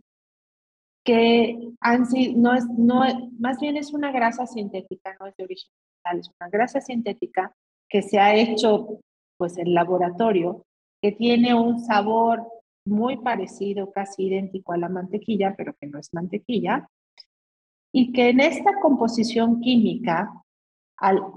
que 1.05 1.73
han 1.81 2.05
no 2.37 2.55
es, 2.55 2.67
no, 2.77 3.03
más 3.39 3.59
bien 3.61 3.77
es 3.77 3.93
una 3.93 4.13
grasa 4.13 4.47
sintética, 4.47 5.17
no 5.19 5.27
es 5.27 5.37
de 5.37 5.45
origen 5.45 5.71
vegetal, 5.73 6.21
es 6.21 6.31
una 6.41 6.51
grasa 6.51 6.81
sintética 6.81 7.55
que 7.89 8.03
se 8.03 8.19
ha 8.19 8.35
hecho 8.35 9.01
pues 9.39 9.57
en 9.57 9.73
laboratorio, 9.73 10.67
que 11.01 11.13
tiene 11.13 11.55
un 11.55 11.81
sabor 11.81 12.47
muy 12.85 13.19
parecido, 13.19 13.93
casi 13.93 14.27
idéntico 14.27 14.73
a 14.73 14.77
la 14.79 14.89
mantequilla, 14.89 15.55
pero 15.57 15.75
que 15.81 15.87
no 15.87 15.99
es 15.99 16.13
mantequilla, 16.13 16.89
y 17.93 18.13
que 18.13 18.31
en 18.31 18.41
esta 18.41 18.73
composición 18.83 19.61
química, 19.61 20.31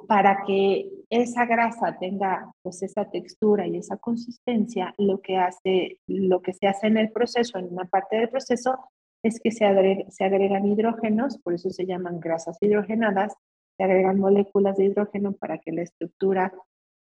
para 0.08 0.44
que 0.46 0.90
esa 1.10 1.46
grasa 1.46 1.98
tenga 2.00 2.52
pues 2.64 2.82
esa 2.82 3.10
textura 3.10 3.68
y 3.68 3.78
esa 3.78 3.98
consistencia, 3.98 4.94
lo 4.98 5.22
que 5.22 5.38
hace, 5.38 6.00
lo 6.08 6.42
que 6.42 6.54
se 6.54 6.68
hace 6.68 6.88
en 6.88 6.98
el 6.98 7.12
proceso, 7.12 7.60
en 7.60 7.72
una 7.72 7.86
parte 7.86 8.18
del 8.18 8.30
proceso, 8.30 8.80
es 9.24 9.40
que 9.40 9.52
se, 9.52 10.06
se 10.10 10.24
agregan 10.24 10.66
hidrógenos, 10.66 11.38
por 11.40 11.54
eso 11.54 11.70
se 11.70 11.86
llaman 11.86 12.20
grasas 12.20 12.58
hidrogenadas, 12.60 13.36
se 13.78 13.84
agregan 13.84 14.20
moléculas 14.20 14.78
de 14.78 14.86
hidrógeno 14.86 15.34
para 15.34 15.60
que 15.60 15.72
la 15.72 15.84
estructura 15.84 16.52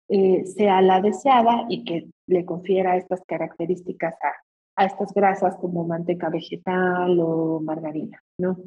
eh, 0.08 0.44
sea 0.46 0.82
la 0.82 1.02
deseada 1.02 1.66
y 1.70 1.84
que 1.84 2.10
le 2.28 2.46
confiera 2.46 2.98
estas 2.98 3.22
características 3.28 4.16
a, 4.24 4.82
a 4.82 4.86
estas 4.86 5.14
grasas 5.14 5.56
como 5.58 5.86
manteca 5.86 6.30
vegetal 6.30 7.20
o 7.20 7.60
margarina, 7.60 8.24
¿no? 8.40 8.58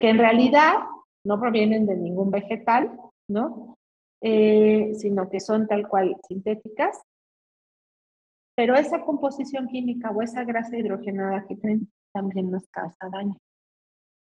Que 0.00 0.10
en 0.10 0.18
realidad 0.18 0.74
no 1.24 1.40
provienen 1.40 1.86
de 1.86 1.96
ningún 1.96 2.30
vegetal, 2.30 2.98
¿no? 3.28 3.76
Eh, 4.20 4.92
sino 4.94 5.28
que 5.28 5.40
son 5.40 5.68
tal 5.68 5.86
cual 5.88 6.16
sintéticas, 6.26 7.00
pero 8.56 8.74
esa 8.74 9.02
composición 9.02 9.68
química 9.68 10.10
o 10.10 10.20
esa 10.20 10.42
grasa 10.42 10.76
hidrogenada 10.76 11.46
que 11.46 11.54
tienen 11.54 11.88
también 12.12 12.50
nos 12.50 12.66
causa 12.68 13.08
daño. 13.08 13.36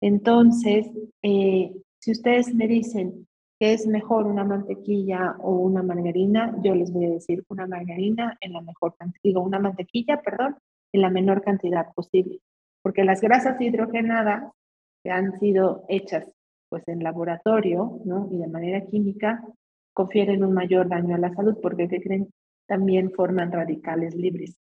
Entonces, 0.01 0.91
eh, 1.23 1.73
si 2.01 2.11
ustedes 2.11 2.53
me 2.53 2.67
dicen 2.67 3.29
que 3.59 3.73
es 3.73 3.87
mejor 3.87 4.27
una 4.27 4.43
mantequilla 4.43 5.37
o 5.39 5.53
una 5.53 5.83
margarina, 5.83 6.55
yo 6.63 6.75
les 6.75 6.93
voy 6.93 7.07
a 7.07 7.11
decir 7.11 7.45
una 7.49 7.67
margarina 7.67 8.37
en 8.41 8.53
la 8.53 8.61
mejor 8.61 8.97
cantidad, 8.97 9.41
una 9.41 9.61
mantequilla, 9.61 10.21
perdón, 10.21 10.57
en 10.93 11.03
la 11.03 11.11
menor 11.11 11.43
cantidad 11.43 11.93
posible, 11.95 12.41
porque 12.83 13.05
las 13.05 13.21
grasas 13.21 13.61
hidrogenadas 13.61 14.53
que 15.05 15.11
han 15.11 15.39
sido 15.39 15.85
hechas 15.89 16.29
pues 16.69 16.83
en 16.89 17.03
laboratorio, 17.03 18.01
¿no? 18.05 18.29
Y 18.31 18.39
de 18.39 18.49
manera 18.49 18.85
química, 18.87 19.45
confieren 19.95 20.45
un 20.45 20.53
mayor 20.53 20.89
daño 20.89 21.15
a 21.15 21.19
la 21.19 21.35
salud 21.35 21.57
porque 21.63 21.89
creen? 21.89 22.29
también 22.67 23.13
forman 23.13 23.53
radicales 23.53 24.15
libres, 24.15 24.59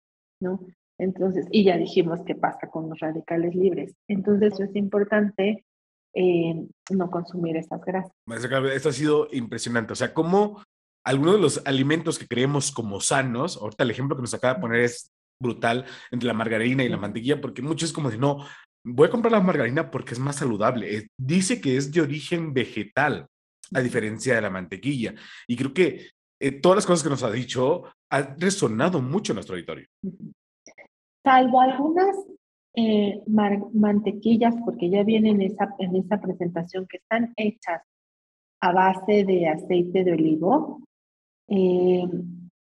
¿no? 0.41 0.65
Entonces, 0.97 1.47
y 1.51 1.63
ya 1.63 1.77
dijimos 1.77 2.21
qué 2.25 2.35
pasa 2.35 2.69
con 2.69 2.89
los 2.89 2.99
radicales 2.99 3.55
libres. 3.55 3.95
Entonces, 4.07 4.59
es 4.59 4.75
importante 4.75 5.65
eh, 6.13 6.67
no 6.91 7.09
consumir 7.09 7.57
esas 7.57 7.81
grasas. 7.81 8.11
Esto 8.73 8.89
ha 8.89 8.93
sido 8.93 9.27
impresionante. 9.31 9.93
O 9.93 9.95
sea, 9.95 10.13
cómo 10.13 10.61
algunos 11.05 11.35
de 11.35 11.41
los 11.41 11.65
alimentos 11.65 12.19
que 12.19 12.27
creemos 12.27 12.71
como 12.71 12.99
sanos, 12.99 13.57
ahorita 13.57 13.83
el 13.83 13.91
ejemplo 13.91 14.15
que 14.15 14.23
nos 14.23 14.33
acaba 14.33 14.55
de 14.55 14.61
poner 14.61 14.81
es 14.81 15.11
brutal 15.41 15.85
entre 16.11 16.27
la 16.27 16.33
margarina 16.33 16.83
y 16.83 16.89
la 16.89 16.97
mantequilla, 16.97 17.39
porque 17.39 17.61
muchos 17.61 17.89
es 17.89 17.95
como 17.95 18.09
de 18.09 18.17
no, 18.17 18.45
voy 18.85 19.07
a 19.07 19.11
comprar 19.11 19.31
la 19.31 19.41
margarina 19.41 19.91
porque 19.91 20.13
es 20.13 20.19
más 20.19 20.37
saludable. 20.37 20.97
Eh, 20.97 21.07
dice 21.17 21.61
que 21.61 21.77
es 21.77 21.91
de 21.91 22.01
origen 22.01 22.53
vegetal 22.53 23.27
a 23.73 23.79
diferencia 23.81 24.35
de 24.35 24.41
la 24.41 24.49
mantequilla. 24.49 25.13
Y 25.47 25.55
creo 25.55 25.73
que 25.73 26.07
eh, 26.39 26.51
todas 26.51 26.77
las 26.77 26.85
cosas 26.85 27.03
que 27.03 27.09
nos 27.09 27.23
ha 27.23 27.31
dicho 27.31 27.83
han 28.09 28.39
resonado 28.39 29.01
mucho 29.01 29.33
en 29.33 29.35
nuestro 29.35 29.55
auditorio. 29.55 29.87
Salvo 31.23 31.61
algunas 31.61 32.15
eh, 32.75 33.21
mantequillas, 33.25 34.55
porque 34.63 34.89
ya 34.89 35.03
vienen 35.03 35.41
en 35.41 35.51
esa, 35.51 35.75
en 35.79 35.95
esa 35.95 36.19
presentación, 36.21 36.87
que 36.87 36.97
están 36.97 37.33
hechas 37.35 37.81
a 38.61 38.71
base 38.71 39.25
de 39.25 39.47
aceite 39.47 40.03
de 40.03 40.13
olivo. 40.13 40.81
Eh, 41.47 42.07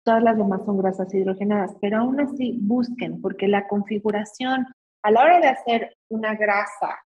todas 0.02 0.22
las 0.22 0.36
demás 0.36 0.62
son 0.64 0.78
grasas 0.78 1.12
hidrogenadas, 1.14 1.76
pero 1.80 1.98
aún 1.98 2.20
así 2.20 2.58
busquen, 2.60 3.20
porque 3.20 3.48
la 3.48 3.68
configuración 3.68 4.66
a 5.02 5.10
la 5.10 5.22
hora 5.22 5.40
de 5.40 5.48
hacer 5.48 5.96
una 6.08 6.34
grasa 6.34 6.98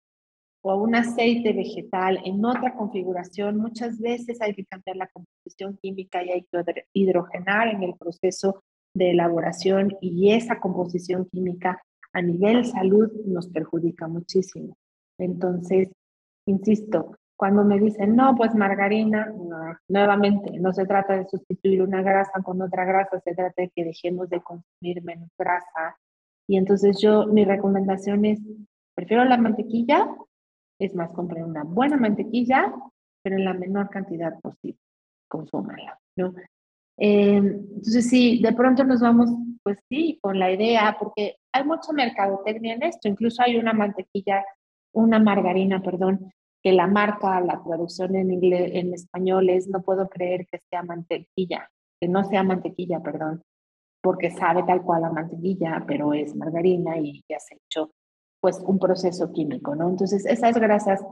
o 0.62 0.76
un 0.76 0.94
aceite 0.94 1.52
vegetal 1.52 2.20
en 2.24 2.44
otra 2.44 2.74
configuración, 2.74 3.58
muchas 3.58 3.98
veces 3.98 4.40
hay 4.40 4.54
que 4.54 4.64
cambiar 4.64 4.96
la 4.96 5.08
composición 5.08 5.78
química 5.80 6.22
y 6.22 6.30
hay 6.30 6.42
que 6.42 6.86
hidrogenar 6.94 7.68
en 7.68 7.82
el 7.82 7.94
proceso 7.96 8.62
de 8.94 9.10
elaboración 9.10 9.96
y 10.00 10.32
esa 10.32 10.60
composición 10.60 11.28
química 11.30 11.82
a 12.12 12.22
nivel 12.22 12.64
salud 12.64 13.10
nos 13.26 13.48
perjudica 13.48 14.06
muchísimo. 14.06 14.76
Entonces, 15.18 15.90
insisto, 16.46 17.16
cuando 17.36 17.64
me 17.64 17.78
dicen, 17.78 18.14
no, 18.14 18.34
pues 18.36 18.54
margarina, 18.54 19.32
nuevamente, 19.88 20.58
no 20.60 20.72
se 20.72 20.86
trata 20.86 21.16
de 21.16 21.28
sustituir 21.28 21.82
una 21.82 22.02
grasa 22.02 22.40
con 22.42 22.62
otra 22.62 22.84
grasa, 22.84 23.20
se 23.20 23.34
trata 23.34 23.62
de 23.62 23.70
que 23.74 23.84
dejemos 23.84 24.30
de 24.30 24.40
consumir 24.40 25.02
menos 25.02 25.28
grasa. 25.36 25.98
Y 26.48 26.56
entonces 26.56 27.00
yo, 27.00 27.26
mi 27.26 27.44
recomendación 27.44 28.24
es, 28.24 28.40
prefiero 28.94 29.24
la 29.24 29.36
mantequilla, 29.36 30.08
es 30.78 30.94
más, 30.94 31.10
comprar 31.12 31.44
una 31.44 31.64
buena 31.64 31.96
mantequilla, 31.96 32.74
pero 33.22 33.36
en 33.36 33.44
la 33.44 33.54
menor 33.54 33.88
cantidad 33.88 34.38
posible, 34.40 34.78
consúmala, 35.28 35.98
¿no? 36.16 36.34
Eh, 36.98 37.36
entonces, 37.36 38.08
sí, 38.08 38.40
de 38.40 38.52
pronto 38.52 38.84
nos 38.84 39.00
vamos, 39.00 39.30
pues 39.62 39.78
sí, 39.88 40.18
con 40.20 40.38
la 40.38 40.52
idea, 40.52 40.96
porque 40.98 41.36
hay 41.52 41.64
mucha 41.64 41.92
mercadotecnia 41.92 42.74
en 42.74 42.82
esto, 42.82 43.08
incluso 43.08 43.42
hay 43.42 43.56
una 43.56 43.72
mantequilla, 43.72 44.44
una 44.92 45.18
margarina, 45.18 45.82
perdón, 45.82 46.30
que 46.62 46.72
la 46.72 46.86
marca, 46.86 47.40
la 47.40 47.62
traducción 47.62 48.14
en 48.16 48.32
inglés, 48.32 48.70
en 48.74 48.94
español 48.94 49.50
es 49.50 49.68
no 49.68 49.82
puedo 49.82 50.08
creer 50.08 50.46
que 50.46 50.60
sea 50.70 50.82
mantequilla, 50.82 51.70
que 52.00 52.08
no 52.08 52.24
sea 52.24 52.42
mantequilla, 52.42 53.00
perdón, 53.00 53.42
porque 54.04 54.30
sabe 54.30 54.62
tal 54.64 54.82
cual 54.82 55.00
la 55.00 55.10
mantequilla, 55.10 55.82
pero 55.88 56.12
es 56.12 56.36
margarina 56.36 56.98
y 56.98 57.24
ya 57.26 57.40
se 57.40 57.54
ha 57.54 57.56
hecho 57.56 57.90
pues 58.38 58.62
un 58.66 58.78
proceso 58.78 59.32
químico, 59.32 59.74
¿no? 59.74 59.88
Entonces, 59.88 60.26
esas 60.26 60.54
grasas 60.56 61.02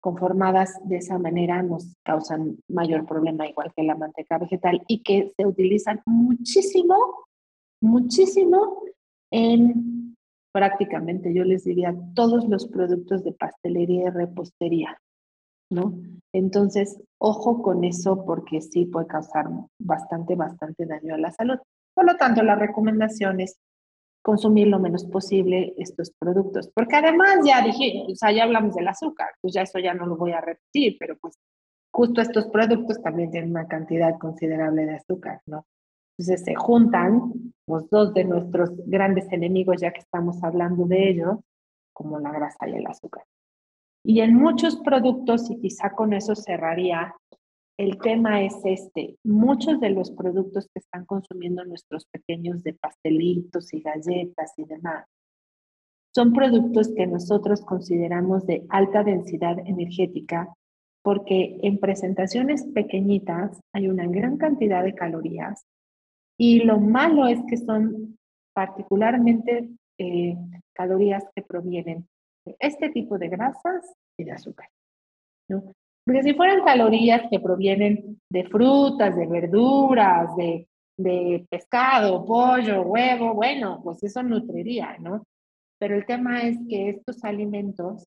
conformadas 0.00 0.80
de 0.84 0.96
esa 0.96 1.18
manera 1.18 1.62
nos 1.62 1.94
causan 2.02 2.56
mayor 2.66 3.04
problema, 3.04 3.46
igual 3.46 3.70
que 3.76 3.82
la 3.82 3.94
manteca 3.94 4.38
vegetal, 4.38 4.82
y 4.88 5.02
que 5.02 5.30
se 5.36 5.44
utilizan 5.44 6.00
muchísimo, 6.06 6.96
muchísimo 7.82 8.82
en 9.30 10.16
prácticamente, 10.50 11.34
yo 11.34 11.44
les 11.44 11.64
diría, 11.64 11.94
todos 12.14 12.48
los 12.48 12.66
productos 12.66 13.24
de 13.24 13.32
pastelería 13.32 14.06
y 14.06 14.10
repostería, 14.10 14.98
¿no? 15.70 16.00
Entonces, 16.32 16.98
ojo 17.20 17.60
con 17.60 17.84
eso 17.84 18.24
porque 18.24 18.62
sí 18.62 18.86
puede 18.86 19.06
causar 19.06 19.50
bastante, 19.78 20.34
bastante 20.34 20.86
daño 20.86 21.14
a 21.14 21.18
la 21.18 21.30
salud. 21.30 21.58
Por 21.98 22.06
lo 22.06 22.16
tanto, 22.16 22.44
la 22.44 22.54
recomendación 22.54 23.40
es 23.40 23.58
consumir 24.22 24.68
lo 24.68 24.78
menos 24.78 25.04
posible 25.06 25.74
estos 25.78 26.12
productos, 26.16 26.70
porque 26.72 26.94
además 26.94 27.40
ya 27.44 27.60
dije, 27.60 28.04
o 28.08 28.14
sea, 28.14 28.30
ya 28.30 28.44
hablamos 28.44 28.76
del 28.76 28.86
azúcar, 28.86 29.30
pues 29.40 29.52
ya 29.52 29.62
eso 29.62 29.80
ya 29.80 29.94
no 29.94 30.06
lo 30.06 30.16
voy 30.16 30.30
a 30.30 30.40
repetir, 30.40 30.96
pero 31.00 31.18
pues 31.18 31.34
justo 31.92 32.20
estos 32.20 32.46
productos 32.50 33.02
también 33.02 33.32
tienen 33.32 33.50
una 33.50 33.66
cantidad 33.66 34.16
considerable 34.16 34.86
de 34.86 34.94
azúcar, 34.94 35.40
¿no? 35.46 35.66
Entonces 36.16 36.44
se 36.44 36.54
juntan 36.54 37.32
los 37.66 37.90
dos 37.90 38.14
de 38.14 38.22
nuestros 38.22 38.70
grandes 38.86 39.26
enemigos, 39.32 39.80
ya 39.80 39.92
que 39.92 39.98
estamos 39.98 40.40
hablando 40.44 40.84
de 40.84 41.10
ellos, 41.10 41.38
como 41.92 42.20
la 42.20 42.30
grasa 42.30 42.68
y 42.68 42.74
el 42.74 42.86
azúcar. 42.86 43.24
Y 44.04 44.20
en 44.20 44.34
muchos 44.34 44.76
productos, 44.76 45.50
y 45.50 45.58
quizá 45.58 45.90
con 45.90 46.12
eso 46.12 46.36
cerraría, 46.36 47.12
el 47.78 47.98
tema 47.98 48.42
es 48.42 48.54
este. 48.64 49.16
Muchos 49.24 49.80
de 49.80 49.90
los 49.90 50.10
productos 50.10 50.68
que 50.74 50.80
están 50.80 51.06
consumiendo 51.06 51.64
nuestros 51.64 52.06
pequeños 52.06 52.62
de 52.64 52.74
pastelitos 52.74 53.72
y 53.72 53.80
galletas 53.80 54.52
y 54.56 54.64
demás, 54.64 55.06
son 56.12 56.32
productos 56.32 56.92
que 56.96 57.06
nosotros 57.06 57.60
consideramos 57.60 58.44
de 58.46 58.66
alta 58.70 59.04
densidad 59.04 59.58
energética 59.60 60.52
porque 61.02 61.58
en 61.62 61.78
presentaciones 61.78 62.64
pequeñitas 62.74 63.60
hay 63.72 63.88
una 63.88 64.06
gran 64.06 64.36
cantidad 64.36 64.82
de 64.82 64.94
calorías 64.94 65.64
y 66.36 66.64
lo 66.64 66.80
malo 66.80 67.28
es 67.28 67.38
que 67.48 67.56
son 67.56 68.18
particularmente 68.52 69.70
eh, 69.98 70.36
calorías 70.72 71.24
que 71.34 71.42
provienen 71.42 72.08
de 72.44 72.56
este 72.58 72.90
tipo 72.90 73.18
de 73.18 73.28
grasas 73.28 73.94
y 74.18 74.24
de 74.24 74.32
azúcar. 74.32 74.68
¿no? 75.48 75.72
Porque 76.08 76.22
si 76.22 76.32
fueran 76.32 76.64
calorías 76.64 77.28
que 77.30 77.38
provienen 77.38 78.18
de 78.30 78.44
frutas, 78.48 79.14
de 79.14 79.26
verduras, 79.26 80.34
de, 80.36 80.66
pescado, 81.50 82.24
pollo, 82.24 82.80
huevo, 82.80 83.34
bueno, 83.34 83.82
pues 83.84 84.02
eso 84.02 84.22
nutriría, 84.22 84.96
¿no? 85.00 85.22
Pero 85.78 85.96
el 85.96 86.06
tema 86.06 86.40
es 86.44 86.56
que 86.66 86.88
estos 86.88 87.22
alimentos, 87.24 88.06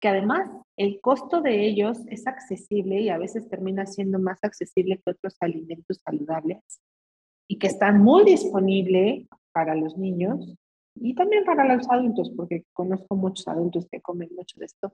que 0.00 0.08
además 0.08 0.50
el 0.76 1.00
costo 1.00 1.40
de 1.40 1.64
ellos 1.64 2.00
es 2.08 2.26
accesible 2.26 3.00
y 3.00 3.08
a 3.08 3.18
veces 3.18 3.48
termina 3.48 3.86
siendo 3.86 4.18
más 4.18 4.42
accesible 4.42 4.96
que 4.96 5.12
otros 5.12 5.36
alimentos 5.38 6.00
saludables, 6.04 6.58
y 7.48 7.60
que 7.60 7.68
están 7.68 8.02
muy 8.02 8.24
disponible 8.24 9.28
para 9.52 9.76
los 9.76 9.96
niños 9.96 10.56
y 10.96 11.14
también 11.14 11.44
para 11.44 11.72
los 11.72 11.88
adultos, 11.88 12.32
porque 12.36 12.64
conozco 12.72 13.14
muchos 13.14 13.46
adultos 13.46 13.86
que 13.88 14.00
comen 14.00 14.30
mucho 14.36 14.58
de 14.58 14.66
esto. 14.66 14.92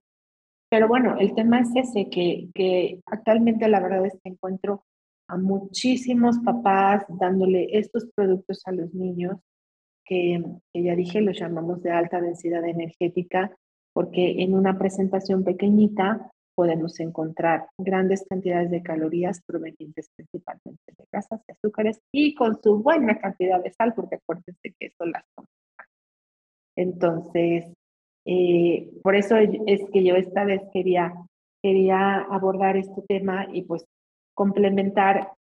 Pero 0.68 0.88
bueno, 0.88 1.16
el 1.18 1.34
tema 1.34 1.60
es 1.60 1.68
ese, 1.74 2.08
que, 2.10 2.48
que 2.54 3.00
actualmente 3.06 3.68
la 3.68 3.80
verdad 3.80 4.04
es 4.06 4.14
que 4.22 4.30
encuentro 4.30 4.84
a 5.28 5.36
muchísimos 5.36 6.38
papás 6.40 7.04
dándole 7.08 7.68
estos 7.78 8.08
productos 8.14 8.62
a 8.66 8.72
los 8.72 8.92
niños, 8.94 9.38
que, 10.04 10.42
que 10.72 10.82
ya 10.82 10.94
dije, 10.94 11.20
los 11.20 11.38
llamamos 11.38 11.82
de 11.82 11.90
alta 11.90 12.20
densidad 12.20 12.64
energética, 12.64 13.56
porque 13.92 14.42
en 14.42 14.54
una 14.54 14.78
presentación 14.78 15.42
pequeñita 15.42 16.30
podemos 16.56 16.98
encontrar 17.00 17.68
grandes 17.78 18.24
cantidades 18.28 18.70
de 18.70 18.82
calorías 18.82 19.42
provenientes 19.46 20.10
principalmente 20.16 20.82
de 20.96 21.04
grasas 21.12 21.42
y 21.46 21.52
azúcares 21.52 22.00
y 22.12 22.34
con 22.34 22.60
su 22.62 22.82
buena 22.82 23.18
cantidad 23.18 23.62
de 23.62 23.72
sal, 23.72 23.94
porque 23.94 24.16
acuérdense 24.16 24.74
que 24.78 24.86
eso 24.86 25.04
las 25.04 25.24
toma. 25.34 25.48
Entonces, 26.76 27.72
eh, 28.26 28.90
por 29.02 29.14
eso 29.14 29.36
es 29.36 29.80
que 29.92 30.04
yo 30.04 30.16
esta 30.16 30.44
vez 30.44 30.60
quería, 30.72 31.14
quería 31.62 32.18
abordar 32.18 32.76
este 32.76 33.02
tema 33.02 33.46
y 33.52 33.62
pues 33.62 33.86
complementar 34.34 35.32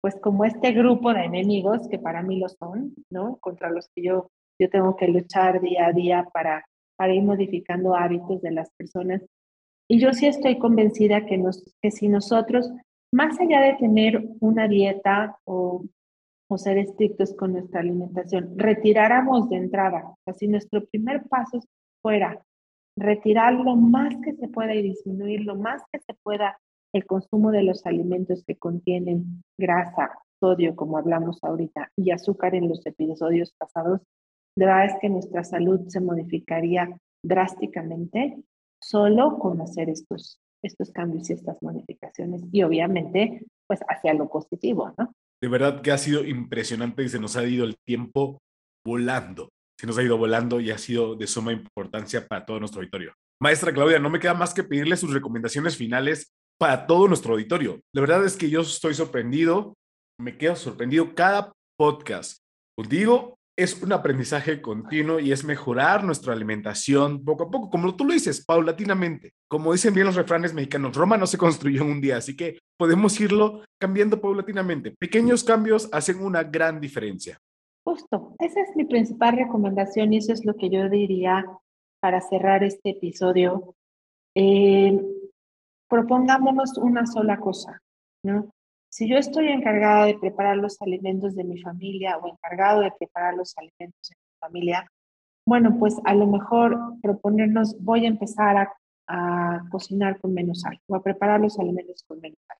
pues 0.00 0.14
como 0.20 0.44
este 0.44 0.70
grupo 0.72 1.12
de 1.12 1.24
enemigos 1.24 1.88
que 1.88 1.98
para 1.98 2.22
mí 2.22 2.38
lo 2.38 2.48
son, 2.48 2.94
¿no? 3.10 3.36
Contra 3.38 3.70
los 3.70 3.88
que 3.88 4.02
yo, 4.02 4.30
yo 4.60 4.70
tengo 4.70 4.96
que 4.96 5.08
luchar 5.08 5.60
día 5.60 5.86
a 5.86 5.92
día 5.92 6.28
para, 6.32 6.64
para 6.96 7.12
ir 7.12 7.24
modificando 7.24 7.96
hábitos 7.96 8.40
de 8.40 8.52
las 8.52 8.70
personas 8.76 9.22
y 9.88 9.98
yo 9.98 10.12
sí 10.12 10.26
estoy 10.26 10.58
convencida 10.58 11.26
que, 11.26 11.38
nos, 11.38 11.64
que 11.82 11.90
si 11.90 12.08
nosotros, 12.08 12.70
más 13.12 13.40
allá 13.40 13.62
de 13.62 13.74
tener 13.74 14.22
una 14.38 14.68
dieta 14.68 15.38
o, 15.44 15.84
o 16.48 16.58
ser 16.58 16.78
estrictos 16.78 17.34
con 17.34 17.54
nuestra 17.54 17.80
alimentación, 17.80 18.52
retiráramos 18.56 19.48
de 19.48 19.56
entrada, 19.56 20.14
así 20.26 20.46
nuestro 20.46 20.84
primer 20.86 21.24
paso 21.28 21.60
fuera 22.02 22.42
retirar 22.96 23.54
lo 23.54 23.76
más 23.76 24.14
que 24.24 24.34
se 24.34 24.48
pueda 24.48 24.74
y 24.74 24.82
disminuir 24.82 25.42
lo 25.42 25.54
más 25.54 25.82
que 25.92 26.00
se 26.00 26.14
pueda 26.22 26.58
el 26.92 27.06
consumo 27.06 27.50
de 27.50 27.62
los 27.62 27.86
alimentos 27.86 28.44
que 28.46 28.56
contienen 28.56 29.42
grasa, 29.58 30.18
sodio, 30.40 30.74
como 30.74 30.98
hablamos 30.98 31.38
ahorita, 31.42 31.92
y 31.96 32.10
azúcar 32.10 32.54
en 32.54 32.68
los 32.68 32.84
episodios 32.86 33.52
pasados, 33.58 34.00
de 34.56 34.66
verdad 34.66 34.86
es 34.86 34.94
que 35.00 35.08
nuestra 35.08 35.44
salud 35.44 35.86
se 35.88 36.00
modificaría 36.00 36.98
drásticamente 37.22 38.38
solo 38.82 39.38
con 39.38 39.60
hacer 39.60 39.90
estos, 39.90 40.40
estos 40.62 40.90
cambios 40.90 41.28
y 41.30 41.34
estas 41.34 41.60
modificaciones 41.62 42.42
y 42.50 42.62
obviamente 42.62 43.44
pues 43.66 43.80
hacia 43.88 44.14
lo 44.14 44.28
positivo, 44.28 44.92
¿no? 44.96 45.12
De 45.40 45.48
verdad 45.48 45.82
que 45.82 45.92
ha 45.92 45.98
sido 45.98 46.24
impresionante 46.24 47.04
y 47.04 47.08
se 47.08 47.20
nos 47.20 47.36
ha 47.36 47.44
ido 47.46 47.64
el 47.64 47.76
tiempo 47.86 48.38
volando. 48.84 49.50
Se 49.78 49.86
nos 49.86 49.96
ha 49.98 50.02
ido 50.02 50.18
volando 50.18 50.60
y 50.60 50.70
ha 50.70 50.78
sido 50.78 51.14
de 51.14 51.26
suma 51.26 51.52
importancia 51.52 52.26
para 52.26 52.44
todo 52.44 52.58
nuestro 52.58 52.80
auditorio. 52.80 53.14
Maestra 53.40 53.72
Claudia, 53.72 53.98
no 53.98 54.10
me 54.10 54.18
queda 54.18 54.34
más 54.34 54.52
que 54.52 54.64
pedirle 54.64 54.96
sus 54.96 55.12
recomendaciones 55.12 55.76
finales 55.76 56.32
para 56.58 56.86
todo 56.86 57.06
nuestro 57.06 57.34
auditorio. 57.34 57.80
La 57.94 58.00
verdad 58.00 58.24
es 58.24 58.36
que 58.36 58.50
yo 58.50 58.62
estoy 58.62 58.94
sorprendido, 58.94 59.74
me 60.20 60.36
quedo 60.36 60.56
sorprendido 60.56 61.14
cada 61.14 61.52
podcast 61.78 62.40
contigo 62.76 63.38
es 63.58 63.82
un 63.82 63.92
aprendizaje 63.92 64.62
continuo 64.62 65.18
y 65.18 65.32
es 65.32 65.42
mejorar 65.42 66.04
nuestra 66.04 66.32
alimentación 66.32 67.24
poco 67.24 67.42
a 67.42 67.50
poco, 67.50 67.68
como 67.70 67.96
tú 67.96 68.04
lo 68.04 68.12
dices, 68.12 68.44
paulatinamente. 68.44 69.32
Como 69.48 69.72
dicen 69.72 69.92
bien 69.92 70.06
los 70.06 70.14
refranes 70.14 70.54
mexicanos, 70.54 70.96
Roma 70.96 71.16
no 71.16 71.26
se 71.26 71.38
construyó 71.38 71.82
en 71.82 71.90
un 71.90 72.00
día, 72.00 72.18
así 72.18 72.36
que 72.36 72.60
podemos 72.78 73.18
irlo 73.20 73.64
cambiando 73.80 74.20
paulatinamente. 74.20 74.94
Pequeños 74.96 75.42
cambios 75.42 75.88
hacen 75.90 76.22
una 76.22 76.44
gran 76.44 76.80
diferencia. 76.80 77.40
Justo, 77.88 78.34
esa 78.38 78.60
es 78.60 78.76
mi 78.76 78.84
principal 78.84 79.34
recomendación 79.34 80.12
y 80.12 80.18
eso 80.18 80.34
es 80.34 80.44
lo 80.44 80.54
que 80.56 80.68
yo 80.68 80.90
diría 80.90 81.46
para 82.00 82.20
cerrar 82.20 82.62
este 82.62 82.90
episodio. 82.90 83.76
Eh, 84.34 85.00
propongámonos 85.88 86.76
una 86.76 87.06
sola 87.06 87.40
cosa, 87.40 87.80
¿no? 88.22 88.52
Si 88.90 89.08
yo 89.08 89.16
estoy 89.16 89.48
encargada 89.48 90.04
de 90.04 90.18
preparar 90.18 90.58
los 90.58 90.82
alimentos 90.82 91.34
de 91.34 91.44
mi 91.44 91.62
familia 91.62 92.18
o 92.18 92.28
encargado 92.28 92.82
de 92.82 92.92
preparar 92.92 93.32
los 93.32 93.56
alimentos 93.56 94.10
de 94.10 94.16
mi 94.16 94.38
familia, 94.38 94.86
bueno, 95.46 95.78
pues 95.78 95.96
a 96.04 96.14
lo 96.14 96.26
mejor 96.26 96.78
proponernos, 97.00 97.74
voy 97.82 98.04
a 98.04 98.08
empezar 98.08 98.68
a, 99.06 99.64
cocinar 99.70 100.20
con 100.20 100.34
menos 100.34 100.60
sal 100.60 100.78
o 100.88 100.94
a 100.94 101.02
preparar 101.02 101.40
los 101.40 101.58
alimentos 101.58 102.04
con 102.06 102.20
menos 102.20 102.38
sal. 102.46 102.58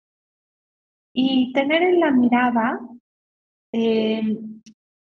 Y 1.13 1.53
tener 1.53 1.83
en 1.83 2.01
la 2.01 2.11
mirada 2.13 2.81
eh, 3.73 4.39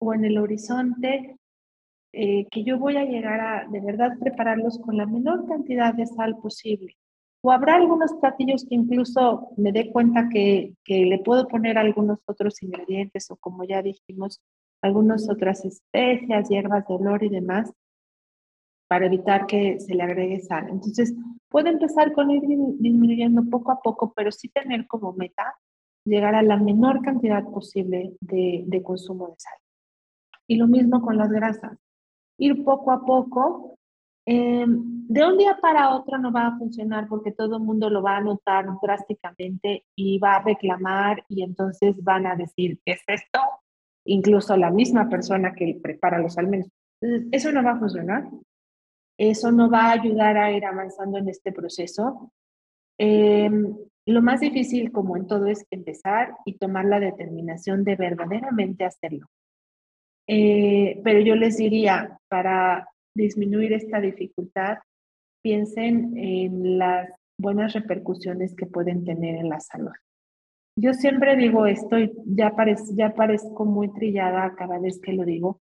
o 0.00 0.14
en 0.14 0.24
el 0.24 0.38
horizonte 0.38 1.36
eh, 2.12 2.46
que 2.50 2.64
yo 2.64 2.78
voy 2.78 2.96
a 2.96 3.04
llegar 3.04 3.40
a 3.40 3.68
de 3.68 3.80
verdad 3.80 4.18
prepararlos 4.18 4.78
con 4.78 4.96
la 4.96 5.06
menor 5.06 5.46
cantidad 5.46 5.94
de 5.94 6.06
sal 6.06 6.36
posible. 6.38 6.96
O 7.42 7.52
habrá 7.52 7.76
algunos 7.76 8.12
platillos 8.14 8.66
que 8.68 8.74
incluso 8.74 9.50
me 9.56 9.72
dé 9.72 9.90
cuenta 9.92 10.28
que, 10.28 10.74
que 10.84 11.06
le 11.06 11.18
puedo 11.18 11.46
poner 11.46 11.78
algunos 11.78 12.18
otros 12.26 12.62
ingredientes 12.62 13.30
o 13.30 13.36
como 13.36 13.64
ya 13.64 13.80
dijimos, 13.80 14.40
algunas 14.82 15.30
otras 15.30 15.64
especias, 15.64 16.48
hierbas 16.48 16.86
de 16.86 16.94
olor 16.94 17.22
y 17.22 17.28
demás, 17.28 17.72
para 18.88 19.06
evitar 19.06 19.46
que 19.46 19.78
se 19.78 19.94
le 19.94 20.02
agregue 20.02 20.40
sal. 20.40 20.68
Entonces, 20.68 21.14
puede 21.48 21.70
empezar 21.70 22.12
con 22.12 22.30
ir 22.30 22.42
disminuyendo 22.42 23.44
poco 23.48 23.70
a 23.70 23.80
poco, 23.80 24.12
pero 24.14 24.32
sí 24.32 24.48
tener 24.48 24.86
como 24.86 25.12
meta 25.12 25.54
llegar 26.04 26.34
a 26.34 26.42
la 26.42 26.56
menor 26.56 27.02
cantidad 27.02 27.44
posible 27.44 28.16
de, 28.20 28.64
de 28.66 28.82
consumo 28.82 29.28
de 29.28 29.34
sal. 29.38 29.58
Y 30.50 30.56
lo 30.56 30.66
mismo 30.66 31.00
con 31.00 31.16
las 31.16 31.30
grasas. 31.30 31.78
Ir 32.36 32.64
poco 32.64 32.90
a 32.90 33.06
poco. 33.06 33.78
Eh, 34.26 34.66
de 34.66 35.24
un 35.24 35.38
día 35.38 35.56
para 35.62 35.94
otro 35.94 36.18
no 36.18 36.32
va 36.32 36.48
a 36.48 36.58
funcionar 36.58 37.06
porque 37.06 37.30
todo 37.30 37.58
el 37.58 37.62
mundo 37.62 37.88
lo 37.88 38.02
va 38.02 38.16
a 38.16 38.20
notar 38.20 38.66
drásticamente 38.82 39.84
y 39.94 40.18
va 40.18 40.34
a 40.34 40.42
reclamar 40.42 41.24
y 41.28 41.44
entonces 41.44 42.02
van 42.02 42.26
a 42.26 42.34
decir, 42.34 42.80
¿qué 42.84 42.94
es 42.94 43.02
esto? 43.06 43.38
Incluso 44.04 44.56
la 44.56 44.72
misma 44.72 45.08
persona 45.08 45.52
que 45.52 45.78
prepara 45.80 46.18
los 46.18 46.36
alimentos. 46.36 46.72
Eso 47.30 47.52
no 47.52 47.62
va 47.62 47.70
a 47.70 47.78
funcionar. 47.78 48.28
Eso 49.16 49.52
no 49.52 49.70
va 49.70 49.84
a 49.84 49.92
ayudar 49.92 50.36
a 50.36 50.50
ir 50.50 50.64
avanzando 50.64 51.18
en 51.18 51.28
este 51.28 51.52
proceso. 51.52 52.32
Eh, 52.98 53.48
lo 54.04 54.20
más 54.20 54.40
difícil, 54.40 54.90
como 54.90 55.16
en 55.16 55.28
todo, 55.28 55.46
es 55.46 55.64
empezar 55.70 56.34
y 56.44 56.58
tomar 56.58 56.86
la 56.86 56.98
determinación 56.98 57.84
de 57.84 57.94
verdaderamente 57.94 58.84
hacerlo. 58.84 59.28
Eh, 60.32 61.00
pero 61.02 61.18
yo 61.18 61.34
les 61.34 61.56
diría, 61.56 62.16
para 62.28 62.88
disminuir 63.16 63.72
esta 63.72 64.00
dificultad, 64.00 64.78
piensen 65.42 66.16
en 66.16 66.78
las 66.78 67.10
buenas 67.36 67.72
repercusiones 67.72 68.54
que 68.54 68.66
pueden 68.66 69.04
tener 69.04 69.34
en 69.34 69.48
la 69.48 69.58
salud. 69.58 69.90
Yo 70.78 70.94
siempre 70.94 71.34
digo 71.34 71.66
esto 71.66 71.98
y 71.98 72.12
ya, 72.26 72.54
ya 72.94 73.12
parezco 73.12 73.64
muy 73.64 73.92
trillada 73.92 74.54
cada 74.54 74.78
vez 74.78 75.00
que 75.00 75.14
lo 75.14 75.24
digo, 75.24 75.58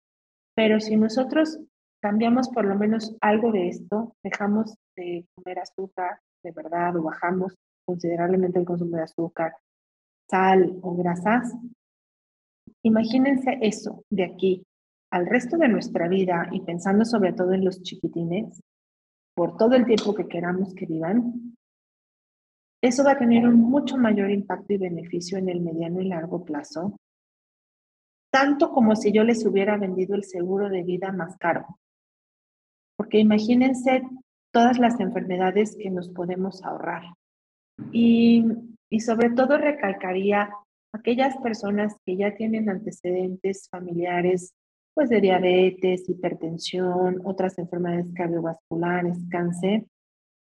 pero 0.56 0.80
si 0.80 0.96
nosotros 0.98 1.60
cambiamos 2.00 2.48
por 2.50 2.66
lo 2.66 2.76
menos 2.76 3.18
algo 3.22 3.52
de 3.52 3.70
esto, 3.70 4.16
dejamos 4.24 4.76
de 4.96 5.26
comer 5.34 5.60
azúcar 5.60 6.20
de 6.44 6.52
verdad 6.52 6.96
o 6.96 7.02
bajamos 7.02 7.56
considerablemente 7.88 8.60
el 8.60 8.66
consumo 8.66 8.98
de 8.98 9.04
azúcar, 9.04 9.56
sal 10.30 10.78
o 10.84 10.96
grasas, 10.96 11.56
Imagínense 12.84 13.58
eso 13.62 14.04
de 14.10 14.24
aquí 14.24 14.64
al 15.12 15.26
resto 15.26 15.58
de 15.58 15.68
nuestra 15.68 16.08
vida 16.08 16.50
y 16.52 16.62
pensando 16.62 17.04
sobre 17.04 17.34
todo 17.34 17.54
en 17.54 17.66
los 17.66 17.82
chiquitines, 17.82 18.62
por 19.36 19.58
todo 19.58 19.76
el 19.76 19.86
tiempo 19.86 20.14
que 20.14 20.28
queramos 20.28 20.74
que 20.74 20.86
vivan, 20.86 21.56
eso 22.82 23.04
va 23.04 23.14
a 23.14 23.18
tener 23.18 23.48
un 23.48 23.56
mucho 23.56 23.98
mayor 23.98 24.32
impacto 24.32 24.74
y 24.74 24.78
beneficio 24.78 25.38
en 25.38 25.50
el 25.50 25.62
mediano 25.62 26.02
y 26.02 26.06
largo 26.06 26.46
plazo, 26.46 26.96
tanto 28.32 28.72
como 28.72 28.96
si 28.96 29.12
yo 29.12 29.24
les 29.24 29.46
hubiera 29.46 29.78
vendido 29.78 30.16
el 30.16 30.24
seguro 30.24 30.70
de 30.70 30.84
vida 30.84 31.12
más 31.12 31.36
caro. 31.38 31.80
Porque 32.96 33.20
imagínense 33.20 34.04
todas 34.52 34.78
las 34.78 35.00
enfermedades 35.00 35.76
que 35.76 35.90
nos 35.90 36.10
podemos 36.10 36.64
ahorrar. 36.64 37.04
Y, 37.92 38.46
y 38.90 39.00
sobre 39.02 39.30
todo 39.32 39.58
recalcaría 39.58 40.50
aquellas 40.94 41.38
personas 41.38 41.96
que 42.06 42.18
ya 42.18 42.36
tienen 42.36 42.70
antecedentes 42.70 43.68
familiares, 43.70 44.54
pues 44.94 45.10
de 45.10 45.22
diabetes, 45.22 46.10
hipertensión, 46.10 47.22
otras 47.24 47.58
enfermedades 47.58 48.12
cardiovasculares, 48.14 49.18
cáncer, 49.30 49.86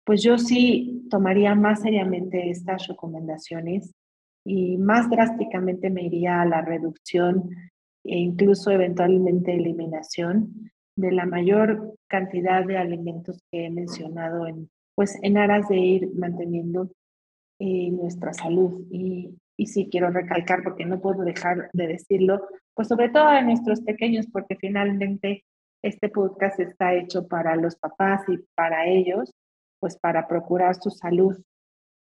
pues 0.05 0.23
yo 0.23 0.37
sí 0.39 1.07
tomaría 1.11 1.55
más 1.55 1.83
seriamente 1.83 2.51
estas 2.51 2.89
recomendaciones 2.89 3.93
y 4.45 4.77
más 4.77 5.09
drásticamente 5.09 5.91
me 5.91 6.03
iría 6.03 6.43
a 6.43 6.47
la 6.47 6.61
reducción 6.61 7.51
e 8.05 8.19
incluso 8.19 8.71
eventualmente 8.71 9.55
eliminación 9.55 10.73
de 10.97 11.13
la 11.13 11.25
mayor 11.25 11.95
cantidad 12.09 12.65
de 12.65 12.77
alimentos 12.77 13.41
que 13.51 13.67
he 13.67 13.71
mencionado 13.71 14.47
en, 14.47 14.69
pues 14.95 15.19
en 15.23 15.39
aras 15.39 15.69
de 15.69 15.79
ir 15.79 16.11
manteniendo 16.15 16.91
eh, 17.61 17.91
nuestra 17.91 18.33
salud. 18.33 18.83
Y, 18.91 19.35
y 19.57 19.67
sí 19.67 19.89
quiero 19.91 20.11
recalcar, 20.11 20.63
porque 20.63 20.85
no 20.85 21.01
puedo 21.01 21.25
dejar 21.25 21.71
de 21.73 21.87
decirlo, 21.87 22.47
pues 22.75 22.89
sobre 22.89 23.09
todo 23.11 23.27
a 23.27 23.43
nuestros 23.43 23.81
pequeños, 23.83 24.27
porque 24.33 24.57
finalmente 24.57 25.45
este 25.83 26.09
podcast 26.09 26.61
está 26.61 26.95
hecho 26.95 27.27
para 27.27 27.57
los 27.57 27.77
papás 27.77 28.23
y 28.29 28.39
para 28.55 28.87
ellos, 28.87 29.33
pues 29.81 29.99
para 29.99 30.29
procurar 30.29 30.77
su 30.77 30.91
salud, 30.91 31.37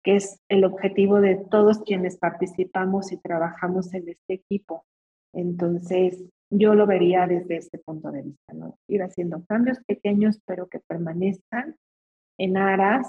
que 0.05 0.17
es 0.17 0.41
el 0.49 0.65
objetivo 0.65 1.21
de 1.21 1.37
todos 1.51 1.81
quienes 1.83 2.19
participamos 2.19 3.13
y 3.13 3.17
trabajamos 3.19 3.93
en 3.95 4.09
este 4.09 4.35
equipo. 4.35 4.85
Entonces, 5.33 6.23
yo 6.51 6.75
lo 6.75 6.87
vería 6.87 7.27
desde 7.27 7.57
este 7.57 7.79
punto 7.79 8.11
de 8.11 8.23
vista, 8.23 8.53
¿no? 8.53 8.79
Ir 8.89 9.03
haciendo 9.03 9.43
cambios 9.47 9.79
pequeños, 9.87 10.39
pero 10.45 10.69
que 10.69 10.81
permanezcan 10.81 11.77
en 12.39 12.57
aras 12.59 13.07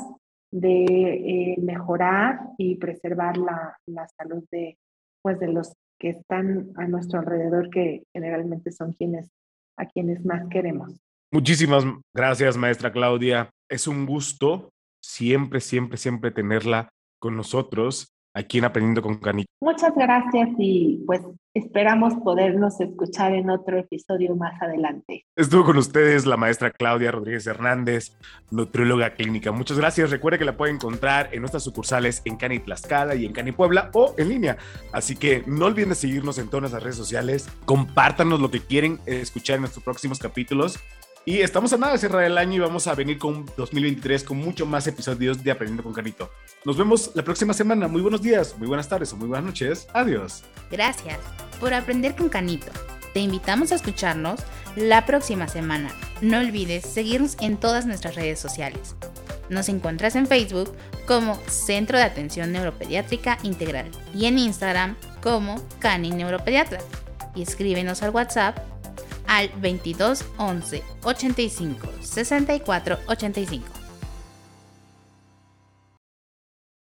de 0.53 0.85
eh, 0.85 1.55
mejorar 1.59 2.39
y 2.57 2.75
preservar 2.75 3.37
la, 3.37 3.77
la, 3.87 4.07
salud 4.07 4.43
de, 4.51 4.77
pues, 5.21 5.39
de 5.39 5.47
los 5.47 5.73
que 5.99 6.09
están 6.09 6.71
a 6.75 6.87
nuestro 6.87 7.19
alrededor, 7.19 7.69
que 7.69 8.03
generalmente 8.13 8.71
son 8.71 8.93
quienes 8.93 9.31
a 9.77 9.85
quienes 9.87 10.23
más 10.25 10.47
queremos. 10.49 10.99
Muchísimas 11.31 11.83
gracias, 12.13 12.57
maestra 12.57 12.91
Claudia. 12.91 13.49
Es 13.69 13.87
un 13.87 14.05
gusto 14.05 14.69
siempre, 15.01 15.59
siempre, 15.59 15.97
siempre 15.97 16.29
tenerla 16.29 16.89
con 17.19 17.35
nosotros 17.35 18.13
aquí 18.35 18.59
en 18.59 18.65
Aprendiendo 18.65 19.01
con 19.01 19.17
Canito. 19.17 19.47
Muchas 19.61 19.95
gracias 19.95 20.49
y 20.59 21.03
pues 21.07 21.21
esperamos 21.53 22.15
podernos 22.23 22.79
escuchar 22.81 23.33
en 23.33 23.49
otro 23.49 23.77
episodio 23.77 24.35
más 24.35 24.59
adelante. 24.61 25.25
Estuvo 25.35 25.63
con 25.65 25.77
ustedes 25.77 26.25
la 26.25 26.35
maestra 26.35 26.71
Claudia 26.71 27.11
Rodríguez 27.11 27.45
Hernández, 27.45 28.17
nutrióloga 28.49 29.13
clínica. 29.13 29.51
Muchas 29.51 29.77
gracias. 29.77 30.09
Recuerde 30.09 30.39
que 30.39 30.45
la 30.45 30.57
puede 30.57 30.73
encontrar 30.73 31.29
en 31.31 31.41
nuestras 31.41 31.63
sucursales 31.63 32.21
en 32.25 32.37
Cani 32.37 32.59
Tlaxcala 32.59 33.15
y 33.15 33.25
en 33.25 33.33
Cani 33.33 33.51
Puebla 33.51 33.91
o 33.93 34.15
en 34.17 34.29
línea. 34.29 34.57
Así 34.91 35.15
que 35.15 35.43
no 35.45 35.65
olviden 35.65 35.93
seguirnos 35.95 36.39
en 36.39 36.49
todas 36.49 36.71
las 36.71 36.81
redes 36.81 36.97
sociales. 36.97 37.47
Compártanos 37.65 38.39
lo 38.39 38.49
que 38.49 38.59
quieren 38.59 38.99
escuchar 39.05 39.55
en 39.55 39.61
nuestros 39.61 39.83
próximos 39.83 40.19
capítulos 40.19 40.79
y 41.26 41.39
estamos 41.39 41.71
a 41.74 41.78
nada 41.78 41.93
de 41.93 41.99
cerrar 41.99 42.24
el 42.24 42.38
año 42.38 42.55
y 42.55 42.59
vamos 42.59 42.88
a 42.88 42.95
venir 42.95 43.17
con 43.17 43.45
2023 43.55 44.24
con 44.24 44.38
mucho 44.38 44.65
más 44.65 44.86
episodios 44.88 45.43
de 45.43 45.51
Aprendiendo 45.51 45.84
con 45.84 45.93
Canito. 45.93 46.30
Nos 46.65 46.78
vemos 46.78 47.11
la 47.13 47.24
próxima 47.24 47.53
semana. 47.53 47.88
Muy 47.88 48.01
buenos 48.01 48.21
días, 48.21 48.55
muy 48.57 48.67
buenas 48.67 48.89
tardes 48.89 49.13
o 49.13 49.15
muy 49.15 49.28
buenas 49.28 49.45
noches. 49.45 49.88
Adiós. 49.93 50.43
Gracias 50.69 51.19
por 51.59 51.74
aprender 51.74 52.15
con 52.15 52.28
Canito. 52.28 52.71
Te 53.13 53.21
invitamos 53.21 53.71
a 53.71 53.76
escucharnos 53.76 54.41
la 54.76 55.05
próxima 55.05 55.47
semana. 55.47 55.91
No 56.21 56.39
olvides 56.39 56.86
seguirnos 56.86 57.38
en 57.39 57.57
todas 57.57 57.86
nuestras 57.86 58.15
redes 58.15 58.39
sociales. 58.39 58.95
Nos 59.49 59.69
encuentras 59.69 60.15
en 60.15 60.28
Facebook 60.28 60.74
como 61.05 61.36
Centro 61.47 61.97
de 61.97 62.03
Atención 62.03 62.51
Neuropediátrica 62.51 63.38
Integral 63.43 63.89
y 64.13 64.26
en 64.26 64.39
Instagram 64.39 64.95
como 65.21 65.61
Cani 65.80 66.11
Neuropediatra. 66.11 66.80
Y 67.36 67.43
escríbenos 67.43 68.03
al 68.03 68.11
WhatsApp 68.11 68.72
al 69.28 69.49
22 69.59 70.26
11 70.38 70.84
85 71.03 71.89
64 72.01 72.99
85. 73.07 73.82